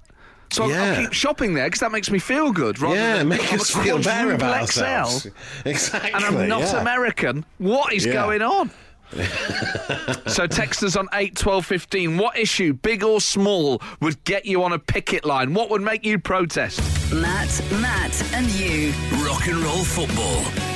So 0.51 0.65
I'll- 0.65 0.75
I'll 0.75 0.97
keep 0.97 1.13
shopping 1.15 1.55
there 1.55 1.65
because 1.67 1.81
that 1.81 1.93
makes 1.93 2.11
me 2.11 2.19
feel 2.19 2.53
good. 2.53 2.79
Rather 2.81 2.95
Yeah, 2.97 3.19
than, 3.19 3.29
make 3.29 3.53
I'm 3.53 3.61
us 3.61 3.71
feel 3.71 3.99
better 3.99 4.33
about 4.33 4.69
XL, 4.69 4.81
ourselves. 4.83 5.27
Exactly. 5.65 6.13
and 6.15 6.25
I'm 6.25 6.47
not 6.49 6.61
yeah. 6.61 6.81
American. 6.81 7.45
What 7.59 7.93
is 7.95 8.05
Yeah. 8.05 8.13
going 8.13 8.43
on? 8.43 8.71
so 10.27 10.47
text 10.47 10.83
us 10.83 10.97
on 10.97 11.09
8 11.13 11.37
12 11.37 11.67
15. 11.67 12.17
What 12.19 12.39
issue, 12.39 12.73
big 12.73 13.03
or 13.05 13.21
small, 13.21 13.83
would 14.01 14.23
get 14.25 14.47
you 14.47 14.63
on 14.63 14.73
a 14.73 14.79
picket 14.79 15.25
line? 15.25 15.53
What 15.55 15.71
would 15.71 15.83
make 15.83 16.05
you 16.05 16.19
protest? 16.19 16.81
Matt, 17.13 17.63
Matt, 17.81 18.23
and 18.35 18.47
you. 18.51 18.93
Rock 19.25 19.47
and 19.49 19.57
roll 19.57 19.85
football. 19.85 20.72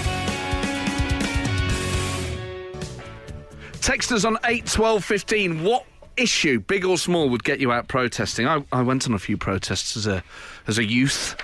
Text 3.80 4.12
us 4.12 4.24
on 4.24 4.38
8 4.44 4.66
12 4.66 5.04
15. 5.04 5.62
What 5.64 5.84
issue, 6.16 6.60
big 6.60 6.84
or 6.84 6.96
small, 6.98 7.28
would 7.28 7.44
get 7.44 7.60
you 7.60 7.72
out 7.72 7.88
protesting? 7.88 8.46
I, 8.48 8.64
I 8.72 8.82
went 8.82 9.06
on 9.06 9.14
a 9.14 9.18
few 9.18 9.36
protests 9.36 9.96
as 9.96 10.06
a 10.06 10.22
as 10.66 10.78
a 10.78 10.84
youth 10.84 11.36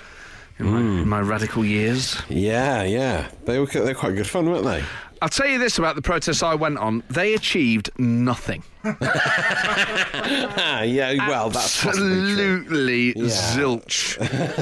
in 0.58 0.66
my, 0.66 0.80
in 0.80 1.08
my 1.08 1.20
radical 1.20 1.64
years. 1.64 2.20
Yeah, 2.28 2.82
yeah. 2.82 3.28
They 3.44 3.58
were 3.58 3.66
they're 3.66 3.94
quite 3.94 4.14
good 4.16 4.26
fun, 4.26 4.48
weren't 4.50 4.64
they? 4.64 4.82
I'll 5.20 5.28
tell 5.28 5.46
you 5.46 5.58
this 5.60 5.78
about 5.78 5.94
the 5.94 6.02
protests 6.02 6.42
I 6.42 6.56
went 6.56 6.78
on. 6.78 7.04
They 7.08 7.34
achieved 7.34 7.90
nothing. 7.96 8.64
Ah, 8.84 10.82
yeah. 10.82 11.28
Well, 11.28 11.50
that's. 11.50 11.86
Absolutely 11.86 13.12
Yeah. 13.16 13.26
zilch 13.26 14.18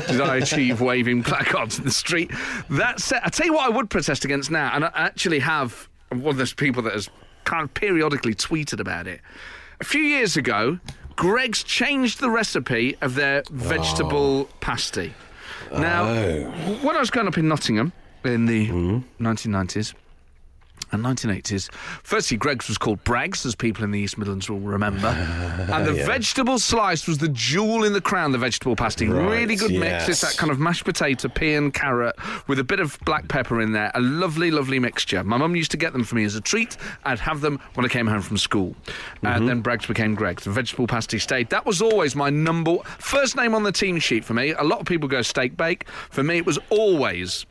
did 0.08 0.20
I 0.20 0.36
achieve 0.36 0.82
waving 0.82 1.22
placards 1.24 1.78
in 1.78 1.86
the 1.86 1.90
street. 1.90 2.30
That 2.68 3.00
said, 3.00 3.22
I 3.24 3.30
tell 3.30 3.46
you 3.46 3.54
what 3.54 3.64
I 3.64 3.74
would 3.74 3.88
protest 3.88 4.26
against 4.26 4.50
now, 4.50 4.70
and 4.74 4.84
I 4.84 4.90
actually 4.94 5.38
have 5.38 5.88
one 6.10 6.26
of 6.26 6.36
those 6.36 6.52
people 6.52 6.82
that 6.82 6.92
has 6.92 7.08
kind 7.44 7.62
of 7.62 7.74
periodically 7.74 8.34
tweeted 8.34 8.80
about 8.80 9.06
it. 9.06 9.20
A 9.80 9.84
few 9.84 10.02
years 10.02 10.36
ago, 10.36 10.78
Greggs 11.16 11.62
changed 11.62 12.20
the 12.20 12.30
recipe 12.30 12.96
of 13.00 13.14
their 13.14 13.42
vegetable 13.50 14.48
oh. 14.50 14.54
pasty. 14.60 15.14
Now, 15.72 16.04
Oh. 16.04 16.50
when 16.82 16.96
I 16.96 17.00
was 17.00 17.10
growing 17.10 17.28
up 17.28 17.38
in 17.38 17.48
Nottingham 17.48 17.92
in 18.24 18.46
the 18.46 18.68
mm-hmm. 18.68 19.26
1990s 19.26 19.94
and 20.92 21.04
1980s, 21.04 21.72
firstly, 22.02 22.36
Greggs 22.36 22.68
was 22.68 22.78
called 22.78 23.02
Brags, 23.04 23.44
as 23.46 23.54
people 23.54 23.84
in 23.84 23.90
the 23.90 23.98
East 23.98 24.18
Midlands 24.18 24.48
will 24.48 24.60
remember. 24.60 25.08
and 25.72 25.86
the 25.86 25.92
vegetable 25.92 26.58
slice 26.58 27.06
was 27.06 27.18
the 27.18 27.28
jewel 27.28 27.84
in 27.84 27.92
the 27.92 28.00
crown, 28.00 28.32
the 28.32 28.38
vegetable 28.38 28.76
pasty. 28.76 29.08
Right, 29.08 29.40
really 29.40 29.56
good 29.56 29.72
mix. 29.72 30.08
It's 30.08 30.20
that 30.20 30.36
kind 30.36 30.50
of 30.50 30.58
mashed 30.58 30.84
potato, 30.84 31.28
pea 31.28 31.54
and 31.54 31.72
carrot 31.72 32.16
with 32.46 32.58
a 32.58 32.64
bit 32.64 32.80
of 32.80 32.98
black 33.04 33.28
pepper 33.28 33.60
in 33.60 33.72
there. 33.72 33.90
A 33.94 34.00
lovely, 34.00 34.50
lovely 34.50 34.78
mixture. 34.78 35.22
My 35.24 35.36
mum 35.36 35.56
used 35.56 35.70
to 35.72 35.76
get 35.76 35.92
them 35.92 36.04
for 36.04 36.16
me 36.16 36.24
as 36.24 36.34
a 36.34 36.40
treat. 36.40 36.76
I'd 37.04 37.18
have 37.20 37.40
them 37.40 37.60
when 37.74 37.84
I 37.84 37.88
came 37.88 38.06
home 38.06 38.22
from 38.22 38.36
school. 38.36 38.74
And 39.22 39.34
mm-hmm. 39.34 39.46
then 39.46 39.60
Brags 39.60 39.86
became 39.86 40.14
Greggs. 40.14 40.44
The 40.44 40.50
vegetable 40.50 40.86
pasty 40.86 41.18
stayed. 41.18 41.50
That 41.50 41.66
was 41.66 41.82
always 41.82 42.16
my 42.16 42.30
number 42.30 42.78
first 42.98 43.36
name 43.36 43.54
on 43.54 43.62
the 43.62 43.72
team 43.72 43.98
sheet 43.98 44.24
for 44.24 44.34
me. 44.34 44.52
A 44.52 44.62
lot 44.62 44.80
of 44.80 44.86
people 44.86 45.08
go 45.08 45.22
steak 45.22 45.56
bake. 45.56 45.88
For 46.10 46.22
me, 46.22 46.38
it 46.38 46.46
was 46.46 46.58
always 46.70 47.46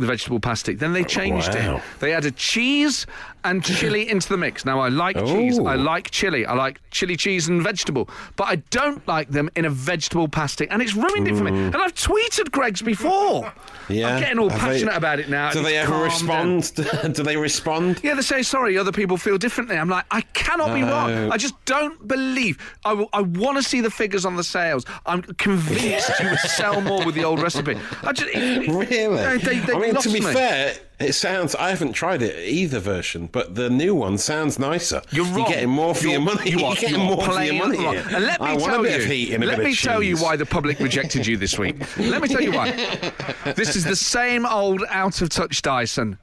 the 0.00 0.06
vegetable 0.06 0.40
pasty. 0.40 0.74
Then 0.74 0.92
they 0.92 1.04
changed 1.04 1.54
Wow. 1.54 1.76
it. 1.76 1.82
They 2.00 2.12
added 2.12 2.36
cheese 2.36 3.06
and 3.44 3.64
chili 3.64 4.08
into 4.08 4.28
the 4.28 4.36
mix. 4.36 4.64
Now 4.64 4.80
I 4.80 4.88
like 4.88 5.16
cheese. 5.26 5.58
I 5.58 5.74
oh. 5.74 5.78
like 5.78 6.10
chili. 6.10 6.46
I 6.46 6.54
like 6.54 6.80
chili 6.90 7.16
cheese 7.16 7.48
and 7.48 7.62
vegetable, 7.62 8.08
but 8.36 8.48
I 8.48 8.56
don't 8.70 9.06
like 9.06 9.28
them 9.30 9.50
in 9.56 9.64
a 9.64 9.70
vegetable 9.70 10.28
pasty, 10.28 10.68
and 10.68 10.82
it's 10.82 10.94
ruined 10.94 11.28
it 11.28 11.36
for 11.36 11.44
me. 11.44 11.50
Hmm. 11.50 11.56
And 11.56 11.76
I've 11.76 11.94
tweeted 11.94 12.50
Greggs 12.50 12.82
before. 12.82 13.52
Yeah. 13.88 14.14
I'm 14.14 14.20
getting 14.20 14.38
all 14.38 14.48
Have 14.48 14.60
they- 14.60 14.66
passionate 14.66 14.96
about 14.96 15.20
it 15.20 15.28
now. 15.28 15.50
Do 15.50 15.62
they 15.62 15.76
ever 15.76 15.96
respond? 15.96 16.72
Do 17.14 17.22
they 17.22 17.36
respond? 17.36 18.00
Yeah, 18.02 18.14
they 18.14 18.22
say 18.22 18.42
sorry. 18.42 18.78
Other 18.78 18.92
people 18.92 19.16
feel 19.16 19.38
differently. 19.38 19.76
I'm 19.76 19.88
like, 19.88 20.04
I 20.10 20.20
cannot 20.20 20.74
be 20.74 20.82
wrong. 20.82 21.10
Oh. 21.10 21.30
I 21.30 21.36
just 21.36 21.54
don't 21.64 22.06
believe. 22.06 22.58
I, 22.84 22.90
w- 22.90 23.08
I 23.12 23.22
want 23.22 23.56
to 23.56 23.62
see 23.62 23.80
the 23.80 23.90
figures 23.90 24.24
on 24.24 24.36
the 24.36 24.44
sales. 24.44 24.84
I'm 25.06 25.22
convinced 25.22 26.10
you 26.20 26.30
would 26.30 26.38
sell 26.40 26.80
more 26.80 27.04
with 27.04 27.14
the 27.14 27.24
old 27.24 27.40
recipe. 27.40 27.76
I 28.02 28.12
just 28.12 28.30
it- 28.34 28.68
Really? 28.80 29.16
They, 29.16 29.36
they, 29.38 29.58
they 29.58 29.72
I 29.72 29.78
mean, 29.78 29.94
to 29.94 30.08
be 30.08 30.20
me. 30.20 30.32
fair, 30.32 30.74
it 31.00 31.14
sounds. 31.14 31.54
I 31.54 31.70
haven't 31.70 31.94
tried 31.94 32.22
it 32.22 32.36
either 32.48 32.78
version, 32.78 33.28
but 33.32 33.54
the 33.54 33.68
new 33.70 33.94
one 33.94 34.18
sounds 34.18 34.58
nicer. 34.58 35.02
You're 35.10 35.24
wrong. 35.26 35.38
You're 35.38 35.48
getting 35.48 35.70
more 35.70 35.94
for 35.94 36.02
You're- 36.08 36.12
your 36.12 36.20
money. 36.22 36.50
You 36.50 36.58
You're 36.60 36.74
getting 36.74 36.90
you 36.90 36.96
are 37.00 37.16
more 37.16 37.24
for 37.24 37.42
your 37.42 37.54
money. 37.54 37.78
wrong. 37.84 37.96
And 37.96 38.24
let 38.26 38.40
me 38.40 38.46
I 38.46 38.52
want 38.54 38.64
tell 38.64 38.86
you, 38.86 38.96
of 38.96 39.04
heat 39.04 39.32
and 39.34 39.42
a 39.42 39.46
let 39.46 39.58
me 39.60 39.74
tell 39.74 40.02
you 40.02 40.16
why 40.18 40.36
the 40.36 40.46
public 40.46 40.78
rejected 40.78 41.26
you 41.26 41.36
this 41.36 41.58
week. 41.58 41.76
let 41.98 42.20
me 42.22 42.28
tell 42.28 42.42
you 42.42 42.52
why. 42.52 42.70
This 43.56 43.74
is 43.76 43.84
the 43.84 43.96
same 43.96 44.46
old 44.46 44.84
out 44.90 45.22
of 45.22 45.28
touch 45.30 45.62
Dyson, 45.62 46.18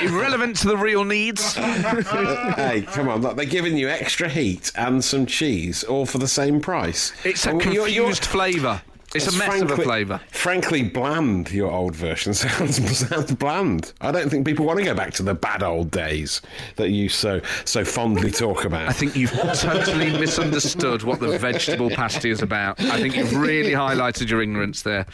irrelevant 0.00 0.56
to 0.58 0.68
the 0.68 0.76
real 0.76 1.04
needs. 1.04 1.54
hey, 1.54 2.84
come 2.92 3.08
on! 3.08 3.22
Look, 3.22 3.36
they're 3.36 3.44
giving 3.46 3.76
you 3.76 3.88
extra 3.88 4.28
heat 4.28 4.70
and 4.76 5.02
some 5.04 5.26
cheese, 5.26 5.84
all 5.84 6.06
for 6.06 6.18
the 6.18 6.28
same 6.28 6.60
price. 6.60 7.12
It's 7.24 7.46
a 7.46 7.50
And 7.50 7.60
confused 7.60 7.90
you're- 7.94 8.06
you're- 8.08 8.14
flavour. 8.14 8.82
It's, 9.14 9.26
a 9.26 9.38
mess 9.38 9.60
of 9.60 9.62
a 9.62 9.66
frankly- 9.68 9.84
flavour. 9.84 10.20
Frankly, 10.30 10.82
bland. 10.82 11.50
Your 11.52 11.70
old 11.70 11.94
version 11.94 12.34
sounds 12.34 12.98
sounds 12.98 13.32
bland. 13.34 13.92
I 14.00 14.12
don't 14.12 14.28
think 14.28 14.46
people 14.46 14.66
want 14.66 14.78
to 14.78 14.84
go 14.84 14.94
back 14.94 15.12
to 15.14 15.22
the 15.22 15.34
bad 15.34 15.62
old 15.62 15.90
days 15.90 16.42
that 16.76 16.90
you 16.90 17.08
so 17.08 17.40
so 17.64 17.84
fondly 17.84 18.30
talk 18.30 18.64
about. 18.64 18.88
I 18.88 18.92
think 18.92 19.16
you've 19.16 19.32
totally 19.32 20.10
misunderstood 20.18 21.02
what 21.02 21.20
the 21.20 21.38
vegetable 21.38 21.90
pasty 21.90 22.30
is 22.30 22.42
about. 22.42 22.80
I 22.80 23.00
think 23.00 23.16
you've 23.16 23.36
really 23.36 23.72
highlighted 23.72 24.28
your 24.28 24.42
ignorance 24.42 24.82
there. 24.82 25.06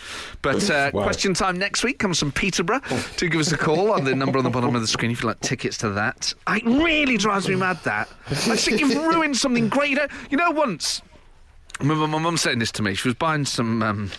But 0.42 0.68
uh, 0.70 0.90
question 0.90 1.34
time 1.34 1.58
next 1.58 1.84
week 1.84 1.98
comes 1.98 2.18
from 2.18 2.32
Peterborough. 2.32 2.80
Do 3.16 3.28
give 3.28 3.40
us 3.40 3.52
a 3.52 3.58
call 3.58 3.92
on 3.92 4.04
the 4.04 4.14
number 4.14 4.38
on 4.38 4.44
the 4.44 4.50
bottom 4.50 4.74
of 4.74 4.80
the 4.80 4.88
screen 4.88 5.10
if 5.10 5.22
you'd 5.22 5.26
like 5.26 5.40
tickets 5.40 5.76
to 5.78 5.90
that. 5.90 6.34
It 6.48 6.64
really 6.64 7.16
drives 7.16 7.48
me 7.48 7.56
mad 7.56 7.78
that. 7.84 8.08
I 8.28 8.56
think 8.56 8.80
you've 8.80 8.96
ruined 8.96 9.36
something 9.36 9.68
great. 9.68 9.90
You 9.90 9.96
know, 9.96 10.06
you 10.30 10.36
know 10.36 10.50
once, 10.50 11.02
remember 11.80 12.06
my 12.06 12.18
mum 12.18 12.36
saying 12.36 12.58
this 12.60 12.72
to 12.72 12.82
me. 12.82 12.94
She 12.94 13.08
was 13.08 13.14
buying 13.16 13.44
some 13.44 13.82
um, 13.82 14.10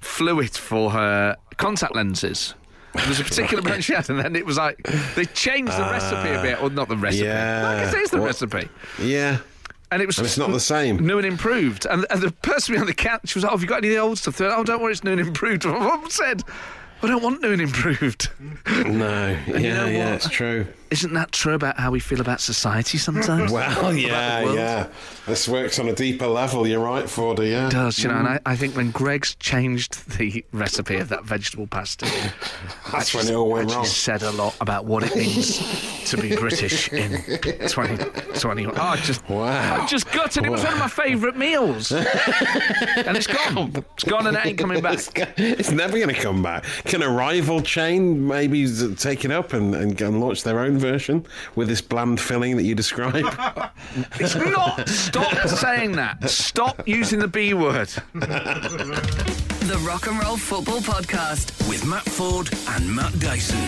fluid 0.00 0.50
for 0.52 0.90
her 0.92 1.36
contact 1.56 1.94
lenses. 1.94 2.54
There 2.94 3.06
was 3.08 3.20
a 3.20 3.24
particular 3.24 3.62
brand 3.62 3.84
she 3.84 3.92
had, 3.94 4.10
and 4.10 4.18
then 4.18 4.34
it 4.34 4.44
was 4.44 4.56
like 4.56 4.82
they 5.14 5.24
changed 5.26 5.72
the 5.72 5.82
recipe 5.82 6.30
a 6.30 6.42
bit, 6.42 6.60
or 6.62 6.70
not 6.70 6.88
the 6.88 6.96
recipe. 6.96 7.24
yeah. 7.26 7.62
Like 7.62 7.86
I 7.86 7.90
say, 7.90 7.98
it's 7.98 8.10
the 8.10 8.18
What- 8.18 8.26
recipe. 8.26 8.68
yeah. 9.00 9.38
And 9.92 10.00
it 10.00 10.06
was 10.06 10.18
And 10.18 10.26
it's 10.26 10.38
not 10.38 10.52
the 10.52 10.60
same. 10.60 11.04
New 11.04 11.18
and 11.18 11.26
improved. 11.26 11.84
And, 11.84 12.06
and 12.10 12.22
the 12.22 12.30
person 12.30 12.74
behind 12.74 12.88
the 12.88 12.94
couch 12.94 13.34
was 13.34 13.42
like, 13.42 13.50
Oh, 13.50 13.56
have 13.56 13.62
you 13.62 13.66
got 13.68 13.78
any 13.78 13.88
of 13.88 13.94
the 13.94 14.00
old 14.00 14.18
stuff? 14.18 14.36
They 14.36 14.44
went, 14.46 14.56
oh, 14.56 14.62
don't 14.62 14.80
worry, 14.80 14.92
it's 14.92 15.02
new 15.02 15.10
and 15.10 15.20
improved. 15.20 15.64
My 15.66 15.78
mum 15.78 16.08
said, 16.08 16.44
I 17.02 17.08
don't 17.08 17.22
want 17.24 17.42
new 17.42 17.52
and 17.52 17.60
improved. 17.60 18.28
No. 18.86 19.36
Yeah. 19.48 19.58
know 19.78 19.86
yeah. 19.86 20.04
what? 20.04 20.14
It's 20.14 20.28
true. 20.28 20.66
Isn't 20.90 21.14
that 21.14 21.30
true 21.30 21.54
about 21.54 21.78
how 21.78 21.90
we 21.90 22.00
feel 22.00 22.20
about 22.20 22.40
society 22.40 22.98
sometimes? 22.98 23.50
Well, 23.60 23.94
yeah, 23.94 24.52
yeah. 24.52 24.86
This 25.26 25.48
works 25.48 25.78
on 25.78 25.88
a 25.88 25.94
deeper 25.94 26.26
level. 26.26 26.66
You're 26.66 26.80
right, 26.80 27.08
Fordy. 27.08 27.50
Yeah. 27.50 27.66
It 27.66 27.72
does, 27.72 27.98
you 27.98 28.08
know, 28.08 28.16
and 28.16 28.26
mm-hmm. 28.26 28.48
I, 28.48 28.52
I 28.52 28.56
think 28.56 28.74
when 28.76 28.90
Greggs 28.90 29.34
changed 29.36 30.08
the 30.18 30.44
recipe 30.52 30.96
of 30.96 31.08
that 31.10 31.24
vegetable 31.24 31.66
pasta, 31.66 32.06
That's 32.92 33.14
when 33.14 33.28
it 33.28 33.34
all 33.34 33.50
went 33.50 33.70
wrong. 33.70 33.84
said 33.84 34.22
a 34.22 34.30
lot 34.32 34.56
about 34.60 34.86
what 34.86 35.04
it 35.04 35.14
means 35.14 36.10
to 36.10 36.16
be 36.16 36.34
British 36.34 36.92
in 36.92 37.12
2021. 37.12 38.74
Oh, 38.76 38.80
I 38.82 38.96
just, 38.96 39.28
Wow. 39.28 39.82
I 39.82 39.86
just 39.86 40.10
gutted. 40.10 40.44
It 40.44 40.50
was 40.50 40.64
one 40.64 40.72
of 40.72 40.78
my 40.78 40.88
favourite 40.88 41.36
meals. 41.36 41.92
and 41.92 43.16
it's 43.16 43.26
gone. 43.26 43.72
It's 43.94 44.04
gone 44.04 44.26
and 44.26 44.36
it 44.36 44.46
ain't 44.46 44.58
coming 44.58 44.80
back. 44.80 44.98
It's 45.38 45.70
never 45.70 45.96
going 45.96 46.14
to 46.14 46.20
come 46.20 46.42
back. 46.42 46.64
Can 46.84 47.02
a 47.02 47.08
rival 47.08 47.60
chain 47.62 48.26
maybe 48.26 48.66
take 48.96 49.24
it 49.24 49.30
up 49.30 49.52
and, 49.52 49.74
and, 49.74 50.00
and 50.00 50.20
launch 50.20 50.42
their 50.42 50.60
own 50.60 50.79
version 50.80 51.24
with 51.54 51.68
this 51.68 51.80
bland 51.80 52.20
filling 52.20 52.56
that 52.56 52.64
you 52.64 52.74
describe? 52.74 53.24
It's 54.18 54.34
not. 54.34 54.88
Stop 54.88 55.48
saying 55.48 55.92
that. 55.92 56.28
Stop 56.28 56.86
using 56.86 57.18
the 57.18 57.28
B 57.28 57.54
word. 57.54 57.88
The 58.14 59.80
Rock 59.86 60.06
and 60.08 60.22
Roll 60.22 60.36
Football 60.36 60.80
Podcast. 60.80 61.68
With 61.68 61.84
Matt 61.86 62.02
Ford 62.04 62.50
and 62.70 62.94
Matt 62.94 63.18
Dyson. 63.18 63.58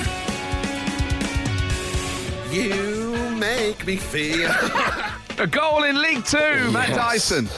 you 2.51 3.17
make 3.39 3.87
me 3.87 3.97
feel. 3.97 4.51
A 5.39 5.47
goal 5.47 5.85
in 5.85 6.01
League 6.01 6.25
Two, 6.25 6.71
Matt 6.71 6.91
Yes. 6.91 6.97
Dyson. 6.97 7.49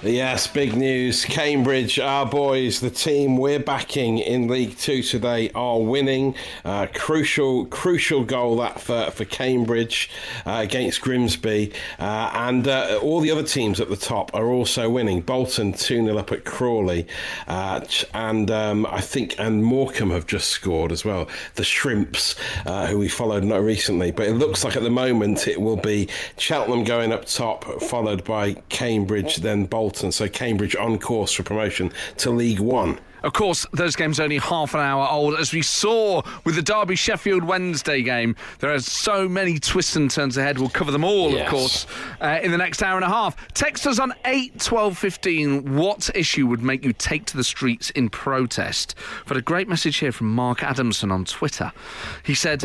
Yes, 0.00 0.46
big 0.46 0.76
news. 0.76 1.24
Cambridge, 1.24 1.98
our 1.98 2.24
boys, 2.24 2.78
the 2.78 2.88
team 2.88 3.36
we're 3.36 3.58
backing 3.58 4.18
in 4.18 4.46
League 4.46 4.78
Two 4.78 5.02
today 5.02 5.50
are 5.56 5.80
winning. 5.80 6.36
Uh, 6.64 6.86
crucial, 6.94 7.66
crucial 7.66 8.22
goal 8.22 8.58
that 8.58 8.80
for, 8.80 9.10
for 9.10 9.24
Cambridge 9.24 10.08
uh, 10.46 10.60
against 10.62 11.00
Grimsby. 11.00 11.72
Uh, 11.98 12.30
and 12.32 12.68
uh, 12.68 13.00
all 13.02 13.18
the 13.18 13.32
other 13.32 13.42
teams 13.42 13.80
at 13.80 13.88
the 13.88 13.96
top 13.96 14.32
are 14.34 14.46
also 14.46 14.88
winning. 14.88 15.20
Bolton 15.20 15.72
2 15.72 16.04
0 16.04 16.16
up 16.16 16.30
at 16.30 16.44
Crawley. 16.44 17.04
Uh, 17.48 17.84
and 18.14 18.52
um, 18.52 18.86
I 18.86 19.00
think, 19.00 19.34
and 19.40 19.64
Morecambe 19.64 20.10
have 20.10 20.28
just 20.28 20.50
scored 20.50 20.92
as 20.92 21.04
well. 21.04 21.26
The 21.56 21.64
Shrimps, 21.64 22.36
uh, 22.66 22.86
who 22.86 22.98
we 22.98 23.08
followed 23.08 23.42
not 23.42 23.62
recently. 23.62 24.12
But 24.12 24.28
it 24.28 24.34
looks 24.34 24.62
like 24.62 24.76
at 24.76 24.84
the 24.84 24.90
moment 24.90 25.48
it 25.48 25.60
will 25.60 25.76
be 25.76 26.08
Cheltenham 26.36 26.84
going 26.84 27.12
up 27.12 27.24
top, 27.24 27.64
followed 27.82 28.22
by 28.22 28.52
Cambridge, 28.68 29.38
then 29.38 29.64
Bolton. 29.64 29.87
So 29.96 30.28
Cambridge 30.28 30.76
on 30.76 30.98
course 30.98 31.32
for 31.32 31.42
promotion 31.42 31.92
to 32.18 32.30
League 32.30 32.60
One. 32.60 32.98
Of 33.24 33.32
course, 33.32 33.66
those 33.72 33.96
games 33.96 34.20
are 34.20 34.22
only 34.22 34.38
half 34.38 34.74
an 34.74 34.80
hour 34.80 35.08
old. 35.10 35.34
As 35.34 35.52
we 35.52 35.60
saw 35.60 36.22
with 36.44 36.54
the 36.54 36.62
Derby 36.62 36.94
Sheffield 36.94 37.42
Wednesday 37.42 38.00
game, 38.02 38.36
there 38.60 38.72
are 38.72 38.78
so 38.78 39.28
many 39.28 39.58
twists 39.58 39.96
and 39.96 40.08
turns 40.08 40.36
ahead. 40.36 40.58
We'll 40.60 40.68
cover 40.68 40.92
them 40.92 41.02
all, 41.02 41.32
Yes. 41.32 41.42
of 41.46 41.50
course, 41.50 41.86
uh, 42.20 42.38
in 42.40 42.52
the 42.52 42.58
next 42.58 42.80
hour 42.80 42.94
and 42.94 43.04
a 43.04 43.08
half. 43.08 43.34
Text 43.54 43.88
us 43.88 43.98
on 43.98 44.14
8 44.24 44.60
12 44.60 44.96
15. 44.96 45.74
What 45.76 46.10
issue 46.14 46.46
would 46.46 46.62
make 46.62 46.84
you 46.84 46.92
take 46.92 47.24
to 47.26 47.36
the 47.36 47.42
streets 47.42 47.90
in 47.90 48.08
protest? 48.08 48.94
Had 49.26 49.36
a 49.36 49.42
great 49.42 49.68
message 49.68 49.96
here 49.96 50.12
from 50.12 50.32
Mark 50.32 50.62
Adamson 50.62 51.10
on 51.10 51.24
Twitter. 51.24 51.72
He 52.22 52.34
said, 52.34 52.62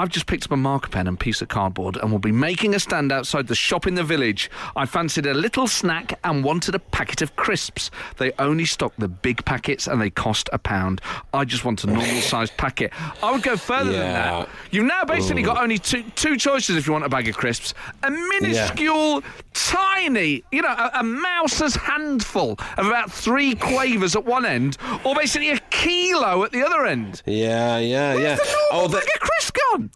I've 0.00 0.08
just 0.08 0.26
picked 0.26 0.46
up 0.46 0.52
a 0.52 0.56
marker 0.56 0.88
pen 0.88 1.06
and 1.06 1.20
piece 1.20 1.42
of 1.42 1.48
cardboard 1.48 1.98
and 1.98 2.10
will 2.10 2.18
be 2.18 2.32
making 2.32 2.74
a 2.74 2.80
stand 2.80 3.12
outside 3.12 3.48
the 3.48 3.54
shop 3.54 3.86
in 3.86 3.96
the 3.96 4.02
village. 4.02 4.50
I 4.74 4.86
fancied 4.86 5.26
a 5.26 5.34
little 5.34 5.66
snack 5.66 6.18
and 6.24 6.42
wanted 6.42 6.74
a 6.74 6.78
packet 6.78 7.20
of 7.20 7.36
crisps. 7.36 7.90
They 8.16 8.32
only 8.38 8.64
stock 8.64 8.94
the 8.96 9.08
big 9.08 9.44
packets 9.44 9.86
and 9.86 10.00
they 10.00 10.08
cost 10.08 10.48
a 10.54 10.58
pound. 10.58 11.02
I 11.34 11.44
just 11.44 11.66
want 11.66 11.84
a 11.84 11.86
normal 11.86 12.06
sized 12.22 12.56
packet. 12.56 12.94
I 13.22 13.30
would 13.30 13.42
go 13.42 13.58
further 13.58 13.92
than 13.92 14.12
that. 14.14 14.48
You've 14.70 14.86
now 14.86 15.04
basically 15.04 15.42
got 15.42 15.58
only 15.58 15.76
two, 15.76 16.02
two 16.16 16.38
choices 16.38 16.78
if 16.78 16.86
you 16.86 16.94
want 16.94 17.04
a 17.04 17.10
bag 17.10 17.28
of 17.28 17.36
crisps 17.36 17.74
a 18.02 18.10
minuscule, 18.10 19.22
tiny, 19.52 20.42
you 20.50 20.62
know, 20.62 20.68
a, 20.68 21.00
a 21.00 21.02
mouse's 21.02 21.74
handful 21.76 22.52
of 22.78 22.86
about 22.86 23.12
three 23.12 23.54
quavers 23.54 24.16
at 24.16 24.24
one 24.24 24.46
end, 24.46 24.78
or 25.04 25.14
basically 25.14 25.50
a 25.50 25.59
kilo 25.80 26.44
at 26.44 26.52
the 26.52 26.62
other 26.64 26.84
end. 26.86 27.22
Yeah, 27.26 27.78
yeah, 27.78 28.14
yeah. 28.16 28.36
The 28.36 28.56
Oh, 28.72 28.86
the- 28.88 28.98
bag 28.98 29.08
of 29.14 29.20
crisps 29.20 29.50
gone? 29.50 29.90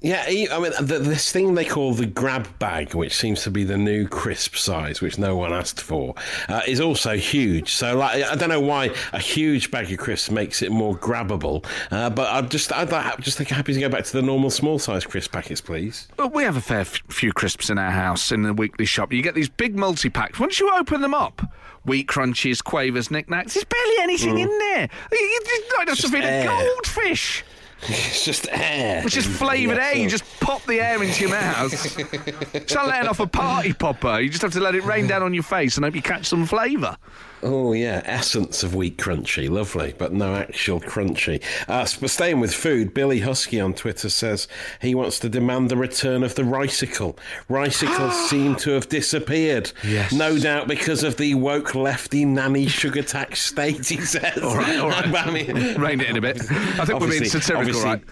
Yeah, 0.00 0.22
I 0.26 0.58
mean, 0.60 0.72
the, 0.82 0.98
this 0.98 1.32
thing 1.32 1.54
they 1.54 1.64
call 1.64 1.94
the 1.94 2.04
grab 2.04 2.46
bag, 2.58 2.94
which 2.94 3.14
seems 3.16 3.42
to 3.44 3.50
be 3.50 3.64
the 3.64 3.78
new 3.78 4.06
crisp 4.06 4.54
size, 4.54 5.00
which 5.00 5.16
no 5.18 5.34
one 5.34 5.50
asked 5.54 5.80
for, 5.80 6.14
uh, 6.50 6.60
is 6.66 6.78
also 6.78 7.16
huge. 7.16 7.72
So, 7.72 7.96
like, 7.96 8.22
I 8.22 8.34
don't 8.34 8.50
know 8.50 8.60
why 8.60 8.90
a 9.14 9.18
huge 9.18 9.70
bag 9.70 9.90
of 9.90 9.98
crisps 9.98 10.30
makes 10.30 10.60
it 10.60 10.70
more 10.70 10.94
grabbable, 10.94 11.64
uh, 11.90 12.10
but 12.10 12.28
I'd 12.28 12.50
just, 12.50 12.70
I'd 12.70 12.90
like, 12.92 13.18
just 13.20 13.38
think 13.38 13.48
happy 13.48 13.72
to 13.72 13.80
go 13.80 13.88
back 13.88 14.04
to 14.04 14.12
the 14.12 14.20
normal 14.20 14.50
small 14.50 14.78
size 14.78 15.06
crisp 15.06 15.32
packets, 15.32 15.62
please. 15.62 16.06
Well, 16.18 16.28
we 16.28 16.42
have 16.42 16.58
a 16.58 16.60
fair 16.60 16.80
f- 16.80 17.00
few 17.08 17.32
crisps 17.32 17.70
in 17.70 17.78
our 17.78 17.90
house 17.92 18.30
in 18.30 18.42
the 18.42 18.52
weekly 18.52 18.84
shop. 18.84 19.10
You 19.10 19.22
get 19.22 19.34
these 19.34 19.48
big 19.48 19.74
multi 19.74 20.10
packs. 20.10 20.38
Once 20.38 20.60
you 20.60 20.70
open 20.74 21.00
them 21.00 21.14
up, 21.14 21.40
wheat 21.86 22.08
crunchies, 22.08 22.62
quavers, 22.62 23.10
Nik 23.10 23.28
Naks, 23.28 23.54
there's 23.54 23.64
barely 23.64 23.96
anything 24.00 24.38
in 24.38 24.48
there. 24.58 24.90
It's 25.10 25.72
like 25.78 25.88
Just 25.88 26.12
feed 26.12 26.24
a 26.24 26.44
goldfish. 26.44 27.42
It's 27.86 28.24
just 28.24 28.48
air. 28.50 29.02
It's 29.04 29.14
just 29.14 29.28
flavoured 29.28 29.78
air. 29.78 29.96
You 29.96 30.08
just 30.08 30.24
pop 30.40 30.64
the 30.64 30.80
air 30.80 31.02
into 31.02 31.22
your 31.22 31.30
mouth. 31.30 31.72
it's 32.54 32.74
like 32.74 32.86
letting 32.86 33.08
off 33.08 33.20
a 33.20 33.26
party 33.26 33.72
popper. 33.72 34.20
You 34.20 34.30
just 34.30 34.42
have 34.42 34.52
to 34.52 34.60
let 34.60 34.74
it 34.74 34.84
rain 34.84 35.06
down 35.06 35.22
on 35.22 35.34
your 35.34 35.42
face 35.42 35.76
and 35.76 35.84
hope 35.84 35.94
you 35.94 36.02
catch 36.02 36.26
some 36.26 36.46
flavour. 36.46 36.96
Oh 37.46 37.74
yeah, 37.74 38.00
essence 38.06 38.62
of 38.62 38.74
wheat 38.74 38.96
crunchy, 38.96 39.50
lovely, 39.50 39.94
but 39.98 40.14
no 40.14 40.34
actual 40.34 40.80
crunchy. 40.80 41.42
Uh, 41.68 41.86
but 42.00 42.08
staying 42.08 42.40
with 42.40 42.54
food, 42.54 42.94
Billy 42.94 43.20
Husky 43.20 43.60
on 43.60 43.74
Twitter 43.74 44.08
says 44.08 44.48
he 44.80 44.94
wants 44.94 45.18
to 45.18 45.28
demand 45.28 45.70
the 45.70 45.76
return 45.76 46.22
of 46.22 46.36
the 46.36 46.42
ricicle. 46.42 47.18
Ricicles 47.50 48.14
seem 48.30 48.56
to 48.56 48.70
have 48.70 48.88
disappeared. 48.88 49.72
Yes. 49.84 50.10
no 50.12 50.38
doubt 50.38 50.68
because 50.68 51.02
of 51.02 51.18
the 51.18 51.34
woke 51.34 51.74
lefty 51.74 52.24
nanny 52.24 52.66
sugar 52.66 53.02
tax 53.02 53.42
state. 53.44 53.86
He 53.86 54.00
says. 54.00 54.38
All 54.42 54.56
right, 54.56 54.78
all 54.78 54.88
right. 54.88 55.06
I 55.14 55.30
mean, 55.30 55.78
Rein 55.78 56.00
it 56.00 56.08
in 56.08 56.16
a 56.16 56.22
bit. 56.22 56.40
I 56.50 56.86
think 56.86 56.98
we're 56.98 57.10
being 57.10 57.24
satirical, 57.26 57.58
obviously, 57.58 57.84
right? 57.84 58.02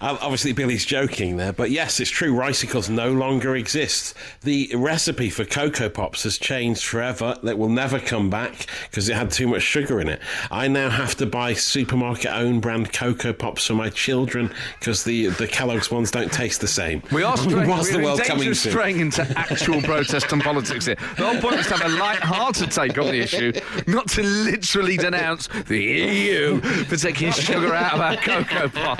uh, 0.00 0.16
Obviously, 0.22 0.52
Billy's 0.52 0.86
joking 0.86 1.36
there, 1.36 1.52
but 1.52 1.70
yes, 1.70 2.00
it's 2.00 2.10
true. 2.10 2.34
Ricicles 2.34 2.88
no 2.88 3.12
longer 3.12 3.54
exist. 3.54 4.14
The 4.42 4.72
recipe 4.74 5.28
for 5.28 5.44
Cocoa 5.44 5.90
Pops 5.90 6.22
has 6.22 6.38
changed 6.38 6.84
forever. 6.84 7.36
That 7.42 7.58
will 7.58 7.68
never 7.68 8.00
come 8.00 8.30
back 8.30 8.66
because 8.90 9.08
it 9.08 9.14
had 9.16 9.30
too 9.30 9.46
much 9.48 9.62
sugar 9.62 10.00
in 10.00 10.08
it. 10.08 10.20
I 10.50 10.68
now 10.68 10.88
have 10.90 11.16
to 11.16 11.26
buy 11.26 11.54
supermarket 11.54 12.32
own 12.32 12.60
brand 12.60 12.92
Cocoa 12.92 13.32
Pops 13.32 13.66
for 13.66 13.74
my 13.74 13.90
children 13.90 14.50
because 14.78 15.04
the 15.04 15.26
the 15.28 15.46
Kellogg's 15.46 15.90
ones 15.90 16.10
don't 16.10 16.32
taste 16.32 16.60
the 16.60 16.68
same. 16.68 17.02
We 17.12 17.22
are 17.22 17.36
straying, 17.36 17.68
What's 17.68 17.90
the 17.90 17.98
world 18.00 18.22
coming 18.22 18.48
to? 18.48 18.54
straying 18.54 19.00
into 19.00 19.22
actual 19.36 19.82
protest 19.82 20.32
and 20.32 20.42
politics 20.42 20.86
here. 20.86 20.96
The 21.16 21.26
whole 21.26 21.40
point 21.40 21.60
is 21.60 21.66
to 21.66 21.76
have 21.76 21.92
a 21.92 21.96
light-hearted 21.96 22.70
take 22.70 22.96
on 22.98 23.06
the 23.06 23.20
issue, 23.20 23.52
not 23.86 24.08
to 24.10 24.22
literally 24.22 24.96
denounce 24.96 25.48
the 25.66 25.78
EU 25.82 26.60
for 26.60 26.96
taking 26.96 27.32
sugar 27.32 27.74
out 27.74 27.94
of 27.94 28.00
our 28.00 28.16
cocoa 28.16 28.68
pot. 28.68 28.98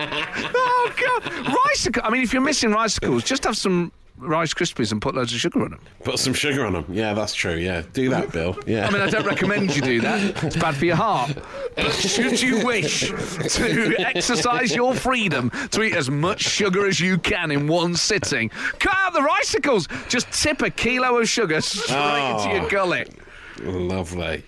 Oh 0.55 0.93
God, 0.97 1.49
rice! 1.67 1.88
I 2.03 2.11
mean, 2.11 2.23
if 2.23 2.33
you're 2.33 2.43
missing 2.43 2.71
rice 2.73 2.99
ricicles, 3.01 3.25
just 3.25 3.45
have 3.45 3.57
some 3.57 3.93
Rice 4.18 4.54
Krispies 4.54 4.92
and 4.92 5.00
put 5.00 5.14
loads 5.14 5.33
of 5.33 5.40
sugar 5.40 5.62
on 5.62 5.70
them. 5.70 5.81
Put 6.04 6.18
some 6.18 6.35
sugar 6.35 6.66
on 6.66 6.72
them. 6.72 6.85
Yeah, 6.88 7.14
that's 7.14 7.35
true. 7.35 7.54
Yeah, 7.54 7.83
do 7.92 8.09
that, 8.11 8.33
Bill. 8.33 8.57
Yeah. 8.66 8.87
I 8.87 8.90
mean, 8.90 9.02
I 9.02 9.09
don't 9.11 9.26
recommend 9.26 9.74
you 9.74 9.83
do 9.83 10.00
that. 10.00 10.44
It's 10.44 10.57
bad 10.57 10.76
for 10.76 10.85
your 10.85 10.96
heart. 10.96 11.37
But 11.76 11.92
should 11.92 12.40
you 12.40 12.64
wish 12.64 13.09
to 13.11 13.94
exercise 13.98 14.74
your 14.74 14.94
freedom 14.94 15.50
to 15.70 15.83
eat 15.83 15.94
as 15.94 16.11
much 16.11 16.42
sugar 16.42 16.87
as 16.87 17.00
you 17.00 17.18
can 17.18 17.50
in 17.50 17.66
one 17.66 17.94
sitting, 17.94 18.48
cut 18.78 18.94
out 18.94 19.12
the 19.12 19.22
ricicles. 19.22 19.88
Just 20.09 20.31
tip 20.33 20.62
a 20.62 20.70
kilo 20.70 21.18
of 21.18 21.28
sugar 21.28 21.61
straight 21.61 22.33
into 22.33 22.50
your 22.50 22.64
oh. 22.64 22.68
gullet. 22.68 23.14
Lovely. 23.62 24.44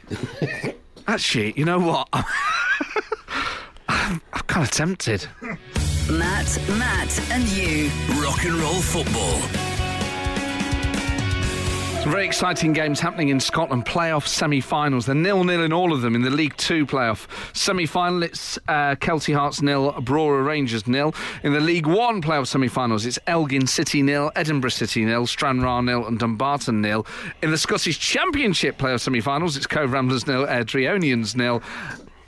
Actually, 1.06 1.52
you 1.56 1.64
know 1.64 1.78
what? 1.80 2.08
I'm, 2.12 2.24
I'm 4.32 4.42
kind 4.46 4.64
of 4.64 4.70
tempted. 4.70 5.26
Matt, 6.10 6.58
Matt, 6.70 7.30
and 7.30 7.48
you. 7.48 7.88
Rock 8.22 8.44
and 8.44 8.54
roll 8.54 8.80
football. 8.80 9.40
Some 12.00 12.12
very 12.12 12.24
exciting 12.24 12.72
games 12.72 12.98
happening 12.98 13.28
in 13.28 13.38
Scotland. 13.38 13.84
Playoff 13.84 14.26
semi-finals. 14.26 15.04
They're 15.04 15.14
nil-nil 15.14 15.62
in 15.62 15.72
all 15.72 15.92
of 15.92 16.00
them 16.00 16.14
in 16.14 16.22
the 16.22 16.30
League 16.30 16.56
Two 16.56 16.86
playoff 16.86 17.26
semi-final. 17.54 18.22
It's 18.22 18.56
uh, 18.68 18.96
Kelty 18.96 19.34
Hearts 19.34 19.60
nil, 19.60 19.92
Brora 19.98 20.44
Rangers 20.44 20.86
nil. 20.86 21.14
In 21.42 21.52
the 21.52 21.60
League 21.60 21.86
One 21.86 22.22
playoff 22.22 22.46
semi-finals, 22.46 23.04
it's 23.04 23.18
Elgin 23.26 23.66
City 23.66 24.02
nil, 24.02 24.32
Edinburgh 24.34 24.70
City 24.70 25.04
nil, 25.04 25.26
Stranraer 25.26 25.82
nil, 25.82 26.06
and 26.06 26.18
Dumbarton 26.18 26.80
nil. 26.80 27.06
In 27.42 27.50
the 27.50 27.58
Scottish 27.58 27.98
Championship 27.98 28.78
playoff 28.78 29.00
semi-finals, 29.00 29.58
it's 29.58 29.66
Cove 29.66 29.92
Ramblers 29.92 30.26
nil, 30.26 30.46
Airdrieonians 30.46 31.36
nil. 31.36 31.62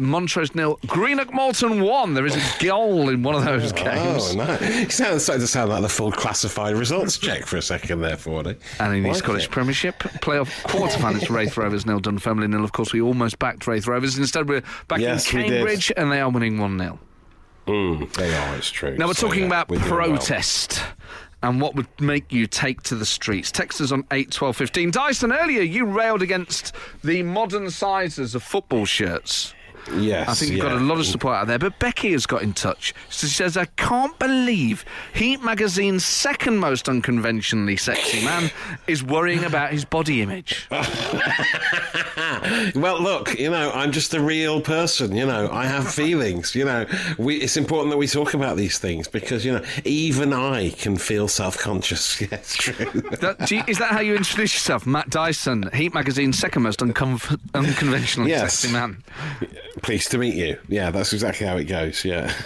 Montrose 0.05 0.55
nil, 0.55 0.79
Greenock 0.87 1.33
Morton 1.33 1.83
one. 1.83 2.15
There 2.15 2.27
is 2.27 2.37
a 2.37 2.65
goal 2.65 3.09
in 3.09 3.23
one 3.23 3.35
of 3.35 3.45
those 3.45 3.73
games. 3.73 4.31
Oh, 4.31 4.35
no. 4.37 4.59
It 4.61 4.93
sounds 4.93 5.25
starting 5.25 5.41
to 5.43 5.47
sound 5.47 5.71
like 5.71 5.83
the 5.83 5.89
full 5.89 6.13
classified 6.13 6.75
results 6.77 7.19
check 7.19 7.47
for 7.47 7.57
a 7.57 7.63
second 7.63 8.01
there, 8.01 8.17
Fordy. 8.17 8.57
And 8.81 8.95
in 8.97 9.03
the 9.03 9.15
Scottish 9.15 9.45
it. 9.45 9.51
Premiership 9.51 9.99
playoff 9.99 10.51
quarterfinals, 10.65 11.29
Raith 11.31 11.57
Rovers 11.57 11.87
nil, 11.87 12.01
Dunfermline 12.01 12.51
nil. 12.51 12.65
Of 12.65 12.73
course, 12.73 12.93
we 12.93 13.01
almost 13.01 13.39
backed 13.39 13.67
Raith 13.67 13.87
Rovers. 13.87 14.19
Instead, 14.19 14.49
we're 14.49 14.63
back 14.89 15.01
Yes, 15.01 15.33
in. 15.33 15.43
Cambridge, 15.43 15.93
and 15.97 16.11
they 16.13 16.21
are 16.21 16.31
winning 16.31 16.59
one 16.59 16.79
0 16.79 16.99
Mm, 17.67 18.13
they 18.15 18.35
are, 18.35 18.57
it's 18.57 18.71
true. 18.71 18.97
Now 18.97 19.07
we're 19.07 19.15
So, 19.15 19.29
talking 19.29 19.43
yeah, 19.43 19.47
about 19.47 19.69
we're 19.69 19.79
well. 19.79 19.89
protest. 19.89 20.83
And 21.45 21.61
what 21.61 21.75
would 21.75 21.89
make 22.01 22.33
you 22.33 22.47
take 22.47 22.83
to 22.85 22.95
the 22.95 23.05
streets? 23.07 23.51
Text 23.51 23.81
us 23.81 23.91
on 23.91 24.05
8 24.13 24.31
12 24.31 24.57
15. 24.57 24.91
Dyson, 24.93 25.33
earlier 25.33 25.63
you 25.63 25.85
railed 25.87 26.23
against 26.23 26.73
the 27.03 27.23
modern 27.25 27.69
sizes 27.71 28.35
of 28.37 28.43
football 28.45 28.85
shirts. 28.85 29.53
Yes. 29.97 30.29
I 30.29 30.35
think 30.35 30.53
you've 30.53 30.63
got 30.63 30.73
a 30.73 30.81
lot 30.81 30.99
of 30.99 31.07
support 31.07 31.37
out 31.37 31.47
there. 31.49 31.59
But 31.59 31.79
Becky 31.79 32.13
has 32.13 32.27
got 32.27 32.43
in 32.43 32.53
touch. 32.53 32.95
She 33.09 33.27
says, 33.27 33.57
I 33.57 33.65
can't 33.65 34.19
believe 34.19 34.85
Heat 35.15 35.43
Magazine's 35.43 36.05
second 36.05 36.59
most 36.59 36.89
unconventionally 36.89 37.77
sexy 37.77 38.25
man 38.25 38.51
is 38.87 39.03
worrying 39.03 39.45
about 39.45 39.73
his 39.73 39.85
body 39.85 40.23
image. 40.23 40.69
Well, 42.75 43.01
look, 43.01 43.39
you 43.39 43.51
know, 43.51 43.71
I'm 43.73 43.93
just 43.93 44.15
a 44.15 44.21
real 44.21 44.61
person. 44.61 45.15
You 45.15 45.27
know, 45.27 45.49
I 45.51 45.67
have 45.67 45.93
feelings. 45.95 46.55
You 46.55 46.65
know, 46.65 46.87
we, 47.19 47.37
it's 47.37 47.57
important 47.57 47.91
that 47.91 47.97
we 47.99 48.07
talk 48.07 48.35
about 48.35 48.57
these 48.57 48.79
things 48.79 49.09
because 49.09 49.45
you 49.45 49.53
know, 49.53 49.65
even 49.85 50.33
I 50.33 50.71
can 50.71 50.97
feel 50.97 51.29
self-conscious. 51.29 52.21
Yeah, 52.23 52.29
it's 52.33 52.57
true. 52.57 52.85
That, 53.21 53.51
you, 53.51 53.63
is 53.67 53.79
that 53.79 53.91
how 53.91 54.01
you 54.01 54.15
introduce 54.15 54.55
yourself? 54.55 54.87
Matt 54.87 55.11
Dyson, 55.11 55.69
Heat 55.73 55.93
Magazine's 55.95 56.39
second 56.39 56.63
most 56.63 56.81
uncon- 56.81 57.39
unconventionally 57.55 58.31
Yes. 58.31 58.59
sexy 58.59 58.73
man. 58.73 59.03
Pleased 59.83 60.11
to 60.13 60.19
meet 60.19 60.35
you. 60.35 60.59
Yeah, 60.69 60.91
that's 60.91 61.13
exactly 61.13 61.47
how 61.47 61.57
it 61.57 61.65
goes. 61.65 62.05
Yeah. 62.05 62.33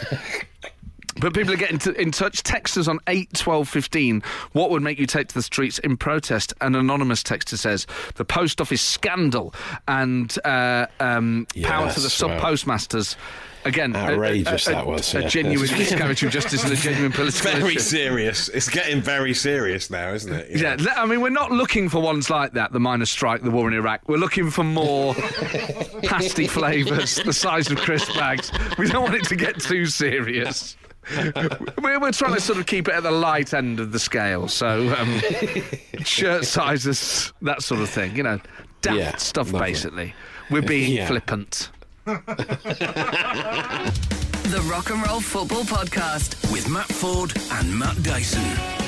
But 1.20 1.34
people 1.34 1.52
are 1.54 1.56
getting 1.56 1.78
to, 1.78 1.92
in 2.00 2.10
touch. 2.10 2.42
Text 2.42 2.76
us 2.76 2.88
on 2.88 2.98
8 3.06 3.32
12 3.34 3.68
15. 3.68 4.22
What 4.52 4.70
would 4.70 4.82
make 4.82 4.98
you 4.98 5.06
take 5.06 5.28
to 5.28 5.34
the 5.34 5.42
streets 5.42 5.78
in 5.78 5.96
protest? 5.96 6.52
An 6.60 6.74
anonymous 6.74 7.22
texter 7.22 7.56
says 7.56 7.86
the 8.16 8.24
post 8.24 8.60
office 8.60 8.82
scandal 8.82 9.54
and 9.88 10.36
uh, 10.44 10.86
um, 11.00 11.46
power 11.62 11.88
to 11.90 12.00
the 12.00 12.02
Yes, 12.06 12.12
sub 12.12 12.30
well. 12.30 12.40
postmasters. 12.40 13.16
Again, 13.64 13.96
a- 13.96 13.98
a- 13.98 14.12
Outrageous 14.12 14.68
a, 14.68 14.70
that 14.70 14.86
was, 14.86 15.12
A 15.14 15.22
yeah. 15.22 15.28
genuine 15.28 15.68
miscarriage 15.76 16.22
of 16.22 16.30
justice 16.30 16.62
and 16.62 16.72
a 16.72 16.76
genuine 16.76 17.10
political 17.12 17.50
very 17.60 17.70
issue. 17.72 17.80
serious. 17.80 18.48
It's 18.50 18.68
getting 18.68 19.00
very 19.00 19.34
serious 19.34 19.90
now, 19.90 20.12
isn't 20.12 20.32
it? 20.32 20.50
You 20.50 20.58
Yeah, 20.62 20.76
know? 20.76 20.92
I 20.94 21.04
mean, 21.06 21.20
we're 21.20 21.30
not 21.30 21.50
looking 21.50 21.88
for 21.88 22.00
ones 22.00 22.30
like 22.30 22.52
that, 22.52 22.72
the 22.72 22.78
miners' 22.78 23.10
strike, 23.10 23.42
the 23.42 23.50
war 23.50 23.66
in 23.66 23.74
Iraq. 23.74 24.02
We're 24.08 24.18
looking 24.18 24.50
for 24.50 24.62
more 24.62 25.14
pasty 26.04 26.46
flavours, 26.46 27.16
the 27.16 27.32
size 27.32 27.68
of 27.70 27.78
crisp 27.78 28.14
bags. 28.14 28.52
We 28.78 28.86
don't 28.86 29.02
want 29.02 29.16
it 29.16 29.24
to 29.24 29.36
get 29.36 29.60
too 29.60 29.86
serious. 29.86 30.76
We're, 31.82 32.00
we're 32.00 32.12
trying 32.12 32.34
to 32.34 32.40
sort 32.40 32.58
of 32.58 32.66
keep 32.66 32.88
it 32.88 32.94
at 32.94 33.02
the 33.04 33.10
light 33.12 33.54
end 33.54 33.78
of 33.80 33.92
the 33.92 33.98
scale. 33.98 34.48
So, 34.48 34.92
um, 34.96 35.20
shirt 36.04 36.44
sizes, 36.44 37.32
that 37.42 37.62
sort 37.62 37.80
of 37.80 37.88
thing, 37.88 38.16
you 38.16 38.22
know, 38.24 38.40
daft 38.82 38.96
Yeah, 38.98 39.16
stuff, 39.16 39.52
lovely. 39.52 39.70
basically. 39.70 40.14
We're 40.50 40.62
being 40.62 40.92
Yeah. 40.92 41.06
flippant. 41.06 41.70
The 44.46 44.60
Rock 44.70 44.90
and 44.90 45.04
Roll 45.06 45.20
Football 45.20 45.64
Podcast. 45.64 46.52
With 46.52 46.68
Matt 46.68 46.86
Ford 46.86 47.32
and 47.52 47.76
Matt 47.76 48.00
Dyson. 48.04 48.85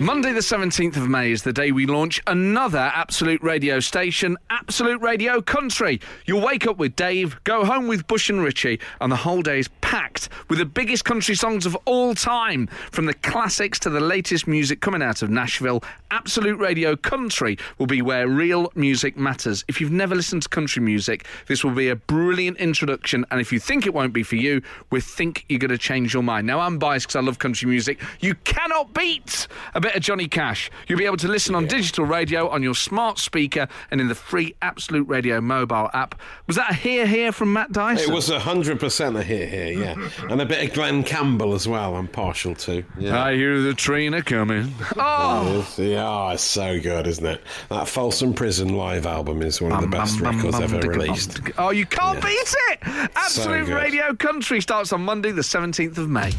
Monday, 0.00 0.30
the 0.30 0.38
17th 0.38 0.96
of 0.96 1.08
May, 1.08 1.32
is 1.32 1.42
the 1.42 1.52
day 1.52 1.72
we 1.72 1.84
launch 1.84 2.22
another 2.28 2.92
Absolute 2.94 3.42
Radio 3.42 3.80
station, 3.80 4.36
Absolute 4.48 5.02
Radio 5.02 5.42
Country. 5.42 6.00
You'll 6.24 6.40
wake 6.40 6.68
up 6.68 6.78
with 6.78 6.94
Dave, 6.94 7.42
go 7.42 7.64
home 7.64 7.88
with 7.88 8.06
Bush 8.06 8.30
and 8.30 8.40
Richie, 8.40 8.78
and 9.00 9.10
the 9.10 9.16
whole 9.16 9.42
day 9.42 9.58
is 9.58 9.66
packed 9.80 10.28
with 10.48 10.60
the 10.60 10.64
biggest 10.64 11.04
country 11.04 11.34
songs 11.34 11.66
of 11.66 11.76
all 11.84 12.14
time. 12.14 12.68
From 12.92 13.06
the 13.06 13.14
classics 13.14 13.80
to 13.80 13.90
the 13.90 13.98
latest 13.98 14.46
music 14.46 14.80
coming 14.80 15.02
out 15.02 15.20
of 15.22 15.30
Nashville, 15.30 15.82
Absolute 16.12 16.60
Radio 16.60 16.94
Country 16.94 17.58
will 17.78 17.86
be 17.86 18.00
where 18.00 18.28
real 18.28 18.70
music 18.76 19.16
matters. 19.16 19.64
If 19.66 19.80
you've 19.80 19.90
never 19.90 20.14
listened 20.14 20.44
to 20.44 20.48
country 20.48 20.80
music, 20.80 21.26
this 21.48 21.64
will 21.64 21.72
be 21.72 21.88
a 21.88 21.96
brilliant 21.96 22.58
introduction, 22.58 23.26
and 23.32 23.40
if 23.40 23.52
you 23.52 23.58
think 23.58 23.84
it 23.84 23.92
won't 23.92 24.12
be 24.12 24.22
for 24.22 24.36
you, 24.36 24.62
we 24.90 25.00
think 25.00 25.44
you're 25.48 25.58
going 25.58 25.70
to 25.70 25.78
change 25.78 26.14
your 26.14 26.22
mind. 26.22 26.46
Now, 26.46 26.60
I'm 26.60 26.78
biased 26.78 27.08
because 27.08 27.16
I 27.16 27.20
love 27.20 27.40
country 27.40 27.68
music. 27.68 28.00
You 28.20 28.36
cannot 28.44 28.94
beat 28.94 29.48
a 29.74 29.80
bit 29.80 29.87
bit 29.88 29.96
of 29.96 30.02
Johnny 30.02 30.28
Cash. 30.28 30.70
You'll 30.86 30.98
be 30.98 31.06
able 31.06 31.16
to 31.18 31.28
listen 31.28 31.54
on 31.54 31.66
digital 31.66 32.04
radio, 32.04 32.48
on 32.48 32.62
your 32.62 32.74
smart 32.74 33.18
speaker, 33.18 33.68
and 33.90 34.00
in 34.02 34.08
the 34.08 34.14
free 34.14 34.54
Absolute 34.60 35.08
Radio 35.08 35.40
mobile 35.40 35.88
app. 35.94 36.14
Was 36.46 36.56
that 36.56 36.72
a 36.72 36.74
hear 36.74 37.06
here 37.06 37.32
from 37.32 37.54
Matt 37.54 37.72
Dyson? 37.72 38.10
It 38.10 38.14
was 38.14 38.28
hundred 38.28 38.80
percent 38.80 39.16
a 39.16 39.22
hear 39.22 39.46
here, 39.46 39.72
yeah, 39.72 39.94
and 40.30 40.42
a 40.42 40.46
bit 40.46 40.62
of 40.68 40.74
Glen 40.74 41.02
Campbell 41.04 41.54
as 41.54 41.66
well. 41.66 41.96
I'm 41.96 42.06
partial 42.06 42.54
to. 42.56 42.84
Yeah. 42.98 43.22
I 43.22 43.34
hear 43.34 43.62
the 43.62 43.72
train 43.72 44.12
a 44.14 44.22
coming. 44.22 44.74
Oh! 44.96 45.60
It's- 45.60 45.78
Yeah, 45.78 46.06
oh, 46.06 46.28
it's 46.30 46.42
so 46.42 46.78
good, 46.80 47.06
isn't 47.06 47.24
it? 47.24 47.40
That 47.70 47.88
Folsom 47.88 48.34
Prison 48.34 48.74
live 48.74 49.06
album 49.06 49.40
is 49.42 49.60
one 49.62 49.72
of 49.72 49.80
the 49.80 49.86
Bum, 49.86 50.00
best 50.00 50.16
bum, 50.20 50.24
bum, 50.24 50.36
records 50.36 50.54
bum, 50.56 50.62
ever 50.64 50.78
digga, 50.80 50.88
released. 50.88 51.40
Oh, 51.56 51.70
you 51.70 51.86
can't 51.86 52.20
beat 52.22 52.54
it! 52.70 52.78
Absolute 53.16 53.66
good. 53.66 53.74
Radio 53.74 54.14
Country 54.14 54.60
starts 54.60 54.92
on 54.92 55.02
Monday, 55.02 55.30
the 55.32 55.40
17th 55.42 55.96
of 55.96 56.10
May. 56.10 56.32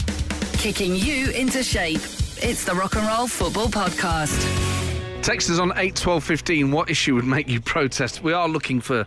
Kicking 0.54 0.96
you 0.96 1.30
into 1.32 1.64
shape. 1.64 2.02
It's 2.42 2.64
the 2.64 2.74
Rock 2.74 2.96
and 2.96 3.06
Roll 3.06 3.28
Football 3.28 3.68
Podcast. 3.68 4.42
Text 5.22 5.50
us 5.50 5.60
on 5.60 5.74
8 5.76 5.94
12 5.94 6.24
15. 6.24 6.72
What 6.72 6.90
issue 6.90 7.16
would 7.16 7.26
make 7.26 7.50
you 7.50 7.60
protest? 7.60 8.24
We 8.24 8.32
are 8.32 8.48
looking 8.48 8.80
for 8.80 9.06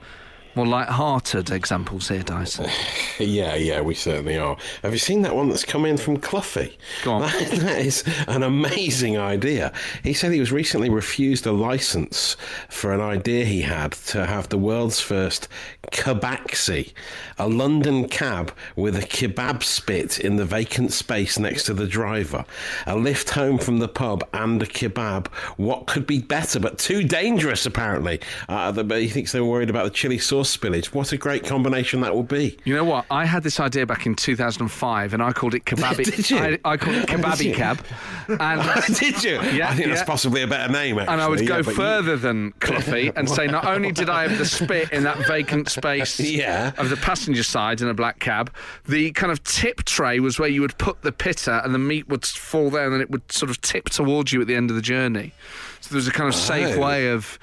more 0.54 0.66
light-hearted 0.66 1.50
examples 1.50 2.08
here, 2.08 2.22
Dyson. 2.22 2.68
Yeah, 3.18 3.54
yeah, 3.54 3.82
we 3.82 3.94
certainly 3.94 4.36
are. 4.36 4.56
Have 4.82 4.92
you 4.92 4.98
seen 4.98 5.22
that 5.22 5.36
one 5.36 5.48
that's 5.48 5.64
come 5.64 5.84
in 5.84 5.96
from 5.96 6.16
Cluffy? 6.16 6.76
Go 7.04 7.12
on. 7.12 7.20
That- 7.20 7.50
that 7.60 7.78
is 7.78 8.02
an 8.26 8.42
amazing 8.42 9.16
idea. 9.16 9.72
He 10.02 10.12
said 10.12 10.32
he 10.32 10.40
was 10.40 10.50
recently 10.50 10.88
refused 10.90 11.46
a 11.46 11.52
license 11.52 12.36
for 12.68 12.92
an 12.92 13.00
idea 13.00 13.44
he 13.44 13.60
had 13.62 13.92
to 13.92 14.26
have 14.26 14.48
the 14.48 14.58
world's 14.58 14.98
first 14.98 15.46
kebaxi, 15.92 16.92
a 17.38 17.48
London 17.48 18.08
cab 18.08 18.52
with 18.74 18.96
a 18.96 19.00
kebab 19.06 19.62
spit 19.62 20.18
in 20.18 20.34
the 20.36 20.44
vacant 20.44 20.92
space 20.92 21.38
next 21.38 21.64
to 21.64 21.74
the 21.74 21.86
driver, 21.86 22.44
a 22.86 22.96
lift 22.96 23.30
home 23.30 23.58
from 23.58 23.78
the 23.78 23.88
pub, 23.88 24.24
and 24.32 24.62
a 24.62 24.66
kebab. 24.66 25.28
What 25.58 25.86
could 25.86 26.06
be 26.08 26.18
better, 26.20 26.58
but 26.58 26.78
too 26.78 27.04
dangerous, 27.04 27.66
apparently? 27.66 28.20
Uh, 28.48 28.72
but 28.72 29.00
he 29.00 29.08
thinks 29.08 29.30
they 29.30 29.40
were 29.40 29.46
worried 29.46 29.70
about 29.70 29.84
the 29.84 29.90
chili 29.90 30.18
sauce 30.18 30.41
spillage. 30.44 30.86
What 30.86 31.12
a 31.12 31.16
great 31.16 31.44
combination 31.44 32.00
that 32.02 32.14
will 32.14 32.22
be. 32.22 32.58
You 32.64 32.74
know 32.74 32.84
what? 32.84 33.04
I 33.10 33.24
had 33.24 33.42
this 33.42 33.58
idea 33.60 33.86
back 33.86 34.06
in 34.06 34.14
2005, 34.14 35.14
and 35.14 35.22
I 35.22 35.32
called 35.32 35.54
it 35.54 35.64
kebabi. 35.66 36.04
Did 36.04 36.30
you? 36.30 36.38
I, 36.38 36.58
I 36.64 36.76
called 36.76 36.96
it 36.96 37.08
kebabi 37.08 37.54
cab, 37.54 37.78
and 38.28 38.62
Did 38.98 39.22
you? 39.24 39.40
Yeah, 39.42 39.70
I 39.70 39.74
think 39.74 39.88
yeah. 39.88 39.94
that's 39.94 40.02
possibly 40.08 40.42
a 40.42 40.46
better 40.46 40.72
name, 40.72 40.98
actually. 40.98 41.12
and 41.12 41.20
I 41.22 41.28
would 41.28 41.40
Yeah, 41.40 41.46
go 41.46 41.62
but 41.62 41.70
you- 41.70 41.76
further 41.76 42.16
than 42.16 42.52
Cluffy 42.60 43.12
and 43.16 43.28
say 43.28 43.46
not 43.46 43.64
only 43.66 43.92
did 43.92 44.08
I 44.10 44.26
have 44.28 44.38
the 44.38 44.44
spit 44.46 44.90
in 44.92 45.02
that 45.04 45.18
vacant 45.26 45.68
space 45.68 46.18
Yeah. 46.20 46.72
of 46.78 46.90
the 46.90 46.96
passenger 46.96 47.42
side 47.42 47.80
in 47.80 47.88
a 47.88 47.94
black 47.94 48.18
cab, 48.20 48.52
the 48.86 49.12
kind 49.12 49.32
of 49.32 49.42
tip 49.44 49.84
tray 49.84 50.20
was 50.20 50.38
where 50.38 50.48
you 50.48 50.60
would 50.60 50.76
put 50.78 51.02
the 51.02 51.12
pitta 51.12 51.62
and 51.64 51.74
the 51.74 51.78
meat 51.78 52.08
would 52.08 52.24
fall 52.24 52.70
there 52.70 52.84
and 52.84 52.94
then 52.94 53.00
it 53.00 53.10
would 53.10 53.30
sort 53.30 53.50
of 53.50 53.60
tip 53.60 53.90
towards 53.90 54.32
you 54.32 54.40
at 54.40 54.46
the 54.46 54.54
end 54.54 54.70
of 54.70 54.76
the 54.76 54.82
journey. 54.82 55.32
So 55.80 55.90
there 55.90 55.96
was 55.96 56.08
a 56.08 56.12
kind 56.12 56.28
of 56.28 56.34
safe 56.34 56.76
Oh. 56.76 56.80
way 56.80 57.08
of. 57.10 57.38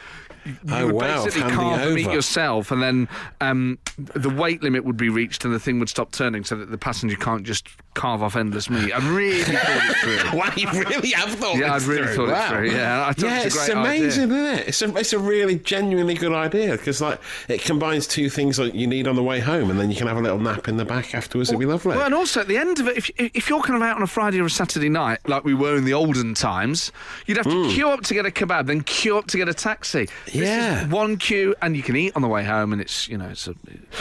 You 0.46 0.56
Oh, 0.70 0.86
would 0.88 0.96
wow, 0.96 1.24
basically 1.26 1.52
carve 1.52 1.82
the 1.90 1.96
meat 1.96 2.12
yourself, 2.12 2.72
and 2.72 2.82
then 2.82 3.08
um, 3.42 3.78
the 3.98 4.30
weight 4.30 4.64
limit 4.64 4.86
would 4.86 4.98
be 4.98 5.10
reached, 5.10 5.44
and 5.46 5.54
the 5.54 5.60
thing 5.60 5.80
would 5.80 5.90
stop 5.90 6.12
turning, 6.12 6.44
so 6.44 6.56
that 6.56 6.72
the 6.72 6.78
passenger 6.78 7.16
can't 7.18 7.44
just 7.44 7.68
carve 7.94 8.24
off 8.24 8.36
endless 8.36 8.70
meat. 8.70 8.92
I 8.94 9.00
really 9.10 9.44
thought 9.44 9.56
it 9.66 9.98
through. 9.98 10.20
Wow, 10.40 10.52
you 10.56 10.70
really 10.72 11.12
have 11.12 11.30
thought 11.36 11.58
Yeah, 11.58 11.74
I'd 11.74 11.82
really 11.84 12.08
through. 12.14 12.28
thought 12.28 12.46
it 12.46 12.50
through, 12.50 12.72
yeah. 12.72 13.06
I 13.06 13.14
yeah, 13.18 13.42
it 13.42 13.46
was 13.46 13.56
a 13.56 13.58
it's 13.58 13.68
great 13.68 13.78
amazing, 13.78 14.32
isn't 14.32 14.46
it? 14.60 14.68
It's 14.70 14.82
a, 14.82 14.96
it's 14.98 15.14
a 15.14 15.20
really 15.20 15.56
genuinely 15.60 16.14
good 16.14 16.32
idea 16.34 16.72
because 16.78 17.02
like 17.02 17.20
it 17.50 17.62
combines 17.62 18.08
two 18.08 18.30
things 18.30 18.58
that 18.58 18.74
you 18.76 18.88
need 18.88 19.08
on 19.08 19.16
the 19.16 19.24
way 19.24 19.40
home, 19.40 19.70
and 19.70 19.80
then 19.80 19.90
you 19.92 19.98
can 19.98 20.08
have 20.08 20.18
a 20.18 20.22
little 20.22 20.40
nap 20.40 20.68
in 20.68 20.78
the 20.78 20.86
back 20.86 21.14
afterwards. 21.14 21.50
It'd 21.50 21.60
be 21.60 21.66
lovely. 21.66 21.98
Well, 21.98 22.06
and 22.06 22.14
also 22.16 22.42
at 22.42 22.48
the 22.48 22.58
end 22.58 22.80
of 22.80 22.88
it, 22.88 22.98
if, 22.98 23.10
if 23.18 23.50
you're 23.50 23.62
kind 23.62 23.76
of 23.76 23.82
out 23.82 23.98
on 23.98 24.04
a 24.04 24.08
Friday 24.08 24.40
or 24.40 24.46
a 24.46 24.50
Saturday 24.50 24.90
night, 24.90 25.20
like 25.28 25.44
we 25.44 25.54
were 25.54 25.76
in 25.76 25.84
the 25.86 25.94
olden 25.94 26.34
times, 26.34 26.92
you'd 27.26 27.38
have 27.38 27.48
to 27.48 27.70
queue 27.72 27.90
up 27.90 28.02
to 28.04 28.14
get 28.14 28.26
a 28.26 28.30
kebab, 28.32 28.68
then 28.68 28.82
queue 28.82 29.18
up 29.18 29.28
to 29.28 29.38
get 29.38 29.50
a 29.50 29.54
taxi. 29.54 30.08
Yeah. 30.34 30.88
one 30.88 31.18
queue, 31.18 31.56
and 31.62 31.76
you 31.76 31.84
can 31.84 31.96
eat 31.96 32.14
on 32.16 32.22
the 32.22 32.28
way 32.28 32.44
home, 32.44 32.74
and 32.74 32.82
it's 32.82 33.08
you 33.08 33.18
know 33.18 33.28
it's 33.30 33.48
a, 33.48 33.56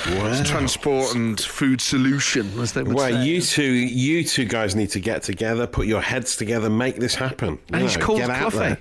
it's 0.06 0.40
a 0.40 0.44
transport 0.44 1.14
and 1.14 1.40
food 1.40 1.80
solution, 1.80 2.58
as 2.60 2.72
they 2.72 2.82
would 2.82 2.94
well, 2.94 3.10
say. 3.10 3.24
you 3.24 3.40
two, 3.40 3.62
you 3.62 4.24
two 4.24 4.44
guys 4.44 4.74
need 4.76 4.90
to 4.90 5.00
get 5.00 5.22
together, 5.22 5.66
put 5.66 5.86
your 5.86 6.00
heads 6.00 6.36
together, 6.36 6.68
make 6.70 6.96
this 6.96 7.14
happen. 7.14 7.58
And 7.72 7.82
he's 7.82 7.94
You 7.94 8.00
know, 8.00 8.06
called 8.06 8.18
get 8.20 8.30
out 8.30 8.52
Cluffy. 8.52 8.58
there. 8.58 8.78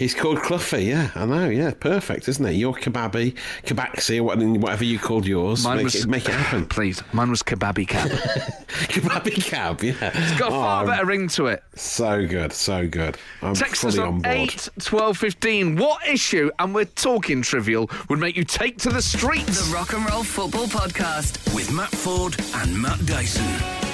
He's 0.00 0.14
called 0.14 0.38
Cluffy, 0.38 0.86
yeah, 0.86 1.10
I 1.14 1.26
know, 1.26 1.50
yeah, 1.50 1.72
perfect, 1.78 2.26
isn't 2.26 2.42
it? 2.46 2.52
Your 2.52 2.72
kebabi, 2.72 3.36
kebaxi, 3.66 4.18
or 4.18 4.58
whatever 4.58 4.82
you 4.82 4.98
called 4.98 5.26
yours, 5.26 5.62
Mine 5.62 5.76
make, 5.76 5.84
was 5.84 5.94
it, 5.94 6.08
make 6.08 6.26
it 6.26 6.32
happen. 6.32 6.64
Please, 6.70 7.02
mine 7.12 7.28
was 7.28 7.42
kebabi 7.42 7.86
cab. 7.86 8.08
kebabi 8.88 9.44
cab, 9.44 9.82
yeah. 9.82 9.92
It's 10.00 10.38
got 10.38 10.48
a 10.48 10.52
far 10.52 10.84
Oh, 10.84 10.86
better 10.86 11.04
ring 11.04 11.28
to 11.28 11.48
it. 11.48 11.62
So 11.74 12.26
good, 12.26 12.54
so 12.54 12.88
good. 12.88 13.18
I'm 13.42 13.52
Text 13.52 13.84
us 13.84 13.96
fully 13.96 14.08
on 14.08 14.14
on 14.14 14.20
board. 14.22 14.38
8 14.54 14.68
12 14.80 15.18
15. 15.18 15.76
What 15.76 16.08
issue, 16.08 16.50
and 16.58 16.74
we're 16.74 16.86
talking 16.86 17.42
trivial, 17.42 17.90
would 18.08 18.18
make 18.20 18.38
you 18.38 18.44
take 18.44 18.78
to 18.78 18.88
the 18.88 19.02
streets? 19.02 19.68
The 19.68 19.74
Rock 19.74 19.92
and 19.92 20.08
Roll 20.10 20.24
Football 20.24 20.68
Podcast. 20.68 21.54
With 21.54 21.70
Matt 21.70 21.90
Ford 21.90 22.36
and 22.54 22.80
Matt 22.80 23.04
Dyson. 23.04 23.89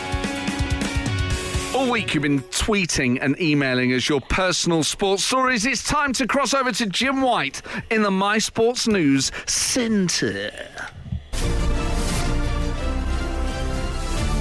All 1.74 1.90
week 1.90 2.14
you've 2.14 2.22
been 2.22 2.40
tweeting 2.40 3.18
and 3.20 3.38
emailing 3.40 3.92
us 3.92 4.09
your 4.09 4.20
personal 4.20 4.83
sports 4.83 5.24
stories. 5.24 5.66
It's 5.66 5.83
time 5.83 6.12
to 6.14 6.26
cross 6.26 6.55
over 6.55 6.72
to 6.72 6.87
Jim 6.87 7.20
White 7.20 7.61
in 7.90 8.02
the 8.02 8.11
My 8.11 8.38
Sports 8.38 8.88
News 8.88 9.31
Centre. 9.46 10.50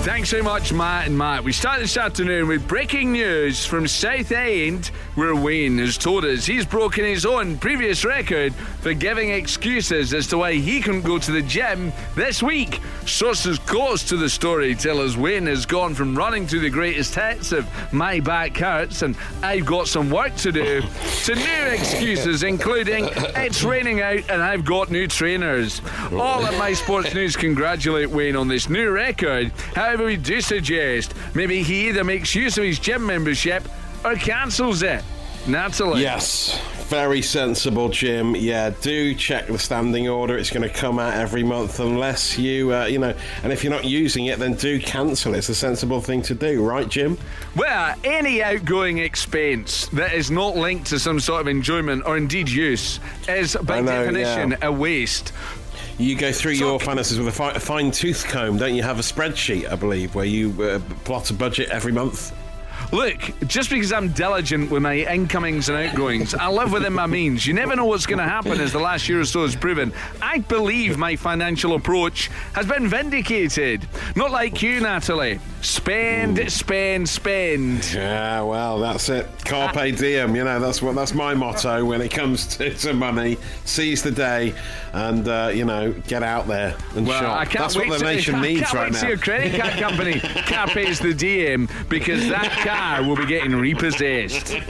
Thanks 0.06 0.30
so 0.30 0.44
much, 0.44 0.72
Matt 0.72 1.08
and 1.08 1.18
Matt. 1.18 1.44
We 1.44 1.52
start 1.52 1.80
this 1.80 1.98
afternoon 1.98 2.48
with 2.48 2.68
breaking 2.68 3.12
news 3.12 3.66
from 3.66 3.88
Southend, 3.88 4.92
where 5.15 5.36
Wayne 5.36 5.78
has 5.78 5.97
told 5.97 6.25
us 6.25 6.45
he's 6.45 6.65
broken 6.65 7.06
his 7.06 7.25
own 7.25 7.58
previous 7.58 8.04
record 8.06 8.54
for 8.54 8.93
giving 8.93 9.32
excuses 9.32 10.13
as 10.13 10.28
to 10.28 10.38
why 10.38 10.54
he 10.54 10.82
couldn't 10.82 11.01
go 11.01 11.17
to 11.17 11.32
the 11.32 11.41
gym 11.41 11.91
this 12.15 12.43
week. 12.43 12.82
Sources 13.06 13.58
close 13.60 14.04
to 14.04 14.17
the 14.17 14.30
story 14.30 14.75
tell 14.75 14.99
us 14.99 15.15
Wayne 15.15 15.47
has 15.47 15.65
gone 15.65 15.95
from 15.95 16.17
running 16.17 16.45
to 16.47 16.60
the 16.60 16.69
greatest 16.69 17.15
hits 17.15 17.51
of 17.54 17.65
My 17.93 18.19
Back 18.19 18.58
Hurts 18.58 19.01
and 19.01 19.15
I've 19.41 19.65
got 19.65 19.88
some 19.88 20.10
work 20.10 20.36
to 20.38 20.51
do 20.51 20.82
to 20.82 21.36
new 21.36 21.65
excuses, 21.71 22.43
including 22.43 23.10
it's 23.36 23.63
raining 23.63 24.01
out 24.01 24.30
and 24.30 24.41
I've 24.41 24.65
got 24.65 24.91
new 24.91 25.08
trainers. 25.08 25.82
All 26.12 26.45
at 26.45 26.58
My 26.58 26.73
Sports 26.73 27.13
News 27.13 27.36
congratulate 27.36 28.10
Wayne 28.10 28.36
on 28.36 28.47
this 28.47 28.69
new 28.69 28.89
record. 28.91 29.51
However, 29.75 30.06
we 30.06 30.17
do 30.17 30.41
suggest 30.41 31.13
maybe 31.34 31.63
he 31.63 31.88
either 31.88 32.04
makes 32.04 32.36
use 32.36 32.58
of 32.58 32.65
his 32.65 32.80
gym 32.80 33.06
membership 33.06 33.63
or 34.06 34.15
cancels 34.15 34.84
it. 34.84 35.04
Natalie. 35.48 36.02
Yes, 36.02 36.60
very 36.88 37.22
sensible, 37.22 37.89
Jim. 37.89 38.36
Yeah, 38.36 38.72
do 38.82 39.13
check 39.13 39.48
the 39.48 39.60
standing 39.60 40.08
order. 40.08 40.38
It's 40.38 40.50
going 40.50 40.68
to 40.68 40.74
come 40.74 40.98
out 40.98 41.13
every 41.13 41.44
month 41.44 41.80
unless 41.80 42.38
you, 42.38 42.74
uh, 42.74 42.86
you 42.86 42.98
know, 42.98 43.13
and 43.44 43.54
if 43.54 43.63
you're 43.63 43.74
not 43.74 43.86
using 43.86 44.26
it, 44.26 44.39
then 44.39 44.56
do 44.56 44.80
cancel 44.80 45.36
it. 45.36 45.39
It's 45.39 45.50
a 45.50 45.56
sensible 45.56 46.02
thing 46.02 46.24
to 46.24 46.34
do, 46.34 46.63
right, 46.63 46.89
Jim? 46.89 47.18
Well, 47.56 47.96
any 48.04 48.41
outgoing 48.41 48.98
expense 48.98 49.88
that 49.89 50.13
is 50.13 50.32
not 50.32 50.56
linked 50.56 50.88
to 50.88 51.00
some 51.00 51.20
sort 51.20 51.41
of 51.41 51.48
enjoyment 51.48 52.04
or 52.08 52.18
indeed 52.18 52.50
use 52.50 53.00
is, 53.28 53.56
by 53.56 53.82
know, 53.82 53.91
definition, 53.91 54.52
yeah. 54.52 54.68
a 54.68 54.72
waste. 54.72 55.32
You 55.98 56.18
go 56.18 56.32
through 56.32 56.54
your 56.54 56.80
finances 56.80 57.20
with 57.20 57.28
a, 57.28 57.32
fi- 57.32 57.52
a 57.52 57.60
fine 57.60 57.91
tooth 57.91 58.26
comb, 58.28 58.58
don't 58.58 58.76
you? 58.76 58.84
Have 58.84 59.00
a 59.00 59.04
spreadsheet, 59.04 59.72
I 59.72 59.76
believe, 59.76 60.13
where 60.13 60.26
you 60.26 60.62
uh, 60.62 60.80
plot 61.04 61.30
a 61.30 61.34
budget 61.34 61.70
every 61.70 61.91
month. 61.91 62.34
Look, 62.96 63.34
just 63.48 63.70
because 63.70 63.92
I'm 63.92 64.08
diligent 64.14 64.72
with 64.72 64.82
my 64.82 64.96
incomings 65.00 65.68
and 65.68 65.78
outgoings, 65.78 66.34
I 66.34 66.48
live 66.48 66.72
within 66.72 66.94
my 66.94 67.06
means. 67.08 67.46
You 67.46 67.54
never 67.54 67.76
know 67.76 67.84
what's 67.84 68.06
going 68.06 68.20
to 68.20 68.24
happen, 68.24 68.62
as 68.62 68.72
the 68.72 68.80
last 68.80 69.10
year 69.10 69.20
or 69.20 69.26
so 69.26 69.42
has 69.42 69.54
proven. 69.54 69.92
I 70.22 70.38
believe 70.38 70.98
my 70.98 71.18
financial 71.18 71.76
approach 71.76 72.30
has 72.54 72.66
been 72.66 72.88
vindicated. 72.88 73.86
Not 74.16 74.32
like 74.32 74.62
you, 74.62 74.80
Natalie. 74.80 75.42
Spend, 75.62 76.50
spend, 76.50 77.10
spend. 77.10 77.92
Yeah, 77.94 78.42
well, 78.44 78.80
that's 78.80 79.10
it. 79.10 79.28
Carpe 79.44 79.98
diem. 79.98 80.34
You 80.36 80.46
know, 80.46 80.60
that's 80.62 80.82
what 80.82 80.96
that's 80.96 81.14
my 81.14 81.34
motto 81.34 81.84
when 81.84 82.00
it 82.02 82.12
comes 82.12 82.46
to, 82.58 82.74
to 82.76 82.94
money. 82.94 83.36
Seize 83.66 84.04
the 84.04 84.12
day, 84.12 84.54
and 84.94 85.28
uh, 85.28 85.52
you 85.54 85.66
know, 85.66 85.92
get 86.08 86.24
out 86.24 86.48
there 86.48 86.78
and 86.96 87.06
Well, 87.06 87.20
shop. 87.20 87.52
That's 87.52 87.76
what 87.76 87.90
the 87.90 87.98
to, 87.98 88.04
nation 88.06 88.36
I 88.36 88.42
needs 88.42 88.62
can't 88.62 88.74
right 88.74 88.84
wait 88.86 88.94
to 88.94 89.00
see 89.00 89.06
now. 89.06 89.10
your 89.10 89.18
credit 89.18 89.60
card 89.60 89.74
company 89.74 90.20
Carpe's 90.20 91.00
the 91.00 91.14
DM 91.14 91.70
because 91.90 92.28
that 92.30 92.52
car 92.64 92.85
will 93.02 93.15
be 93.15 93.26
getting 93.26 93.56
repossessed. 93.56 94.56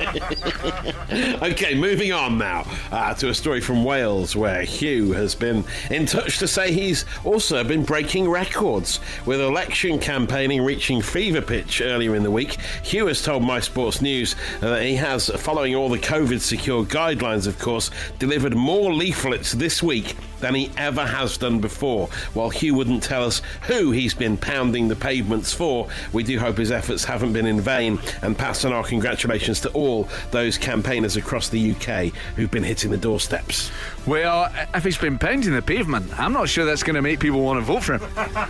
Okay, 1.15 1.75
moving 1.75 2.11
on 2.11 2.37
now 2.37 2.65
uh, 2.91 3.13
to 3.15 3.29
a 3.29 3.33
story 3.33 3.61
from 3.61 3.83
Wales 3.83 4.35
where 4.35 4.63
Hugh 4.63 5.11
has 5.13 5.35
been 5.35 5.63
in 5.91 6.05
touch 6.05 6.39
to 6.39 6.47
say 6.47 6.71
he's 6.71 7.05
also 7.23 7.63
been 7.63 7.83
breaking 7.83 8.29
records 8.29 8.99
with 9.25 9.39
election 9.39 9.99
campaigning 9.99 10.63
reaching 10.63 11.01
fever 11.01 11.41
pitch 11.41 11.81
earlier 11.81 12.15
in 12.15 12.23
the 12.23 12.31
week. 12.31 12.59
Hugh 12.83 13.07
has 13.07 13.21
told 13.21 13.43
My 13.43 13.59
Sports 13.59 14.01
News 14.01 14.35
uh, 14.61 14.71
that 14.71 14.83
he 14.83 14.95
has, 14.95 15.29
following 15.29 15.75
all 15.75 15.89
the 15.89 15.99
COVID 15.99 16.39
secure 16.39 16.83
guidelines, 16.83 17.47
of 17.47 17.59
course, 17.59 17.91
delivered 18.17 18.55
more 18.55 18.93
leaflets 18.93 19.51
this 19.51 19.83
week 19.83 20.15
than 20.39 20.55
he 20.55 20.71
ever 20.77 21.05
has 21.05 21.37
done 21.37 21.59
before. 21.59 22.07
While 22.33 22.49
Hugh 22.49 22.75
wouldn't 22.75 23.03
tell 23.03 23.23
us 23.23 23.41
who 23.63 23.91
he's 23.91 24.13
been 24.13 24.37
pounding 24.37 24.87
the 24.87 24.95
pavements 24.95 25.53
for, 25.53 25.87
we 26.13 26.23
do 26.23 26.39
hope 26.39 26.57
his 26.57 26.71
efforts 26.71 27.03
haven't 27.05 27.33
been 27.33 27.45
in 27.45 27.61
vain 27.61 27.99
and 28.21 28.37
pass 28.37 28.65
on 28.65 28.73
our 28.73 28.83
congratulations 28.83 29.59
to 29.61 29.69
all 29.71 30.07
those 30.31 30.57
campaigners 30.57 31.17
across 31.17 31.49
the 31.49 31.71
UK 31.71 32.13
who've 32.35 32.51
been 32.51 32.63
hitting 32.63 32.91
the 32.91 32.97
doorsteps. 32.97 33.71
Well, 34.05 34.51
if 34.73 34.83
he's 34.83 34.97
been 34.97 35.17
painting 35.17 35.53
the 35.53 35.61
pavement, 35.61 36.17
I'm 36.19 36.33
not 36.33 36.47
sure 36.49 36.65
that's 36.65 36.83
going 36.83 36.95
to 36.95 37.01
make 37.01 37.19
people 37.19 37.41
want 37.41 37.59
to 37.59 37.65
vote 37.65 37.83
for 37.83 37.97
him. 37.97 38.01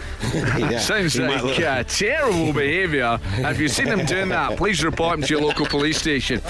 Yeah, 0.58 0.80
Sounds 0.80 1.18
like 1.18 1.44
look- 1.44 1.60
uh, 1.60 1.84
terrible 1.84 2.52
behaviour. 2.54 3.20
If 3.38 3.60
you've 3.60 3.72
seen 3.72 3.88
him 3.88 4.06
doing 4.06 4.30
that, 4.30 4.58
please 4.58 4.84
report 4.84 5.16
him 5.16 5.22
to 5.24 5.34
your 5.34 5.42
local 5.42 5.66
police 5.66 5.98
station. 5.98 6.42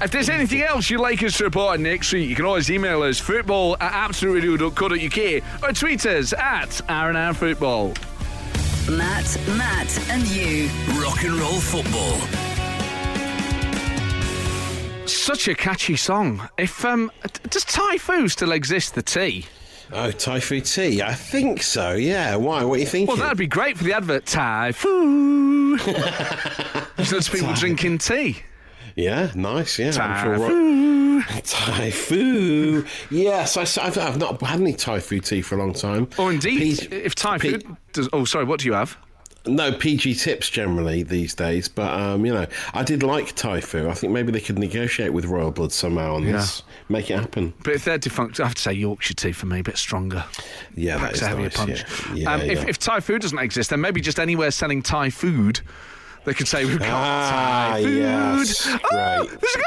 If 0.00 0.10
there's 0.10 0.28
anything 0.28 0.62
else 0.62 0.90
you'd 0.90 1.00
like 1.00 1.22
us 1.22 1.36
to 1.38 1.44
report 1.44 1.74
on 1.74 1.82
next 1.82 2.12
week, 2.12 2.28
you 2.28 2.34
can 2.34 2.44
always 2.46 2.70
email 2.70 3.02
us 3.02 3.18
football 3.20 3.76
at 3.80 3.92
absoluteradio.co.uk 4.78 5.62
or 5.62 5.72
tweet 5.72 6.06
us 6.06 6.32
at 6.32 6.80
R&R 6.88 7.34
Football. 7.34 7.88
Matt, 8.90 9.38
Matt, 9.56 10.08
and 10.10 10.26
you. 10.28 10.68
Rock 11.02 11.22
and 11.24 11.34
roll 11.34 11.60
football. 11.60 12.16
Such 15.06 15.48
a 15.48 15.54
catchy 15.54 15.96
song. 15.96 16.48
If 16.56 16.84
um, 16.84 17.10
does 17.50 17.64
Typhoo 17.64 18.28
still 18.28 18.52
exist? 18.52 18.94
The 18.94 19.02
tea. 19.02 19.44
Oh, 19.92 20.10
Typhoo 20.10 20.60
tea? 20.60 21.02
I 21.02 21.12
think 21.12 21.62
so, 21.62 21.94
yeah. 21.94 22.36
Why? 22.36 22.64
What 22.64 22.76
are 22.76 22.80
you 22.80 22.86
thinking? 22.86 23.08
Well, 23.08 23.16
that'd 23.16 23.38
be 23.38 23.46
great 23.46 23.76
for 23.76 23.84
the 23.84 23.92
advert. 23.92 24.24
Typhoo. 24.24 25.76
Lots 26.98 27.28
of 27.28 27.32
people 27.32 27.52
drinking 27.54 27.98
tea. 27.98 28.42
Yeah, 28.96 29.30
nice. 29.34 29.78
Yeah, 29.78 29.92
Thai 29.92 30.04
I'm 30.04 30.38
sure. 30.38 30.48
Fu. 30.48 31.07
Thai 31.50 31.90
food. 31.90 32.86
Yes, 33.10 33.56
I, 33.56 33.82
have 33.84 33.98
I've 33.98 34.18
not 34.18 34.40
had 34.42 34.60
any 34.60 34.72
Typhoo 34.74 35.20
tea 35.20 35.42
for 35.42 35.54
a 35.56 35.58
long 35.58 35.72
time. 35.72 36.08
Or 36.18 36.30
indeed, 36.32 36.78
P- 36.90 36.96
if 36.96 37.14
Thai 37.14 37.38
P- 37.38 37.50
food 37.52 37.76
does. 37.92 38.08
Oh, 38.12 38.24
sorry. 38.24 38.44
What 38.44 38.60
do 38.60 38.66
you 38.66 38.74
have? 38.74 38.96
No 39.46 39.72
PG 39.72 40.16
tips 40.16 40.50
generally 40.50 41.02
these 41.04 41.34
days, 41.34 41.68
but 41.68 41.90
um, 41.98 42.26
you 42.26 42.34
know, 42.34 42.46
I 42.74 42.82
did 42.82 43.02
like 43.02 43.34
Typhoo. 43.34 43.88
I 43.88 43.94
think 43.94 44.12
maybe 44.12 44.30
they 44.30 44.40
could 44.40 44.58
negotiate 44.58 45.12
with 45.12 45.24
Royal 45.24 45.50
Blood 45.50 45.72
somehow 45.72 46.16
on 46.16 46.24
this, 46.26 46.64
make 46.90 47.10
it 47.10 47.18
happen. 47.18 47.54
But 47.64 47.74
if 47.74 47.84
they're 47.84 47.96
defunct, 47.96 48.40
I 48.40 48.44
have 48.44 48.56
to 48.56 48.60
say 48.60 48.72
Yorkshire 48.74 49.14
tea 49.14 49.32
for 49.32 49.46
me, 49.46 49.60
a 49.60 49.62
bit 49.62 49.78
stronger. 49.78 50.24
Yeah, 50.74 50.98
that 50.98 51.00
Packs 51.00 51.14
is 51.16 51.22
a 51.22 51.28
heavier 51.28 51.44
nice. 51.44 51.56
punch. 51.56 51.84
Yeah, 52.08 52.14
yeah, 52.14 52.34
um, 52.34 52.40
If, 52.42 52.58
yeah. 52.58 52.68
if 52.68 52.78
Typhoo 52.78 53.18
doesn't 53.18 53.38
exist, 53.38 53.70
then 53.70 53.80
maybe 53.80 54.02
just 54.02 54.18
anywhere 54.18 54.50
selling 54.50 54.82
Thai 54.82 55.08
food, 55.08 55.60
they 56.28 56.34
could 56.34 56.46
say 56.46 56.66
we've 56.66 56.78
got 56.78 56.88
Ah, 56.90 57.70
Thai 57.72 57.82
food. 57.84 57.96
yes, 57.96 58.68
Oh, 58.92 59.24
there's 59.24 59.56
a 59.56 59.62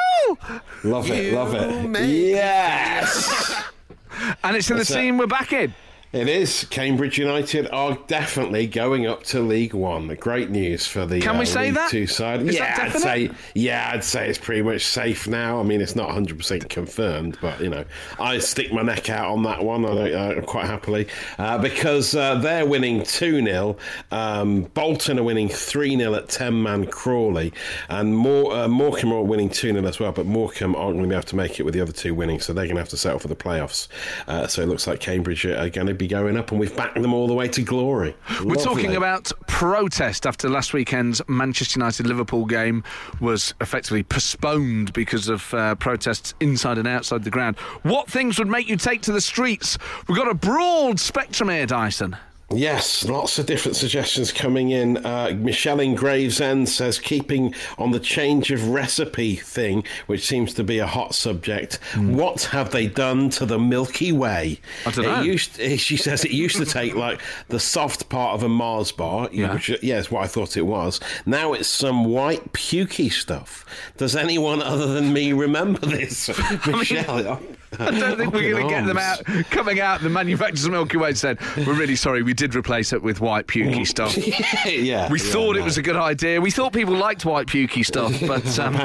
goal! 0.52 0.60
love 0.84 1.10
it, 1.10 1.34
love 1.34 1.56
it. 1.56 2.08
Yes. 2.08 3.64
And 4.44 4.56
it's 4.56 4.70
in 4.70 4.78
That's 4.78 4.90
the 4.90 5.00
it. 5.00 5.02
scene 5.02 5.18
we're 5.18 5.26
back 5.26 5.52
in. 5.52 5.74
It 6.14 6.28
is. 6.28 6.66
Cambridge 6.70 7.18
United 7.18 7.70
are 7.72 7.98
definitely 8.08 8.68
going 8.68 9.08
up 9.08 9.24
to 9.26 9.40
League 9.40 9.74
One. 9.74 10.14
Great 10.16 10.50
news 10.50 10.86
for 10.86 11.06
the 11.06 11.22
Can 11.22 11.38
we 11.38 11.44
uh, 11.44 11.46
say 11.46 11.66
League 11.68 11.76
that? 11.76 11.90
Two 11.90 12.06
side. 12.06 12.42
Is 12.42 12.56
yeah, 12.56 12.78
I'd 12.82 13.00
say. 13.00 13.32
Yeah, 13.56 13.92
I'd 13.94 14.04
say 14.04 14.28
it's 14.28 14.38
pretty 14.38 14.62
much 14.62 14.86
safe 14.86 15.26
now. 15.26 15.62
I 15.62 15.64
mean, 15.64 15.80
it's 15.80 15.96
not 15.96 16.08
100 16.08 16.38
percent 16.38 16.68
confirmed, 16.70 17.38
but 17.42 17.62
you 17.62 17.70
know, 17.70 17.86
I 18.20 18.40
stick 18.40 18.74
my 18.74 18.82
neck 18.82 19.10
out 19.10 19.32
on 19.32 19.44
that 19.44 19.64
one. 19.64 19.86
I 19.86 19.94
don't, 19.94 20.40
uh, 20.40 20.42
quite 20.42 20.66
happily 20.66 21.08
uh, 21.40 21.58
because 21.60 22.14
uh, 22.14 22.36
they're 22.36 22.66
winning 22.66 23.04
two 23.04 23.42
0 23.42 23.78
um, 24.12 24.64
Bolton 24.74 25.18
are 25.18 25.24
winning 25.24 25.48
three 25.48 25.96
0 25.96 26.14
at 26.16 26.28
10 26.28 26.62
man 26.62 26.88
Crawley, 26.88 27.54
and 27.88 28.18
More, 28.18 28.54
uh, 28.54 28.68
Morecambe 28.68 29.14
are 29.14 29.24
winning 29.24 29.50
two 29.50 29.72
0 29.72 29.86
as 29.86 30.02
well. 30.02 30.12
But 30.12 30.26
Morecambe 30.26 30.76
aren't 30.76 30.96
going 30.98 31.04
to 31.04 31.10
be 31.10 31.16
able 31.16 31.28
to 31.28 31.36
make 31.38 31.58
it 31.58 31.64
with 31.64 31.74
the 31.74 31.80
other 31.80 31.94
two 31.94 32.14
winning, 32.14 32.42
so 32.42 32.52
they're 32.52 32.66
going 32.66 32.76
to 32.76 32.82
have 32.82 32.90
to 32.90 32.98
settle 32.98 33.20
for 33.20 33.30
the 33.30 33.36
playoffs. 33.38 33.88
Uh, 34.28 34.46
so 34.46 34.62
it 34.62 34.68
looks 34.68 34.88
like 34.88 35.00
Cambridge 35.00 35.46
are 35.46 35.70
going 35.70 35.88
to 35.88 36.01
be 36.02 36.08
going 36.08 36.36
up, 36.36 36.52
and 36.52 36.60
we've 36.60 36.76
backed 36.76 37.00
them 37.00 37.14
all 37.14 37.28
the 37.28 37.34
way 37.34 37.48
to 37.48 37.62
glory. 37.62 38.16
We're 38.44 38.56
talking 38.56 38.96
about 38.96 39.32
protest 39.48 40.26
after 40.26 40.50
last 40.50 40.74
weekend's 40.74 41.22
Manchester 41.28 41.80
United 41.80 42.08
Liverpool 42.08 42.46
game 42.46 42.84
was 43.20 43.54
effectively 43.62 44.02
postponed 44.02 44.94
because 44.94 45.30
of 45.30 45.54
uh, 45.54 45.76
protests 45.76 46.34
inside 46.40 46.80
and 46.80 46.88
outside 46.88 47.24
the 47.24 47.30
ground. 47.30 47.58
What 47.84 48.10
things 48.10 48.40
would 48.40 48.48
make 48.48 48.68
you 48.68 48.78
take 48.78 49.04
to 49.04 49.12
the 49.12 49.22
streets? 49.22 49.78
We've 50.08 50.18
got 50.18 50.28
a 50.28 50.34
broad 50.34 51.00
spectrum 51.00 51.50
here, 51.50 51.68
Dyson. 51.68 52.18
Yes, 52.54 53.06
lots 53.08 53.40
of 53.40 53.46
different 53.46 53.76
suggestions 53.76 54.32
coming 54.32 54.72
in. 54.72 54.98
Uh, 55.06 55.36
Michelle 55.38 55.80
in 55.80 55.96
Gravesend 55.96 56.70
says 56.70 57.00
keeping 57.00 57.54
on 57.78 57.92
the 57.92 58.00
change 58.00 58.52
of 58.52 58.68
recipe 58.70 59.36
thing, 59.36 59.84
which 60.08 60.26
seems 60.26 60.54
to 60.56 60.64
be 60.64 60.80
a 60.80 60.88
hot 60.88 61.16
subject. 61.16 61.76
What 61.98 62.44
have 62.44 62.72
they 62.72 62.88
done 62.88 63.30
to 63.32 63.46
the 63.46 63.60
Milky 63.60 64.12
Way? 64.12 64.60
I 64.86 64.92
dunno. 64.92 65.22
Used, 65.22 65.56
she 65.80 65.98
says 65.98 66.26
it 66.26 66.32
used 66.32 66.58
to 66.58 66.66
take 66.66 66.96
like 66.96 67.22
the 67.50 67.60
soft 67.60 68.10
part 68.10 68.36
of 68.36 68.44
a 68.44 68.50
Mars 68.50 68.92
bar, 68.92 69.24
know, 69.24 69.30
Yeah. 69.32 69.54
which 69.54 69.70
yeah, 69.82 69.98
is 69.98 70.12
what 70.12 70.24
I 70.24 70.28
thought 70.28 70.58
it 70.58 70.64
was. 70.66 71.00
Now 71.26 71.54
it's 71.54 71.68
some 71.68 72.06
white 72.06 72.54
pukey 72.54 73.12
stuff. 73.12 73.66
Does 73.98 74.16
anyone 74.16 74.62
other 74.62 74.88
than 74.88 75.14
me 75.14 75.34
remember 75.34 75.80
this? 75.86 76.30
Michelle, 76.68 77.28
I 77.28 77.40
don't 77.78 78.18
think 78.18 78.34
we're 78.34 78.52
going 78.52 78.64
to 78.68 78.70
get 78.70 78.86
them 78.86 78.98
out 78.98 79.24
coming 79.50 79.80
out. 79.80 80.02
The 80.02 80.10
manufacturers 80.10 80.66
of 80.66 80.72
Milky 80.72 80.98
Way 80.98 81.14
said, 81.14 81.40
"We're 81.58 81.74
really 81.74 81.96
sorry, 81.96 82.22
we 82.24 82.34
did 82.34 82.54
replace 82.56 82.92
it 82.94 83.02
with 83.02 83.22
white 83.22 83.48
pukey 83.48 83.86
stuff." 83.88 84.16
yeah, 84.66 85.10
We 85.10 85.20
yeah, 85.20 85.32
thought 85.32 85.56
it 85.58 85.64
was 85.64 85.78
a 85.78 85.82
good 85.82 85.96
idea. 85.96 86.42
We 86.42 86.52
thought 86.52 86.74
people 86.74 86.94
liked 86.96 87.26
white 87.26 87.48
pukey 87.48 87.86
stuff, 87.86 88.14
but 88.28 88.60
um, 88.60 88.76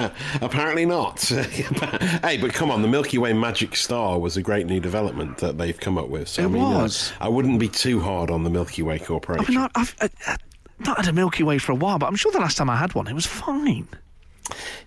Apparently 0.41 0.87
not. 0.87 1.21
hey, 2.23 2.39
but 2.41 2.53
come 2.53 2.71
on, 2.71 2.83
the 2.83 2.89
Milky 2.89 3.19
Way 3.19 3.33
Magic 3.33 3.75
Star 3.77 4.19
was 4.19 4.37
a 4.37 4.43
great 4.43 4.67
new 4.67 4.81
development 4.81 5.39
that 5.39 5.59
they've 5.59 5.79
come 5.79 5.99
up 5.99 6.09
with. 6.09 6.29
So, 6.29 6.43
It 6.43 6.47
I 6.47 6.49
mean, 6.49 6.63
uh, 6.63 6.83
was. 6.83 7.13
I 7.21 7.29
wouldn't 7.29 7.59
be 7.59 7.69
too 7.69 8.01
hard 8.01 8.31
on 8.31 8.45
the 8.45 8.51
Milky 8.51 8.83
Way 8.83 8.95
I 8.97 8.99
Corporation. 8.99 9.55
mean, 9.55 9.59
I- 9.65 9.71
I've 9.81 9.95
uh, 10.01 10.09
not 10.81 10.99
had 10.99 11.09
a 11.09 11.13
Milky 11.13 11.43
Way 11.43 11.59
for 11.59 11.73
a 11.73 11.77
while, 11.77 11.99
but 11.99 12.07
I'm 12.07 12.17
sure 12.17 12.31
the 12.33 12.39
last 12.41 12.57
time 12.57 12.71
I 12.71 12.77
had 12.77 12.95
one, 12.95 13.07
it 13.09 13.15
was 13.15 13.27
fine. 13.27 13.89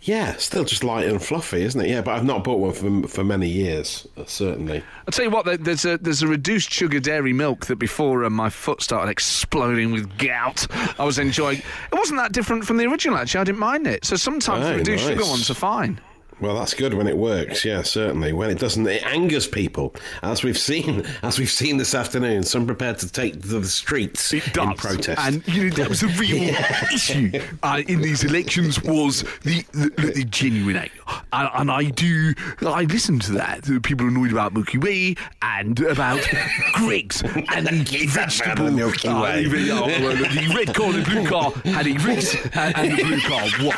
Yeah, 0.01 0.35
still 0.37 0.63
just 0.63 0.83
light 0.83 1.07
and 1.07 1.21
fluffy, 1.21 1.61
isn't 1.63 1.79
it? 1.81 1.89
Yeah, 1.89 2.01
but 2.01 2.11
I've 2.15 2.25
not 2.25 2.43
bought 2.43 2.59
one 2.59 2.73
for, 2.73 3.07
for 3.07 3.23
many 3.23 3.47
years, 3.47 4.07
certainly. 4.25 4.83
I'll 5.07 5.11
tell 5.11 5.25
you 5.25 5.31
what, 5.31 5.63
there's 5.63 5.85
a 5.85 5.97
there's 5.97 6.21
a 6.21 6.27
reduced 6.27 6.71
sugar 6.71 6.99
dairy 6.99 7.33
milk 7.33 7.65
that 7.67 7.77
before 7.77 8.23
uh, 8.23 8.29
my 8.29 8.49
foot 8.49 8.81
started 8.81 9.09
exploding 9.11 9.91
with 9.91 10.17
gout, 10.17 10.67
I 10.99 11.03
was 11.05 11.19
enjoying. 11.19 11.57
It 11.59 11.95
wasn't 11.95 12.19
that 12.19 12.31
different 12.31 12.65
from 12.65 12.77
the 12.77 12.85
original, 12.85 13.17
actually. 13.17 13.41
I 13.41 13.43
didn't 13.45 13.59
mind 13.59 13.87
it. 13.87 14.05
So 14.05 14.15
sometimes 14.15 14.65
the 14.65 14.73
Oh, 14.73 14.77
reduced 14.77 15.05
sugar 15.05 15.23
ones 15.25 15.49
are 15.49 15.55
fine. 15.55 15.99
Well, 16.41 16.55
that's 16.55 16.73
good 16.73 16.93
when 16.93 17.07
it 17.07 17.17
works. 17.17 17.65
Yeah, 17.65 17.81
certainly. 17.81 18.33
When 18.33 18.49
it 18.49 18.59
doesn't, 18.59 18.87
it 18.87 19.05
angers 19.05 19.47
people, 19.47 19.93
as 20.23 20.43
we've 20.43 20.57
seen, 20.57 21.05
as 21.23 21.37
we've 21.39 21.49
seen 21.51 21.77
this 21.77 21.93
afternoon. 21.93 22.43
Some 22.43 22.65
prepared 22.65 22.99
to 22.99 23.11
take 23.11 23.41
to 23.41 23.47
the 23.59 23.65
streets 23.67 24.33
in 24.33 24.41
protest. 24.75 25.19
And 25.19 25.45
you 25.47 25.65
know, 25.65 25.75
that 25.75 25.89
was 25.89 26.01
the 26.01 26.07
real 26.07 26.43
issue 26.93 27.31
uh, 27.63 27.81
in 27.87 28.01
these 28.01 28.23
elections 28.23 28.81
was 28.83 29.23
the 29.43 29.63
the, 29.73 30.11
the 30.15 30.23
genuine 30.25 30.77
anger. 30.77 30.91
And, 31.33 31.49
and 31.53 31.71
I 31.71 31.85
do, 31.85 32.33
I 32.61 32.83
listen 32.83 33.19
to 33.19 33.31
that. 33.33 33.63
People 33.83 34.07
annoyed 34.07 34.31
about 34.31 34.53
Milky 34.53 34.77
Way 34.77 35.15
and 35.41 35.79
about 35.81 36.21
Greggs 36.73 37.21
and 37.23 37.67
the 37.67 37.83
Keep 37.85 38.11
that 38.11 38.17
man 38.17 38.29
vegetable. 38.29 38.65
the 38.65 38.71
Milky 38.71 39.07
uh, 39.07 39.21
Way. 39.23 39.45
the, 39.47 39.71
uh, 39.71 39.87
the 39.87 40.53
red 40.55 40.75
car 40.75 40.87
and 40.87 40.95
the 41.05 41.09
blue 41.09 41.27
car 41.27 41.51
had 41.65 41.87
a 41.87 41.93
race 42.05 42.35
and, 42.53 42.77
and 42.77 42.97
the 42.97 43.03
blue 43.03 43.19
car 43.21 43.47
won. 43.61 43.77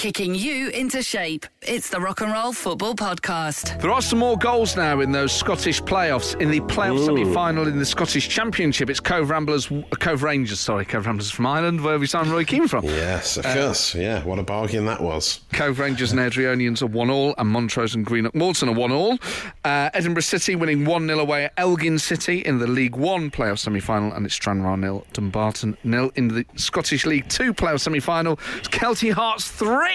Kicking 0.00 0.34
you 0.34 0.70
into 0.70 1.02
shape. 1.02 1.44
It's 1.60 1.90
the 1.90 2.00
Rock 2.00 2.22
and 2.22 2.32
Roll 2.32 2.54
Football 2.54 2.94
Podcast. 2.94 3.78
There 3.82 3.90
are 3.90 4.00
some 4.00 4.18
more 4.20 4.38
goals 4.38 4.74
now 4.74 5.00
in 5.00 5.12
those 5.12 5.30
Scottish 5.30 5.82
playoffs. 5.82 6.40
In 6.40 6.50
the 6.50 6.60
playoff 6.60 7.04
semi-final 7.04 7.68
in 7.68 7.78
the 7.78 7.84
Scottish 7.84 8.26
Championship, 8.30 8.88
it's 8.88 8.98
Cove 8.98 9.28
Ramblers, 9.28 9.70
uh, 9.70 9.82
Cove 9.98 10.22
Rangers, 10.22 10.58
sorry, 10.58 10.86
Cove 10.86 11.04
Ramblers 11.04 11.30
from 11.30 11.44
Ireland, 11.44 11.82
where 11.84 11.98
we 11.98 12.06
signed 12.06 12.28
Roy 12.28 12.44
Keane 12.46 12.66
from. 12.66 12.86
yes, 12.86 13.36
Uh, 13.36 13.42
of 13.42 13.54
course. 13.54 13.94
Yeah, 13.94 14.24
what 14.24 14.38
a 14.38 14.42
bargain 14.42 14.86
that 14.86 15.02
was. 15.02 15.40
Cove 15.52 15.78
Rangers 15.78 16.12
and 16.12 16.18
Airdrieonians 16.20 16.80
are 16.80 16.86
1 16.86 17.10
all, 17.10 17.34
and 17.36 17.50
Montrose 17.50 17.94
and 17.94 18.06
Greenock 18.06 18.34
Morton 18.34 18.70
are 18.70 18.74
1 18.74 18.90
all. 18.92 19.18
Uh, 19.66 19.90
Edinburgh 19.92 20.22
City 20.22 20.56
winning 20.56 20.86
1 20.86 21.06
0 21.08 21.18
away 21.18 21.44
at 21.44 21.52
Elgin 21.58 21.98
City 21.98 22.38
in 22.38 22.58
the 22.58 22.66
League 22.66 22.96
One 22.96 23.30
playoff 23.30 23.58
semi 23.58 23.80
final, 23.80 24.14
and 24.14 24.24
it's 24.24 24.34
Stranraer 24.34 24.78
nil, 24.78 25.06
Dumbarton 25.12 25.76
nil 25.84 26.10
in 26.14 26.28
the 26.28 26.46
Scottish 26.56 27.04
League 27.04 27.28
Two 27.28 27.52
playoff 27.52 27.80
semi 27.80 28.00
final. 28.00 28.40
It's 28.56 28.68
Kelty 28.68 29.12
Hearts 29.12 29.46
3, 29.50 29.89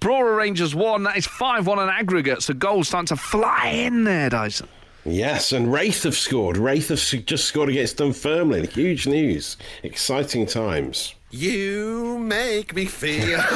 Brora 0.00 0.36
Rangers 0.36 0.74
1. 0.74 1.02
That 1.04 1.16
is 1.16 1.26
5 1.26 1.66
1 1.66 1.78
on 1.78 1.88
aggregate, 1.88 2.42
so 2.42 2.54
goals 2.54 2.88
starting 2.88 3.06
to 3.06 3.16
fly 3.16 3.66
in 3.68 4.04
there, 4.04 4.30
Dyson. 4.30 4.68
Yes, 5.04 5.52
and 5.52 5.72
Raith 5.72 6.02
have 6.02 6.14
scored. 6.14 6.56
Raith 6.56 6.88
have 6.88 7.24
just 7.26 7.46
scored 7.46 7.70
against 7.70 7.96
Dunfermline. 7.96 8.66
Huge 8.68 9.06
news. 9.06 9.56
Exciting 9.82 10.46
times. 10.46 11.14
You 11.30 12.18
make 12.18 12.74
me 12.74 12.86
feel. 12.86 13.38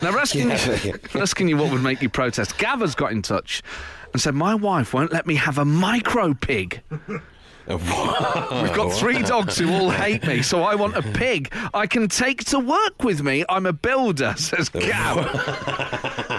Now, 0.00 0.12
we're 0.12 0.18
asking, 0.18 0.48
we're 0.48 1.22
asking 1.22 1.48
you 1.48 1.56
what 1.56 1.70
would 1.70 1.82
make 1.82 2.02
you 2.02 2.08
protest. 2.08 2.58
Gav's 2.58 2.94
got 2.94 3.12
in 3.12 3.22
touch 3.22 3.62
and 4.12 4.20
said, 4.20 4.34
My 4.34 4.54
wife 4.54 4.92
won't 4.92 5.12
let 5.12 5.26
me 5.26 5.36
have 5.36 5.58
a 5.58 5.64
micro 5.64 6.34
pig. 6.34 6.80
We've 7.66 7.78
got 8.74 8.92
three 8.92 9.22
dogs 9.22 9.58
who 9.58 9.72
all 9.72 9.90
hate 9.90 10.26
me, 10.26 10.42
so 10.42 10.62
I 10.62 10.74
want 10.74 10.96
a 10.96 11.02
pig 11.02 11.52
I 11.72 11.86
can 11.86 12.08
take 12.08 12.44
to 12.44 12.58
work 12.58 13.02
with 13.02 13.22
me. 13.22 13.44
I'm 13.48 13.66
a 13.66 13.72
builder, 13.72 14.34
says 14.38 14.68
Gav. 14.68 15.16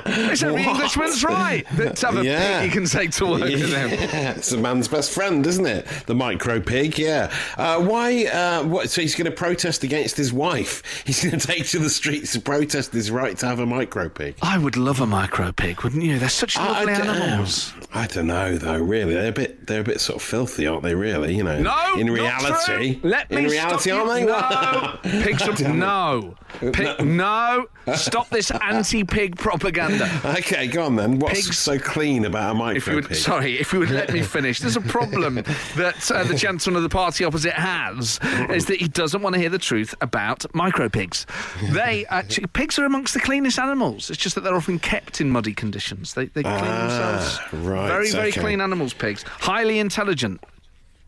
Listen, 0.06 0.52
the 0.56 0.60
Englishman's 0.60 1.24
right. 1.24 1.66
Let's 1.78 2.02
have 2.02 2.18
a 2.18 2.24
Yeah. 2.24 2.62
pig 2.62 2.66
you 2.68 2.72
can 2.82 2.86
take 2.90 3.12
to 3.12 3.26
work 3.26 3.42
with 3.42 3.74
him. 3.74 3.90
It's 4.38 4.52
a 4.52 4.58
man's 4.58 4.88
best 4.88 5.12
friend, 5.12 5.46
isn't 5.46 5.66
it? 5.66 5.88
The 6.06 6.16
micro 6.16 6.60
pig, 6.60 6.98
yeah. 7.00 7.34
Uh, 7.58 7.82
why? 7.82 8.26
Uh, 8.26 8.64
what? 8.64 8.90
So 8.90 9.02
he's 9.02 9.16
going 9.16 9.26
to 9.26 9.32
protest 9.36 9.84
against 9.84 10.18
his 10.18 10.32
wife. 10.32 11.04
He's 11.06 11.24
going 11.24 11.40
to 11.40 11.48
take 11.48 11.66
to 11.70 11.80
the 11.80 11.90
streets 11.90 12.34
to 12.34 12.40
protest 12.40 12.94
his 12.94 13.10
right 13.12 13.38
to 13.40 13.46
have 13.48 13.60
a 13.60 13.66
micro 13.66 14.10
pig. 14.10 14.36
I 14.42 14.58
would 14.58 14.78
love 14.78 15.02
a 15.02 15.06
micro 15.08 15.52
pig, 15.52 15.82
wouldn't 15.82 16.04
you? 16.04 16.20
They're 16.20 16.30
such 16.30 16.56
lovely 16.58 16.94
I, 16.94 16.98
don't- 17.00 17.08
animals. 17.08 17.74
I 17.94 18.08
don't 18.08 18.28
know 18.28 18.58
though. 18.58 18.78
Really, 18.78 19.14
they're 19.14 19.30
a 19.30 19.32
bit. 19.32 19.68
They're 19.68 19.82
a 19.82 19.84
bit 19.86 20.00
sort 20.02 20.18
of 20.18 20.22
filthy, 20.22 20.68
aren't 20.68 20.84
they? 20.84 20.94
Really, 20.96 21.15
you 21.24 21.44
know. 21.44 21.60
No, 21.62 21.94
In 21.98 22.08
not 22.08 22.14
reality, 22.14 22.96
true. 23.00 23.10
Let 23.10 23.32
me 23.32 23.38
in 23.38 23.46
reality, 23.46 23.90
stop 23.90 24.10
you. 24.10 24.26
No, 24.26 24.34
I 24.34 25.32
are 25.34 25.38
don't 25.38 25.76
no. 25.78 26.36
Pig, 26.72 27.06
no. 27.06 27.68
Stop 27.96 28.30
this 28.30 28.50
anti-pig 28.52 29.38
propaganda. 29.38 30.10
Okay, 30.26 30.68
go 30.68 30.84
on 30.86 30.96
then. 30.96 31.20
What's 31.20 31.46
Pigs- 31.46 31.58
so 31.58 31.78
clean 31.80 32.26
about 32.26 32.52
a 32.52 32.54
micro 32.56 32.78
If 32.78 32.88
you 32.88 32.96
would, 32.96 33.08
pig? 33.08 33.18
sorry, 33.18 33.60
if 33.60 33.74
you 33.74 33.80
would 33.80 33.90
let 33.90 34.12
me 34.12 34.22
finish, 34.38 34.60
there's 34.60 34.76
a 34.78 34.82
problem 34.82 35.36
that 35.76 36.12
uh, 36.12 36.24
the 36.24 36.34
gentleman 36.36 36.78
of 36.78 36.84
the 36.84 36.94
party 36.94 37.24
opposite 37.24 37.54
has, 37.54 38.20
is 38.50 38.66
that 38.68 38.78
he 38.82 38.88
doesn't 38.88 39.22
want 39.22 39.34
to 39.36 39.40
hear 39.40 39.50
the 39.50 39.58
truth 39.60 39.94
about 40.02 40.46
micro 40.56 40.90
pigs. 40.90 41.26
They 41.72 42.06
actually, 42.10 42.48
pigs 42.48 42.80
are 42.80 42.86
amongst 42.86 43.14
the 43.14 43.20
cleanest 43.20 43.60
animals. 43.60 44.10
It's 44.10 44.20
just 44.20 44.36
that 44.36 44.42
they're 44.44 44.56
often 44.56 44.80
kept 44.80 45.22
in 45.22 45.30
muddy 45.30 45.54
conditions. 45.54 46.14
They, 46.14 46.26
they 46.28 46.44
clean 46.44 46.56
themselves. 46.56 47.40
Ah, 47.42 47.50
right, 47.54 47.88
Very, 47.88 48.12
very 48.12 48.30
okay. 48.30 48.42
clean 48.42 48.62
animals, 48.62 48.94
pigs. 48.94 49.24
Highly 49.24 49.80
intelligent. 49.80 50.42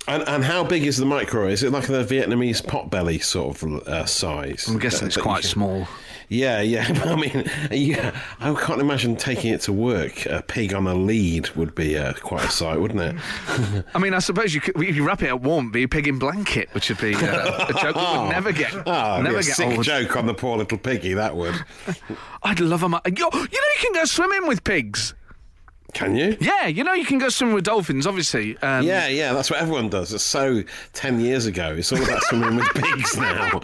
And, 0.07 0.23
and 0.27 0.43
how 0.43 0.63
big 0.63 0.85
is 0.85 0.97
the 0.97 1.05
micro? 1.05 1.47
Is 1.47 1.63
it 1.63 1.71
like 1.71 1.87
the 1.87 2.03
Vietnamese 2.03 2.61
potbelly 2.61 3.21
sort 3.21 3.61
of 3.61 3.87
uh, 3.87 4.05
size? 4.05 4.65
I'm 4.67 4.79
guessing 4.79 5.01
That- 5.01 5.05
it's 5.07 5.15
that 5.15 5.21
quite 5.21 5.41
can- 5.41 5.49
small. 5.49 5.87
Yeah, 6.29 6.59
yeah. 6.61 6.85
I 7.05 7.15
mean, 7.15 7.49
yeah, 7.71 8.11
I 8.41 8.53
can't 8.53 8.81
imagine 8.81 9.15
taking 9.15 9.53
it 9.53 9.61
to 9.61 9.71
work. 9.71 10.25
A 10.25 10.41
pig 10.41 10.73
on 10.73 10.85
a 10.85 10.93
lead 10.93 11.49
would 11.51 11.73
be 11.73 11.97
uh, 11.97 12.11
quite 12.15 12.43
a 12.43 12.51
sight, 12.51 12.81
wouldn't 12.81 12.99
it? 12.99 13.85
I 13.95 13.97
mean, 13.99 14.13
I 14.13 14.19
suppose 14.19 14.53
you 14.53 14.59
could, 14.59 14.75
if 14.83 14.93
you 14.93 15.07
wrap 15.07 15.23
it 15.23 15.29
up 15.29 15.39
warm, 15.39 15.71
be 15.71 15.83
a 15.83 15.87
pig 15.87 16.05
in 16.05 16.19
blanket, 16.19 16.67
which 16.73 16.89
would 16.89 16.99
be 16.99 17.15
uh, 17.15 17.67
a 17.69 17.73
joke 17.81 17.95
that 17.95 18.21
would 18.23 18.29
never 18.29 18.51
get, 18.51 18.73
Oh, 18.85 19.21
never 19.21 19.37
a 19.37 19.41
get 19.41 19.55
sick 19.55 19.77
old. 19.77 19.85
joke 19.85 20.17
on 20.17 20.25
the 20.25 20.33
poor 20.33 20.57
little 20.57 20.77
piggy. 20.77 21.13
That 21.13 21.33
would. 21.37 21.55
I'd 22.43 22.59
love 22.59 22.83
a. 22.83 22.87
you 22.87 22.91
know, 22.91 23.29
you 23.33 23.49
can 23.79 23.93
go 23.93 24.03
swimming 24.03 24.47
with 24.47 24.65
pigs. 24.65 25.13
Can 25.93 26.15
you? 26.15 26.35
Yeah, 26.41 26.67
you 26.67 26.83
know, 26.83 26.93
you 26.93 27.05
can 27.05 27.17
go 27.17 27.29
swimming 27.29 27.55
with 27.55 27.63
dolphins. 27.63 28.05
Obviously, 28.05 28.57
um, 28.57 28.85
Yeah, 28.85 29.07
yeah, 29.07 29.33
that's 29.33 29.49
what 29.49 29.59
everyone 29.61 29.89
does. 29.89 30.13
It's 30.13 30.23
so 30.23 30.61
ten 30.93 31.19
years 31.19 31.45
ago. 31.45 31.73
It's 31.77 31.91
all 31.91 32.03
about 32.03 32.21
swimming 32.23 32.57
with 32.57 32.67
pigs 32.75 33.17
now. 33.17 33.59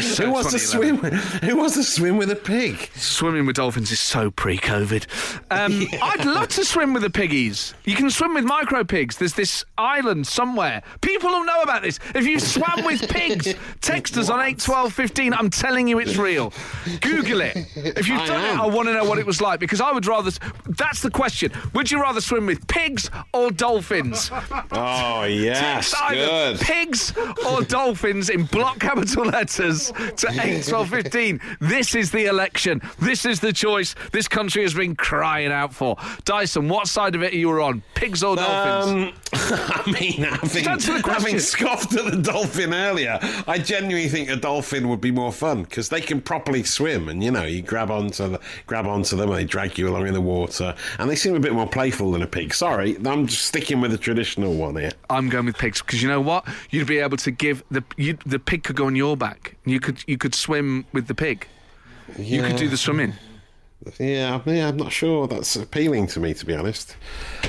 So 0.00 0.26
who 0.26 0.30
wants 0.32 0.52
to 0.52 0.58
swim? 0.58 1.00
With, 1.02 1.12
who 1.14 1.56
wants 1.56 1.74
to 1.74 1.82
swim 1.82 2.16
with 2.16 2.30
a 2.30 2.36
pig? 2.36 2.90
Swimming 2.94 3.44
with 3.44 3.56
dolphins 3.56 3.90
is 3.90 3.98
so 4.00 4.30
pre-COVID. 4.30 5.06
Um, 5.50 5.86
I'd 6.02 6.24
love 6.24 6.48
to 6.48 6.64
swim 6.64 6.94
with 6.94 7.02
the 7.02 7.10
piggies. 7.10 7.74
You 7.84 7.96
can 7.96 8.08
swim 8.08 8.34
with 8.34 8.44
micro 8.44 8.84
pigs. 8.84 9.18
There's 9.18 9.34
this 9.34 9.64
island 9.76 10.26
somewhere. 10.28 10.82
People 11.00 11.30
will 11.30 11.44
know 11.44 11.60
about 11.62 11.82
this. 11.82 11.98
If 12.14 12.24
you've 12.24 12.40
swam 12.42 12.84
with 12.84 13.08
pigs, 13.10 13.52
text 13.80 14.16
us 14.16 14.30
on 14.30 14.40
eight 14.40 14.60
twelve 14.60 14.92
fifteen. 14.94 15.34
I'm 15.34 15.50
telling 15.50 15.88
you, 15.88 15.98
it's 15.98 16.16
real. 16.16 16.52
Google 17.00 17.40
it. 17.40 17.56
If 17.74 18.08
you've 18.08 18.20
I 18.20 18.26
done 18.26 18.44
am. 18.44 18.58
it, 18.60 18.62
I 18.62 18.66
want 18.66 18.86
to 18.88 18.94
know 18.94 19.04
what 19.04 19.18
it 19.18 19.26
was 19.26 19.40
like 19.40 19.58
because 19.60 19.80
I 19.80 19.90
would 19.92 20.06
rather. 20.06 20.30
That's 20.66 21.02
the 21.02 21.10
question. 21.10 21.52
Would 21.72 21.90
you 21.90 22.00
rather 22.00 22.20
swim 22.20 22.46
with 22.46 22.66
pigs 22.68 23.10
or 23.32 23.50
dolphins? 23.50 24.30
Oh 24.76 25.24
yes, 25.24 25.90
Text 25.92 26.02
either 26.02 26.26
good. 26.26 26.60
pigs 26.60 27.14
or 27.46 27.62
dolphins 27.62 28.28
in 28.30 28.44
block 28.44 28.78
capital 28.80 29.24
letters 29.26 29.92
to 30.16 30.28
8 30.30 30.64
12 30.64 30.88
15. 30.88 31.40
This 31.60 31.94
is 31.94 32.10
the 32.10 32.26
election. 32.26 32.80
This 32.98 33.24
is 33.24 33.40
the 33.40 33.52
choice 33.52 33.94
this 34.12 34.26
country 34.28 34.62
has 34.62 34.74
been 34.74 34.96
crying 34.96 35.52
out 35.52 35.72
for. 35.72 35.96
Dyson, 36.24 36.68
what 36.68 36.88
side 36.88 37.14
of 37.14 37.22
it 37.22 37.32
are 37.32 37.36
you 37.36 37.50
on? 37.62 37.82
Pigs 37.94 38.22
or 38.24 38.36
dolphins? 38.36 39.14
Um, 39.14 39.14
I 39.76 39.82
mean, 39.90 40.22
having, 40.22 40.68
Answer 40.68 40.94
the 40.94 41.02
question. 41.02 41.22
having 41.22 41.38
scoffed 41.38 41.94
at 41.94 42.10
the 42.10 42.16
dolphin 42.22 42.72
earlier, 42.72 43.18
I 43.46 43.58
genuinely 43.58 44.08
think 44.08 44.30
a 44.30 44.36
dolphin 44.36 44.88
would 44.88 45.00
be 45.00 45.10
more 45.10 45.32
fun 45.32 45.64
because 45.64 45.88
they 45.88 46.00
can 46.00 46.20
properly 46.20 46.62
swim, 46.62 47.08
and 47.08 47.22
you 47.22 47.30
know, 47.30 47.44
you 47.44 47.62
grab 47.62 47.90
onto 47.90 48.28
the, 48.28 48.40
grab 48.66 48.86
onto 48.86 49.16
them, 49.16 49.30
and 49.30 49.38
they 49.38 49.44
drag 49.44 49.76
you 49.78 49.88
along 49.88 50.06
in 50.06 50.14
the 50.14 50.20
water, 50.20 50.74
and 50.98 51.10
they 51.10 51.16
seem 51.16 51.34
a 51.34 51.40
bit 51.40 51.52
more 51.52 51.66
playful 51.66 52.12
than 52.12 52.22
a 52.22 52.26
pig. 52.26 52.54
Sorry, 52.54 52.96
I'm 53.04 53.26
just 53.26 53.44
sticking 53.44 53.80
with 53.80 53.90
the 53.90 53.98
traditional 53.98 54.54
one 54.54 54.76
here. 54.76 54.92
I'm 55.10 55.28
going 55.28 55.46
with 55.46 55.58
pigs 55.58 55.82
because 55.82 56.02
you 56.02 56.08
know 56.08 56.20
what? 56.20 56.46
You'd 56.70 56.86
be 56.86 56.98
able 56.98 57.16
to 57.18 57.30
give 57.30 57.62
the 57.70 57.82
you, 57.96 58.16
the 58.24 58.38
pig 58.38 58.64
could 58.64 58.76
go 58.76 58.86
on 58.86 58.96
your 58.96 59.16
back. 59.16 59.56
You 59.64 59.80
could 59.80 60.04
you 60.06 60.18
could 60.18 60.34
swim 60.34 60.86
with 60.92 61.06
the 61.06 61.14
pig. 61.14 61.46
You 62.18 62.42
could 62.42 62.56
do 62.56 62.68
the 62.68 62.76
swimming. 62.76 63.14
Yeah, 63.98 64.40
yeah, 64.46 64.68
I'm 64.68 64.76
not 64.76 64.92
sure 64.92 65.26
that's 65.26 65.56
appealing 65.56 66.06
to 66.08 66.20
me, 66.20 66.34
to 66.34 66.46
be 66.46 66.54
honest. 66.54 66.96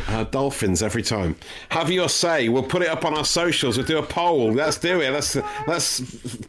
Uh, 0.08 0.24
dolphins 0.26 0.84
every 0.84 1.02
time. 1.02 1.36
Have 1.70 1.90
your 1.90 2.10
say. 2.10 2.50
We'll 2.50 2.64
put 2.64 2.82
it 2.82 2.90
up 2.90 3.06
on 3.06 3.14
our 3.18 3.26
socials. 3.26 3.78
We'll 3.78 3.86
do 3.88 3.98
a 3.98 4.04
poll. 4.04 4.52
Let's 4.52 4.78
do 4.78 5.02
it. 5.02 5.12
Let's 5.12 5.36
let's 5.68 6.02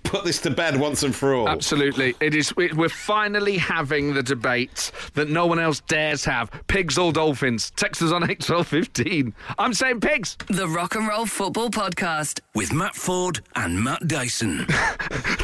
put 0.05 0.25
this 0.25 0.41
to 0.43 0.51
bed 0.51 0.79
once 0.79 1.03
and 1.03 1.15
for 1.15 1.35
all. 1.35 1.49
Absolutely. 1.49 2.15
It 2.21 2.35
is. 2.35 2.55
we- 2.57 2.73
We're 2.73 2.89
finally 2.89 3.57
having 3.59 4.15
the 4.15 4.23
debate 4.23 4.91
that 5.15 5.29
no 5.31 5.47
one 5.47 5.59
else 5.59 5.81
dares 5.81 6.25
have. 6.25 6.51
Pigs 6.67 6.99
or 6.99 7.13
dolphins? 7.13 7.71
Text 7.77 8.03
us 8.03 8.13
on 8.13 8.29
8 8.31 8.41
12 8.41 8.67
15. 8.67 9.35
I'm 9.59 9.73
saying 9.73 10.01
pigs. 10.01 10.37
The 10.49 10.69
Rock 10.69 10.95
and 10.97 11.09
Roll 11.09 11.27
Football 11.27 11.71
Podcast. 11.71 12.41
With 12.55 12.73
Matt 12.73 12.95
Ford 12.95 13.41
and 13.55 13.83
Matt 13.83 14.07
Dyson. 14.09 14.67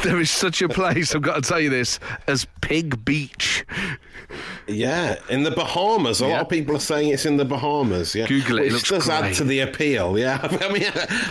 There 0.03 0.19
is 0.19 0.29
such 0.29 0.61
a 0.61 0.67
place, 0.67 1.15
I've 1.15 1.21
got 1.21 1.41
to 1.41 1.49
tell 1.49 1.61
you 1.61 1.69
this, 1.69 1.97
as 2.27 2.45
Pig 2.59 3.05
Beach. 3.05 3.63
Yeah, 4.67 5.19
in 5.29 5.43
the 5.43 5.51
Bahamas. 5.51 6.21
A 6.21 6.27
lot 6.27 6.41
of 6.41 6.49
people 6.49 6.75
are 6.75 6.79
saying 6.79 7.09
it's 7.09 7.25
in 7.25 7.37
the 7.37 7.45
Bahamas. 7.45 8.15
Yeah, 8.15 8.27
Google 8.27 8.59
it, 8.59 8.67
it 8.67 8.73
Which 8.73 8.91
looks 8.91 9.05
does 9.05 9.09
add 9.09 9.33
to 9.35 9.43
the 9.43 9.59
appeal. 9.59 10.17
Yeah, 10.17 10.39
I 10.61 10.71
mean, 10.71 10.85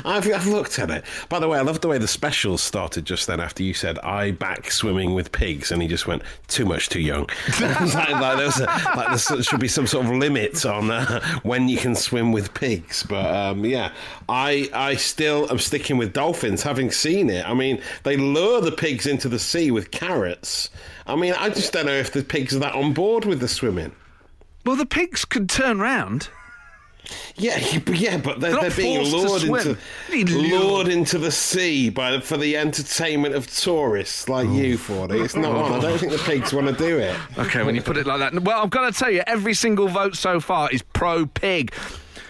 I've, 0.05 0.33
I've 0.33 0.47
looked 0.47 0.79
at 0.79 0.91
it. 0.91 1.05
By 1.29 1.39
the 1.39 1.49
way, 1.49 1.59
I 1.59 1.63
love 1.63 1.81
the 1.81 1.89
way 1.89 1.99
the 1.99 2.09
specials 2.09 2.63
started 2.63 3.05
just 3.05 3.27
then 3.27 3.41
after 3.41 3.63
you 3.63 3.75
said 3.75 3.99
I 4.01 4.33
back 4.33 4.71
swimming 4.71 5.15
with 5.15 5.33
pigs, 5.33 5.73
and 5.73 5.81
he 5.83 5.89
just 5.89 6.07
went 6.07 6.23
too 6.49 6.65
much, 6.65 6.89
too 6.89 7.01
young. 7.01 7.29
like, 7.61 8.11
like, 8.11 8.37
there's 8.39 8.61
a, 8.61 8.67
like 8.97 9.19
there 9.27 9.43
should 9.43 9.61
be 9.61 9.69
some 9.69 9.87
sort 9.87 10.07
of 10.07 10.13
limit 10.13 10.65
on 10.67 10.91
uh, 10.91 11.21
when 11.43 11.69
you 11.69 11.79
can 11.79 11.95
swim 11.95 12.33
with 12.33 12.53
pigs. 12.55 13.03
But 13.03 13.27
um, 13.35 13.65
yeah, 13.65 13.93
I 14.29 14.69
I 14.73 14.97
still 14.97 15.51
am 15.51 15.59
sticking 15.59 15.97
with 15.97 16.13
dolphins, 16.13 16.63
having 16.63 16.91
seen 16.91 17.31
it. 17.31 17.49
I 17.49 17.55
mean, 17.55 17.81
they 18.03 18.17
lure 18.17 18.61
the 18.61 18.73
pigs 18.73 19.07
into 19.07 19.29
the 19.29 19.39
sea 19.39 19.71
with 19.71 19.91
carrots. 19.91 20.71
I 21.07 21.17
mean, 21.17 21.35
I 21.35 21.49
just 21.49 21.73
don't 21.73 21.87
know 21.87 21.93
if 21.93 22.13
the 22.13 22.23
pigs 22.23 22.55
are 22.55 22.61
that 22.61 22.75
on 22.75 22.93
board 22.93 23.25
with 23.25 23.41
the 23.41 23.49
swimming. 23.49 23.93
Well, 24.65 24.77
the 24.77 24.87
pigs 24.87 25.25
could 25.25 25.49
turn 25.49 25.81
round. 25.81 26.29
Yeah, 27.35 27.59
yeah, 27.89 28.19
but- 28.19 28.41
they're, 28.41 28.53
They're 28.53 28.71
they're, 28.71 28.77
being 28.77 29.03
lured 29.03 29.43
into 29.43 30.39
lured. 30.39 30.89
into 30.89 31.19
the 31.19 31.33
sea 31.33 31.91
by 31.91 32.21
for 32.21 32.37
the 32.37 32.57
entertainment 32.57 33.35
of 33.35 33.49
tourists 33.53 34.29
like 34.29 34.49
you, 34.49 34.79
Fordy. 34.79 35.19
It's 35.19 35.35
not 35.35 35.53
on. 35.57 35.73
I 35.73 35.81
don't 35.81 35.99
think 35.99 36.13
the 36.13 36.19
pigs 36.19 36.53
want 36.53 36.69
to 36.69 36.73
do 36.75 36.99
it. 36.99 37.17
Okay, 37.39 37.65
when 37.65 37.75
you 37.75 37.83
put 37.83 37.97
it 37.97 38.07
like 38.07 38.21
that. 38.21 38.41
Well, 38.43 38.63
I've 38.63 38.71
got 38.71 38.93
to 38.93 38.99
tell 38.99 39.11
you, 39.11 39.23
every 39.27 39.55
single 39.55 39.89
vote 39.89 40.15
so 40.17 40.39
far 40.39 40.71
is 40.71 40.83
pro 40.83 41.27
pig. 41.27 41.75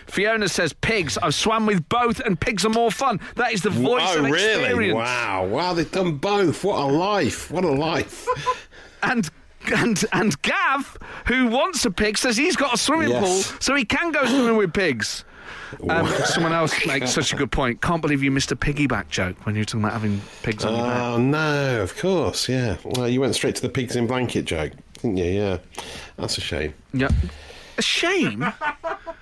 Fiona 0.06 0.48
says 0.48 0.72
pigs. 0.72 1.18
I've 1.18 1.34
swam 1.34 1.66
with 1.66 1.88
both, 1.88 2.20
and 2.20 2.38
pigs 2.38 2.64
are 2.64 2.70
more 2.70 2.90
fun. 2.90 3.20
That 3.36 3.52
is 3.52 3.62
the 3.62 3.70
voice 3.70 4.02
oh, 4.06 4.18
of 4.18 4.24
really? 4.30 4.64
experience. 4.64 4.96
Wow, 4.96 5.46
wow! 5.46 5.72
They've 5.74 5.90
done 5.90 6.16
both. 6.16 6.64
What 6.64 6.78
a 6.78 6.86
life! 6.86 7.50
What 7.50 7.64
a 7.64 7.70
life! 7.70 8.26
And 9.04 9.28
and 9.74 10.04
and 10.12 10.40
Gav, 10.42 10.96
who 11.26 11.48
wants 11.48 11.84
a 11.84 11.90
pig, 11.90 12.16
says 12.16 12.36
he's 12.36 12.54
got 12.56 12.74
a 12.74 12.76
swimming 12.76 13.10
Yes. 13.10 13.20
pool, 13.50 13.58
so 13.60 13.74
he 13.74 13.84
can 13.84 14.12
go 14.12 14.24
swimming 14.26 14.56
with 14.56 14.72
pigs. 14.72 15.24
Um, 15.88 16.06
someone 16.24 16.52
else 16.52 16.86
makes 16.86 17.10
such 17.10 17.32
a 17.32 17.36
good 17.36 17.50
point. 17.50 17.80
Can't 17.80 18.02
believe 18.02 18.22
you 18.22 18.30
missed 18.30 18.52
a 18.52 18.56
piggyback 18.56 19.08
joke 19.08 19.44
when 19.44 19.54
you 19.54 19.60
were 19.62 19.64
talking 19.64 19.80
about 19.80 19.94
having 19.94 20.20
pigs 20.42 20.64
on 20.64 20.74
your 20.76 20.86
back. 20.86 21.00
Oh 21.00 21.18
no! 21.18 21.82
Of 21.82 21.96
course, 21.96 22.48
yeah. 22.48 22.76
Well, 22.84 23.08
you 23.08 23.20
went 23.20 23.34
straight 23.34 23.56
to 23.56 23.62
the 23.62 23.68
pigs 23.68 23.96
in 23.96 24.06
blanket 24.06 24.44
joke, 24.44 24.72
didn't 25.00 25.16
you? 25.16 25.24
Yeah, 25.24 25.58
that's 26.16 26.38
a 26.38 26.40
shame. 26.40 26.74
Yeah. 26.92 27.08
A 27.82 27.84
shame. 27.84 28.38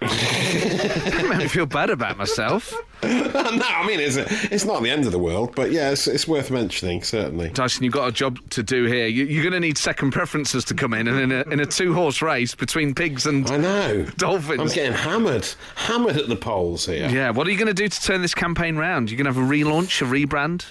Made 0.03 1.39
me 1.39 1.49
feel 1.49 1.65
bad 1.65 1.89
about 1.89 2.19
myself. 2.19 2.75
no, 3.03 3.09
I 3.09 3.87
mean 3.87 4.01
it's 4.01 4.17
it's 4.53 4.67
not 4.67 4.83
the 4.83 4.91
end 4.91 5.07
of 5.07 5.13
the 5.13 5.19
world, 5.19 5.55
but 5.55 5.73
yeah, 5.73 5.93
it's, 5.93 6.07
it's 6.07 6.29
worth 6.29 6.51
mentioning 6.51 7.03
certainly. 7.03 7.49
Dyson, 7.49 7.85
you've 7.85 7.95
got 7.95 8.09
a 8.09 8.13
job 8.13 8.39
to 8.51 8.63
do 8.63 8.85
here. 8.85 9.07
You, 9.07 9.25
you're 9.25 9.43
going 9.43 9.55
to 9.55 9.61
need 9.61 9.79
second 9.79 10.11
preferences 10.11 10.63
to 10.67 10.75
come 10.75 10.93
in, 10.93 11.09
and 11.09 11.19
in 11.19 11.33
a, 11.33 11.41
in 11.51 11.61
a 11.61 11.65
two 11.65 11.95
horse 11.95 12.21
race 12.21 12.55
between 12.55 12.95
pigs 12.95 13.25
and 13.25 13.51
I 13.51 13.57
know. 13.57 14.05
dolphins. 14.19 14.61
I'm 14.61 14.69
getting 14.69 14.93
hammered, 14.93 15.49
hammered 15.77 16.19
at 16.19 16.29
the 16.29 16.37
polls 16.37 16.85
here. 16.85 17.09
Yeah, 17.09 17.31
what 17.31 17.47
are 17.47 17.51
you 17.51 17.57
going 17.57 17.69
to 17.69 17.73
do 17.73 17.89
to 17.89 18.03
turn 18.03 18.21
this 18.21 18.35
campaign 18.35 18.77
round? 18.77 19.11
You're 19.11 19.17
going 19.17 19.33
to 19.33 19.41
have 19.41 19.51
a 19.51 19.55
relaunch, 19.55 20.03
a 20.03 20.05
rebrand? 20.05 20.67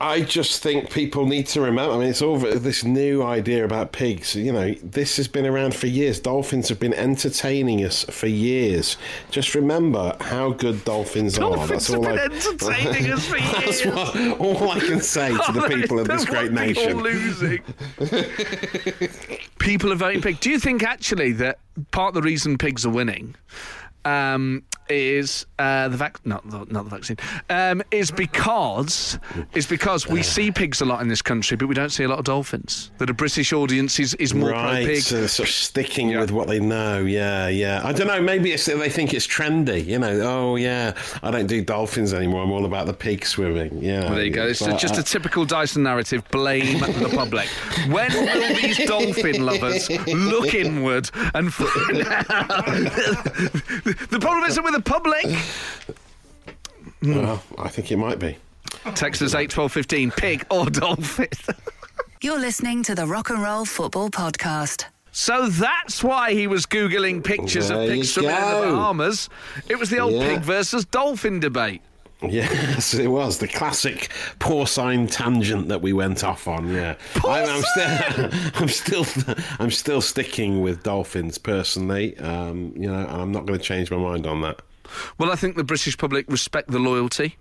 I 0.00 0.20
just 0.20 0.62
think 0.62 0.90
people 0.90 1.26
need 1.26 1.48
to 1.48 1.60
remember. 1.60 1.92
I 1.92 1.98
mean, 1.98 2.08
it's 2.08 2.22
all 2.22 2.38
this 2.38 2.84
new 2.84 3.24
idea 3.24 3.64
about 3.64 3.90
pigs. 3.90 4.36
You 4.36 4.52
know, 4.52 4.74
this 4.74 5.16
has 5.16 5.26
been 5.26 5.44
around 5.44 5.74
for 5.74 5.88
years. 5.88 6.20
Dolphins 6.20 6.68
have 6.68 6.78
been 6.78 6.94
entertaining 6.94 7.84
us 7.84 8.04
for 8.04 8.28
years. 8.28 8.96
Just 9.32 9.56
remember 9.56 10.16
how 10.20 10.50
good 10.50 10.84
dolphins, 10.84 11.36
are. 11.36 11.40
Dolphins 11.40 11.68
That's 11.68 11.86
have 11.88 11.96
all 11.98 12.04
been 12.04 12.18
I, 12.18 12.24
entertaining 12.24 13.12
us 13.12 13.26
for 13.26 13.38
That's 13.38 13.84
years. 13.84 13.96
what, 13.96 14.40
all 14.40 14.70
I 14.70 14.78
can 14.78 15.00
say 15.00 15.30
to 15.30 15.52
the 15.52 15.66
people 15.68 15.98
of 15.98 16.06
this 16.06 16.24
great 16.24 16.52
nation. 16.52 17.02
losing. 17.02 17.60
people 19.58 19.92
are 19.92 19.96
voting 19.96 20.22
pig. 20.22 20.38
Do 20.38 20.50
you 20.50 20.60
think 20.60 20.84
actually 20.84 21.32
that 21.32 21.58
part 21.90 22.10
of 22.10 22.14
the 22.14 22.22
reason 22.22 22.56
pigs 22.56 22.86
are 22.86 22.90
winning 22.90 23.34
um, 24.04 24.62
is 24.90 25.46
uh, 25.58 25.88
the 25.88 25.96
vac 25.96 26.24
not 26.26 26.48
the, 26.50 26.64
not 26.70 26.84
the 26.84 26.90
vaccine 26.90 27.16
um, 27.50 27.82
is 27.90 28.10
because 28.10 29.18
is 29.54 29.66
because 29.66 30.06
we 30.08 30.22
see 30.22 30.50
pigs 30.50 30.80
a 30.80 30.84
lot 30.84 31.00
in 31.02 31.08
this 31.08 31.22
country, 31.22 31.56
but 31.56 31.66
we 31.66 31.74
don't 31.74 31.90
see 31.90 32.04
a 32.04 32.08
lot 32.08 32.18
of 32.18 32.24
dolphins. 32.24 32.90
That 32.98 33.10
a 33.10 33.14
British 33.14 33.52
audience 33.52 33.98
is, 34.00 34.14
is 34.14 34.34
more 34.34 34.50
pro 34.50 34.58
Right, 34.62 34.86
pig. 34.86 35.02
so 35.02 35.16
they're 35.18 35.28
sort 35.28 35.48
of 35.48 35.54
sticking 35.54 36.10
Yeah. 36.10 36.20
with 36.20 36.30
what 36.30 36.48
they 36.48 36.60
know. 36.60 37.00
Yeah, 37.00 37.48
yeah. 37.48 37.80
I 37.84 37.92
don't 37.92 38.06
know. 38.06 38.20
Maybe 38.22 38.52
it's 38.52 38.66
they 38.66 38.88
think 38.90 39.14
it's 39.14 39.26
trendy. 39.26 39.84
You 39.86 39.98
know, 39.98 40.20
oh 40.22 40.56
yeah, 40.56 40.94
I 41.22 41.30
don't 41.30 41.46
do 41.46 41.62
dolphins 41.62 42.12
anymore. 42.14 42.42
I'm 42.42 42.50
all 42.52 42.64
about 42.64 42.86
the 42.86 42.94
pig 42.94 43.24
swimming. 43.24 43.78
Yeah. 43.82 44.04
Well, 44.04 44.14
there 44.14 44.24
you 44.24 44.30
go. 44.30 44.46
It's 44.46 44.60
But, 44.64 44.78
just 44.78 44.98
a 44.98 45.02
typical 45.02 45.44
Dyson 45.44 45.82
narrative. 45.82 46.22
Blame 46.30 46.78
the 46.80 47.10
public. 47.14 47.48
When 47.88 48.12
will 48.12 48.54
these 48.54 48.78
dolphin 48.86 49.44
lovers 49.44 49.88
look 50.08 50.54
inward 50.54 51.10
and 51.34 51.52
find 51.52 52.02
out? 52.06 52.64
the 54.10 54.18
problem 54.20 54.44
isn't 54.44 54.62
with 54.64 54.74
the 54.78 54.90
public. 54.90 55.24
well, 57.02 57.42
I 57.58 57.68
think 57.68 57.90
it 57.92 57.96
might 57.96 58.18
be. 58.18 58.36
Text 58.94 59.22
us 59.22 59.34
eight 59.34 59.50
twelve 59.50 59.72
fifteen. 59.72 60.10
Pig 60.10 60.44
or 60.50 60.66
dolphin? 60.70 61.28
You're 62.20 62.38
listening 62.38 62.82
to 62.84 62.94
the 62.94 63.06
Rock 63.06 63.30
and 63.30 63.42
Roll 63.42 63.64
Football 63.64 64.10
Podcast. 64.10 64.84
So 65.10 65.48
that's 65.48 66.04
why 66.04 66.32
he 66.32 66.46
was 66.46 66.66
googling 66.66 67.24
pictures 67.24 67.68
There 67.68 67.78
of 67.78 67.84
you 67.88 67.94
pigs 67.96 68.12
swimming 68.12 68.30
in 68.30 68.36
the 68.36 68.40
go. 68.50 68.72
Bahamas. 68.76 69.28
It 69.68 69.76
was 69.78 69.90
the 69.90 69.98
old 69.98 70.12
Yeah. 70.14 70.28
pig 70.34 70.40
versus 70.40 70.84
dolphin 70.84 71.40
debate. 71.40 71.82
Yes, 72.20 72.94
it 72.94 73.06
was 73.06 73.38
the 73.38 73.46
classic 73.46 74.10
porcine 74.40 75.08
tangent 75.08 75.68
that 75.68 75.80
we 75.82 75.92
went 75.92 76.24
off 76.24 76.48
on. 76.48 76.68
Yeah, 76.74 76.96
I'm, 77.24 77.48
I'm 77.48 77.62
still, 77.62 78.30
I'm 78.56 78.68
still, 78.68 79.06
I'm 79.60 79.70
still 79.70 80.00
sticking 80.00 80.60
with 80.60 80.82
dolphins 80.82 81.38
personally. 81.38 82.18
Um, 82.18 82.72
you 82.76 82.90
know, 82.90 82.98
and 82.98 83.08
I'm 83.22 83.30
not 83.32 83.46
going 83.46 83.58
to 83.58 83.64
change 83.64 83.90
my 83.92 83.98
mind 83.98 84.26
on 84.26 84.40
that. 84.42 84.60
Well, 85.18 85.30
I 85.30 85.36
think 85.36 85.56
the 85.56 85.64
British 85.64 85.96
public 85.96 86.26
respect 86.28 86.70
the 86.70 86.78
loyalty. 86.78 87.36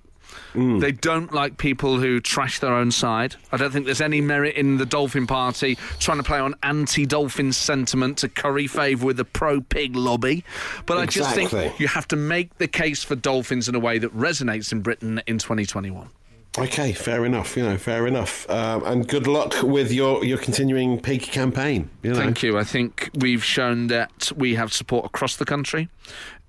Mm. 0.53 0.81
They 0.81 0.91
don't 0.91 1.33
like 1.33 1.57
people 1.57 1.99
who 1.99 2.19
trash 2.19 2.59
their 2.59 2.73
own 2.73 2.91
side. 2.91 3.35
I 3.51 3.57
don't 3.57 3.71
think 3.71 3.85
there's 3.85 4.01
any 4.01 4.21
merit 4.21 4.55
in 4.55 4.77
the 4.77 4.85
Dolphin 4.85 5.27
Party 5.27 5.77
trying 5.99 6.17
to 6.17 6.23
play 6.23 6.39
on 6.39 6.55
anti-Dolphin 6.63 7.53
sentiment 7.53 8.17
to 8.19 8.29
curry 8.29 8.67
favour 8.67 9.05
with 9.05 9.17
the 9.17 9.25
pro-pig 9.25 9.95
lobby. 9.95 10.43
But 10.85 10.97
I 10.97 11.05
just 11.05 11.33
think 11.33 11.79
you 11.79 11.87
have 11.87 12.07
to 12.09 12.15
make 12.15 12.57
the 12.57 12.67
case 12.67 13.03
for 13.03 13.15
dolphins 13.15 13.69
in 13.69 13.75
a 13.75 13.79
way 13.79 13.99
that 13.99 14.15
resonates 14.15 14.71
in 14.71 14.81
Britain 14.81 15.21
in 15.27 15.37
2021. 15.37 16.09
Okay, 16.57 16.91
fair 16.93 17.23
enough. 17.25 17.55
You 17.55 17.63
know, 17.63 17.77
fair 17.77 18.07
enough. 18.07 18.49
Um, 18.49 18.83
and 18.85 19.07
good 19.07 19.27
luck 19.27 19.61
with 19.63 19.91
your 19.91 20.23
your 20.25 20.37
continuing 20.37 20.99
pig 20.99 21.21
campaign. 21.21 21.89
You 22.03 22.11
know. 22.13 22.17
Thank 22.19 22.41
you. 22.43 22.57
I 22.57 22.63
think 22.63 23.09
we've 23.19 23.43
shown 23.43 23.87
that 23.87 24.31
we 24.35 24.55
have 24.55 24.73
support 24.73 25.05
across 25.05 25.35
the 25.35 25.45
country, 25.45 25.87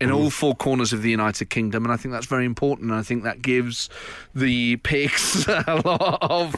in 0.00 0.10
all 0.10 0.30
four 0.30 0.54
corners 0.54 0.92
of 0.92 1.02
the 1.02 1.10
United 1.10 1.50
Kingdom, 1.50 1.84
and 1.84 1.92
I 1.92 1.96
think 1.96 2.12
that's 2.12 2.26
very 2.26 2.46
important. 2.46 2.90
And 2.90 2.98
I 2.98 3.02
think 3.02 3.22
that 3.24 3.42
gives 3.42 3.90
the 4.34 4.76
pigs 4.82 5.46
a 5.48 5.82
lot 5.84 6.18
of 6.22 6.54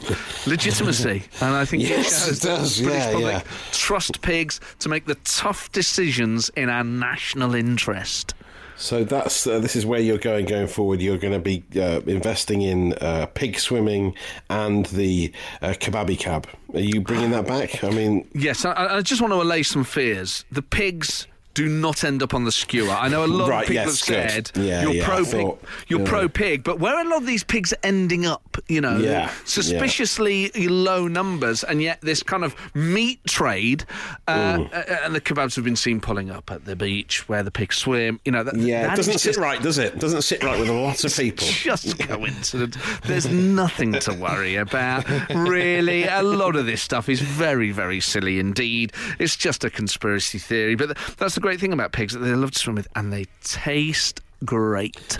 legitimacy. 0.47 1.23
And 1.41 1.55
I 1.55 1.65
think 1.65 1.83
Yes, 1.83 2.25
shows 2.27 2.37
it 2.43 2.47
does. 2.47 2.77
the 2.77 2.83
British 2.85 3.03
Yeah, 3.05 3.11
public 3.11 3.33
yeah. 3.33 3.43
trust 3.71 4.21
pigs 4.21 4.59
to 4.79 4.89
make 4.89 5.05
the 5.05 5.15
tough 5.25 5.71
decisions 5.71 6.49
in 6.55 6.69
our 6.69 6.83
national 6.83 7.55
interest. 7.55 8.33
So 8.81 9.03
that's 9.03 9.45
uh, 9.45 9.59
this 9.59 9.75
is 9.75 9.85
where 9.85 9.99
you're 9.99 10.17
going 10.17 10.47
going 10.47 10.67
forward. 10.67 11.01
You're 11.01 11.19
going 11.19 11.33
to 11.33 11.39
be 11.39 11.63
uh, 11.79 12.01
investing 12.07 12.63
in 12.63 12.93
uh, 12.93 13.27
pig 13.27 13.59
swimming 13.59 14.15
and 14.49 14.87
the 14.87 15.31
uh, 15.61 15.75
cab. 15.79 16.47
Are 16.73 16.79
you 16.79 16.99
bringing 16.99 17.29
that 17.31 17.45
back? 17.45 17.83
I 17.83 17.91
mean, 17.91 18.27
Yes, 18.33 18.65
I, 18.65 18.97
I 18.97 19.01
just 19.01 19.21
want 19.21 19.33
to 19.33 19.41
allay 19.41 19.61
some 19.61 19.83
fears. 19.83 20.45
The 20.51 20.63
pigs 20.63 21.27
do 21.53 21.67
not 21.67 22.03
end 22.03 22.23
up 22.23 22.33
on 22.33 22.43
the 22.45 22.51
skewer. 22.51 22.91
I 22.91 23.07
know 23.07 23.23
a 23.23 23.27
lot 23.27 23.49
Right, 23.49 23.61
of 23.63 23.67
people 23.67 23.85
yes, 23.85 24.09
are 24.09 24.13
good. 24.13 24.47
scared. 24.47 24.51
Yeah, 24.65 24.81
you're 24.83 24.93
yeah, 24.93 25.05
pro 25.05 25.17
pig. 25.17 25.25
thought, 25.25 25.61
You're 25.87 25.99
you 25.99 26.05
know. 26.05 26.09
pro 26.09 26.29
pig, 26.29 26.63
but 26.63 26.79
where 26.79 26.95
are 26.95 27.01
a 27.05 27.09
lot 27.09 27.17
of 27.21 27.25
these 27.27 27.43
pigs 27.43 27.73
ending 27.83 28.25
up? 28.25 28.57
You 28.67 28.81
know, 28.81 28.97
Yeah, 28.97 29.31
suspiciously 29.45 30.51
low 30.67 31.07
numbers, 31.07 31.63
and 31.63 31.81
yet 31.81 31.99
this 32.01 32.23
kind 32.23 32.43
of 32.43 32.55
meat 32.75 33.19
trade. 33.27 33.85
Uh, 34.27 34.65
uh, 34.71 34.83
and 35.03 35.15
the 35.15 35.21
kebabs 35.21 35.55
have 35.55 35.65
been 35.65 35.75
seen 35.75 35.99
pulling 35.99 36.29
up 36.29 36.51
at 36.51 36.65
the 36.65 36.75
beach 36.75 37.27
where 37.27 37.43
the 37.43 37.51
pigs 37.51 37.77
swim. 37.77 38.19
You 38.25 38.31
know, 38.31 38.43
that, 38.43 38.55
yeah, 38.57 38.83
that 38.87 38.93
it 38.93 38.95
doesn't 38.97 39.15
is 39.15 39.21
sit 39.21 39.37
right, 39.37 39.61
does 39.61 39.77
it? 39.77 39.99
Doesn't 39.99 40.21
sit 40.21 40.43
right 40.43 40.59
with 40.59 40.69
a 40.69 40.73
lot 40.73 41.03
of 41.03 41.13
people. 41.17 41.47
just 41.47 41.97
coincidence. 41.99 42.77
There's 43.05 43.27
nothing 43.27 43.93
to 43.93 44.13
worry 44.13 44.55
about. 44.55 45.07
Really, 45.29 46.03
a 46.05 46.21
lot 46.23 46.55
of 46.55 46.65
this 46.65 46.81
stuff 46.81 47.09
is 47.09 47.21
very, 47.21 47.71
very 47.71 47.99
silly 47.99 48.39
indeed. 48.39 48.93
It's 49.19 49.35
just 49.35 49.63
a 49.63 49.69
conspiracy 49.69 50.37
theory. 50.39 50.75
But 50.75 50.97
that's 51.17 51.35
the 51.35 51.40
great 51.41 51.59
thing 51.59 51.73
about 51.73 51.91
pigs 51.91 52.13
that 52.13 52.19
they 52.19 52.33
love 52.33 52.51
to 52.51 52.59
swim 52.59 52.75
with, 52.75 52.87
and 52.95 53.11
they 53.11 53.25
taste 53.43 54.21
great. 54.45 55.17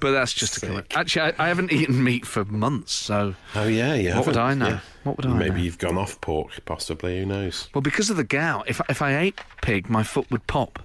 but 0.00 0.12
that's 0.12 0.32
just 0.32 0.56
a 0.58 0.60
comment. 0.66 0.86
Actually, 0.94 1.32
I, 1.38 1.44
I 1.44 1.48
haven't 1.48 1.72
eaten 1.72 2.02
meat 2.02 2.26
for 2.26 2.44
months, 2.44 2.92
so 2.92 3.34
Oh 3.54 3.66
yeah, 3.66 3.94
yeah. 3.94 4.16
what 4.16 4.26
would 4.26 4.36
I 4.36 4.54
know? 4.54 4.80
What 5.04 5.16
would 5.16 5.26
I 5.26 5.32
Maybe 5.34 5.50
know? 5.50 5.56
you've 5.56 5.78
gone 5.78 5.96
off 5.98 6.20
pork, 6.20 6.50
possibly. 6.64 7.18
Who 7.20 7.26
knows? 7.26 7.68
Well, 7.74 7.82
because 7.82 8.10
of 8.10 8.16
the 8.16 8.24
gout, 8.24 8.68
if 8.68 8.80
if 8.88 9.02
I 9.02 9.16
ate 9.16 9.40
pig, 9.62 9.88
my 9.88 10.02
foot 10.02 10.30
would 10.30 10.46
pop. 10.46 10.78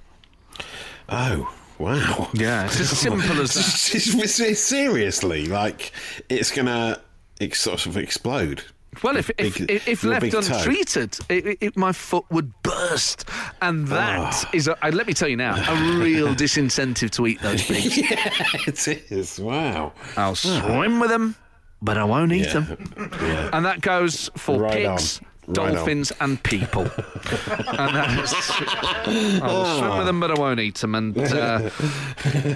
Oh, 1.09 1.53
wow. 1.79 2.29
Yeah, 2.33 2.65
it's 2.65 2.79
as 2.79 2.89
simple 2.99 3.41
as 3.41 3.53
that. 3.55 4.55
Seriously, 4.55 5.45
like 5.47 5.91
it's 6.29 6.51
gonna 6.51 7.01
ex- 7.41 7.61
sort 7.61 7.85
of 7.85 7.97
explode. 7.97 8.63
Well, 9.01 9.15
if 9.15 9.29
if, 9.37 9.57
Big- 9.57 9.71
if, 9.71 9.87
if 9.87 10.03
left 10.03 10.33
untreated, 10.33 11.17
it, 11.29 11.57
it, 11.61 11.77
my 11.77 11.93
foot 11.93 12.25
would 12.29 12.51
burst, 12.63 13.25
and 13.61 13.87
that 13.87 14.19
Ah. 14.45 14.49
is, 14.53 14.67
a, 14.67 14.77
let 14.91 15.07
me 15.07 15.13
tell 15.13 15.29
you 15.29 15.37
now, 15.37 15.55
a 15.55 15.97
real 15.97 16.27
disincentive 16.35 17.09
to 17.11 17.25
eat 17.27 17.41
those 17.41 17.63
pigs. 17.65 17.97
yeah, 17.97 18.29
it 18.67 18.87
is. 19.11 19.39
Wow. 19.39 19.93
I'll 20.17 20.35
swim 20.35 20.99
with 20.99 21.09
them, 21.09 21.35
but 21.81 21.97
I 21.97 22.03
won't 22.03 22.33
eat 22.33 22.45
Yeah. 22.47 22.59
them, 22.59 23.11
Yeah. 23.21 23.49
and 23.53 23.65
that 23.65 23.79
goes 23.81 24.29
for 24.35 24.59
Right 24.59 24.73
pigs. 24.85 25.19
On. 25.19 25.27
Dolphins 25.51 26.13
and 26.21 26.41
people, 26.43 26.83
and 26.83 26.93
that's, 27.97 28.33
I'll 29.41 29.77
swim 29.77 29.97
with 29.97 30.05
them, 30.05 30.21
but 30.21 30.31
I 30.31 30.39
won't 30.39 30.61
eat 30.61 30.75
them. 30.75 30.95
And 30.95 31.17
uh, 31.17 31.69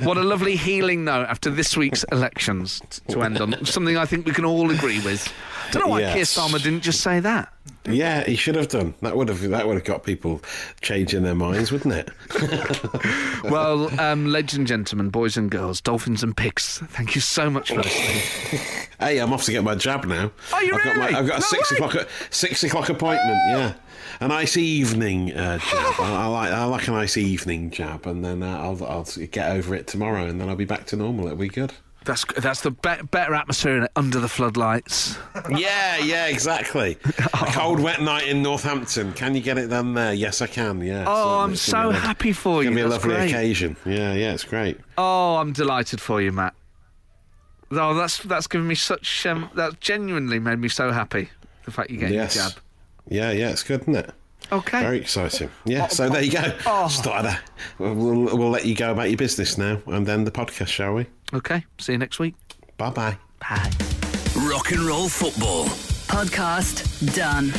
what 0.04 0.16
a 0.18 0.24
lovely 0.24 0.56
healing 0.56 1.04
note 1.04 1.26
after 1.28 1.50
this 1.50 1.76
week's 1.76 2.06
elections 2.14 2.82
t- 2.90 3.02
to 3.14 3.24
end 3.24 3.42
on 3.42 3.66
something 3.66 3.98
I 3.98 4.06
think 4.06 4.26
we 4.26 4.32
can 4.32 4.46
all 4.46 4.72
agree 4.72 5.02
with. 5.02 5.28
Don't 5.72 5.84
know 5.84 5.88
why 5.89 6.01
Keir 6.01 6.18
Yes. 6.18 6.36
Starmer 6.38 6.61
didn't 6.61 6.82
just 6.82 7.01
say 7.01 7.20
that. 7.20 7.53
Yeah, 7.86 8.24
he 8.26 8.36
should 8.36 8.55
have 8.55 8.68
done. 8.68 8.93
That 9.01 9.15
would 9.15 9.30
have 9.30 9.41
that 9.49 9.65
would 9.65 9.76
have 9.76 9.84
got 9.86 10.03
people 10.03 10.41
changing 10.82 11.24
their 11.24 11.36
minds, 11.36 11.72
wouldn't 11.72 11.93
it? 11.93 12.09
Well, 13.43 13.97
um, 14.01 14.26
ladies 14.28 14.57
and 14.57 14.68
gentlemen, 14.68 15.09
boys 15.09 15.38
and 15.38 15.49
girls, 15.49 15.80
dolphins 15.80 16.22
and 16.24 16.36
pigs, 16.36 16.80
thank 16.89 17.15
you 17.15 17.22
so 17.22 17.49
much 17.49 17.70
for 17.70 17.82
listening. 17.82 18.61
Hey, 18.99 19.20
I'm 19.20 19.32
off 19.32 19.43
to 19.43 19.51
get 19.51 19.63
my 19.63 19.76
jab 19.76 20.05
now. 20.05 20.32
Are 20.51 20.63
you 20.63 20.74
I've 20.74 20.84
got, 20.84 20.95
really? 20.97 21.11
my, 21.13 21.20
I've 21.20 21.28
got 21.28 21.38
a 21.38 21.39
No 21.39 21.45
six 21.45 21.72
way. 21.72 21.78
o'clock 21.86 22.07
six 22.32 22.63
o'clock 22.63 22.89
appointment. 22.89 23.38
Yeah, 23.47 23.74
a 24.20 24.28
nice 24.28 24.57
evening 24.57 25.34
uh, 25.34 25.59
jab. 25.59 25.93
I, 25.99 26.24
I 26.24 26.26
like 26.26 26.51
I 26.51 26.63
like 26.65 26.88
a 26.88 26.91
nice 26.91 27.15
evening 27.15 27.70
jab, 27.70 28.07
and 28.07 28.26
then 28.26 28.41
uh, 28.41 28.57
I'll 28.57 28.84
I'll 28.84 29.03
get 29.32 29.51
over 29.51 29.76
it 29.76 29.86
tomorrow, 29.86 30.26
and 30.26 30.41
then 30.41 30.49
I'll 30.49 30.55
be 30.55 30.65
back 30.65 30.88
to 30.88 30.95
normal. 30.95 31.26
It'll 31.28 31.38
be 31.38 31.47
good. 31.47 31.74
That's 32.08 32.26
that's 32.38 32.62
the 32.62 32.72
be- 32.72 33.03
better 33.12 33.36
atmosphere 33.36 33.78
in- 33.78 33.88
under 33.95 34.20
the 34.20 34.28
floodlights. 34.30 35.18
Yeah, 35.49 35.97
yeah, 35.97 36.26
exactly. 36.28 36.97
A 37.05 37.45
cold, 37.53 37.80
wet 37.80 38.01
night 38.01 38.28
in 38.28 38.41
Northampton. 38.41 39.14
Can 39.14 39.36
you 39.36 39.41
get 39.41 39.58
it 39.58 39.68
done 39.68 39.93
there? 39.93 40.14
Yes, 40.14 40.41
I 40.41 40.47
can. 40.47 40.82
Yeah. 40.82 41.05
Oh. 41.08 41.39
I'm 41.39 41.55
so 41.55 41.89
a 41.89 41.93
happy 41.93 42.34
for 42.34 42.62
It's 42.62 42.66
you. 42.66 42.70
gonna 42.72 42.76
be 42.76 42.82
a 42.82 42.89
That's 42.89 43.03
lovely 43.05 43.16
great. 43.18 43.30
occasion. 43.32 43.76
Yeah, 43.86 44.14
yeah, 44.14 44.34
it's 44.34 44.43
great. 44.43 44.80
Oh, 44.97 45.36
I'm 45.36 45.53
delighted 45.53 46.01
for 46.01 46.22
you, 46.22 46.32
Matt. 46.32 46.53
Oh, 47.72 47.93
that's 47.93 48.20
that's 48.20 48.47
given 48.47 48.68
me 48.68 48.76
such. 48.76 49.26
Um, 49.26 49.49
that 49.55 49.80
genuinely 49.80 50.39
made 50.39 50.60
me 50.60 50.70
so 50.70 50.91
happy. 50.91 51.30
The 51.66 51.72
fact 51.72 51.89
you 51.91 51.97
get 51.97 52.12
Yes. 52.12 52.36
a 52.36 52.39
jab. 52.49 52.60
Yeah, 53.10 53.32
yeah, 53.32 53.49
it's 53.51 53.64
good, 53.64 53.82
isn't 53.82 53.95
it? 53.95 54.12
Okay. 54.52 54.80
Very 54.82 55.00
exciting. 55.00 55.50
Yeah, 55.66 55.88
so 55.88 56.10
there 56.10 56.22
you 56.24 56.32
go. 56.32 56.54
Oh. 56.66 56.88
Started. 56.88 57.38
We'll, 57.80 57.91
uh, 57.91 57.93
we'll, 57.95 58.38
we'll 58.38 58.50
let 58.50 58.66
you 58.66 58.76
go 58.76 58.91
about 58.91 59.10
your 59.10 59.18
business 59.18 59.58
now 59.58 59.82
and 59.88 60.06
then 60.06 60.24
the 60.24 60.32
podcast, 60.32 60.68
shall 60.68 60.93
we? 60.93 61.06
Okay. 61.34 61.66
See 61.80 61.93
you 61.93 61.98
next 61.98 62.20
week. 62.20 62.36
Bye 62.78 62.89
bye. 62.91 63.18
Bye. 63.39 63.72
Rock 64.50 64.72
and 64.72 64.82
roll 64.82 65.10
football. 65.10 65.66
Podcast 66.08 67.16
done. 67.16 67.52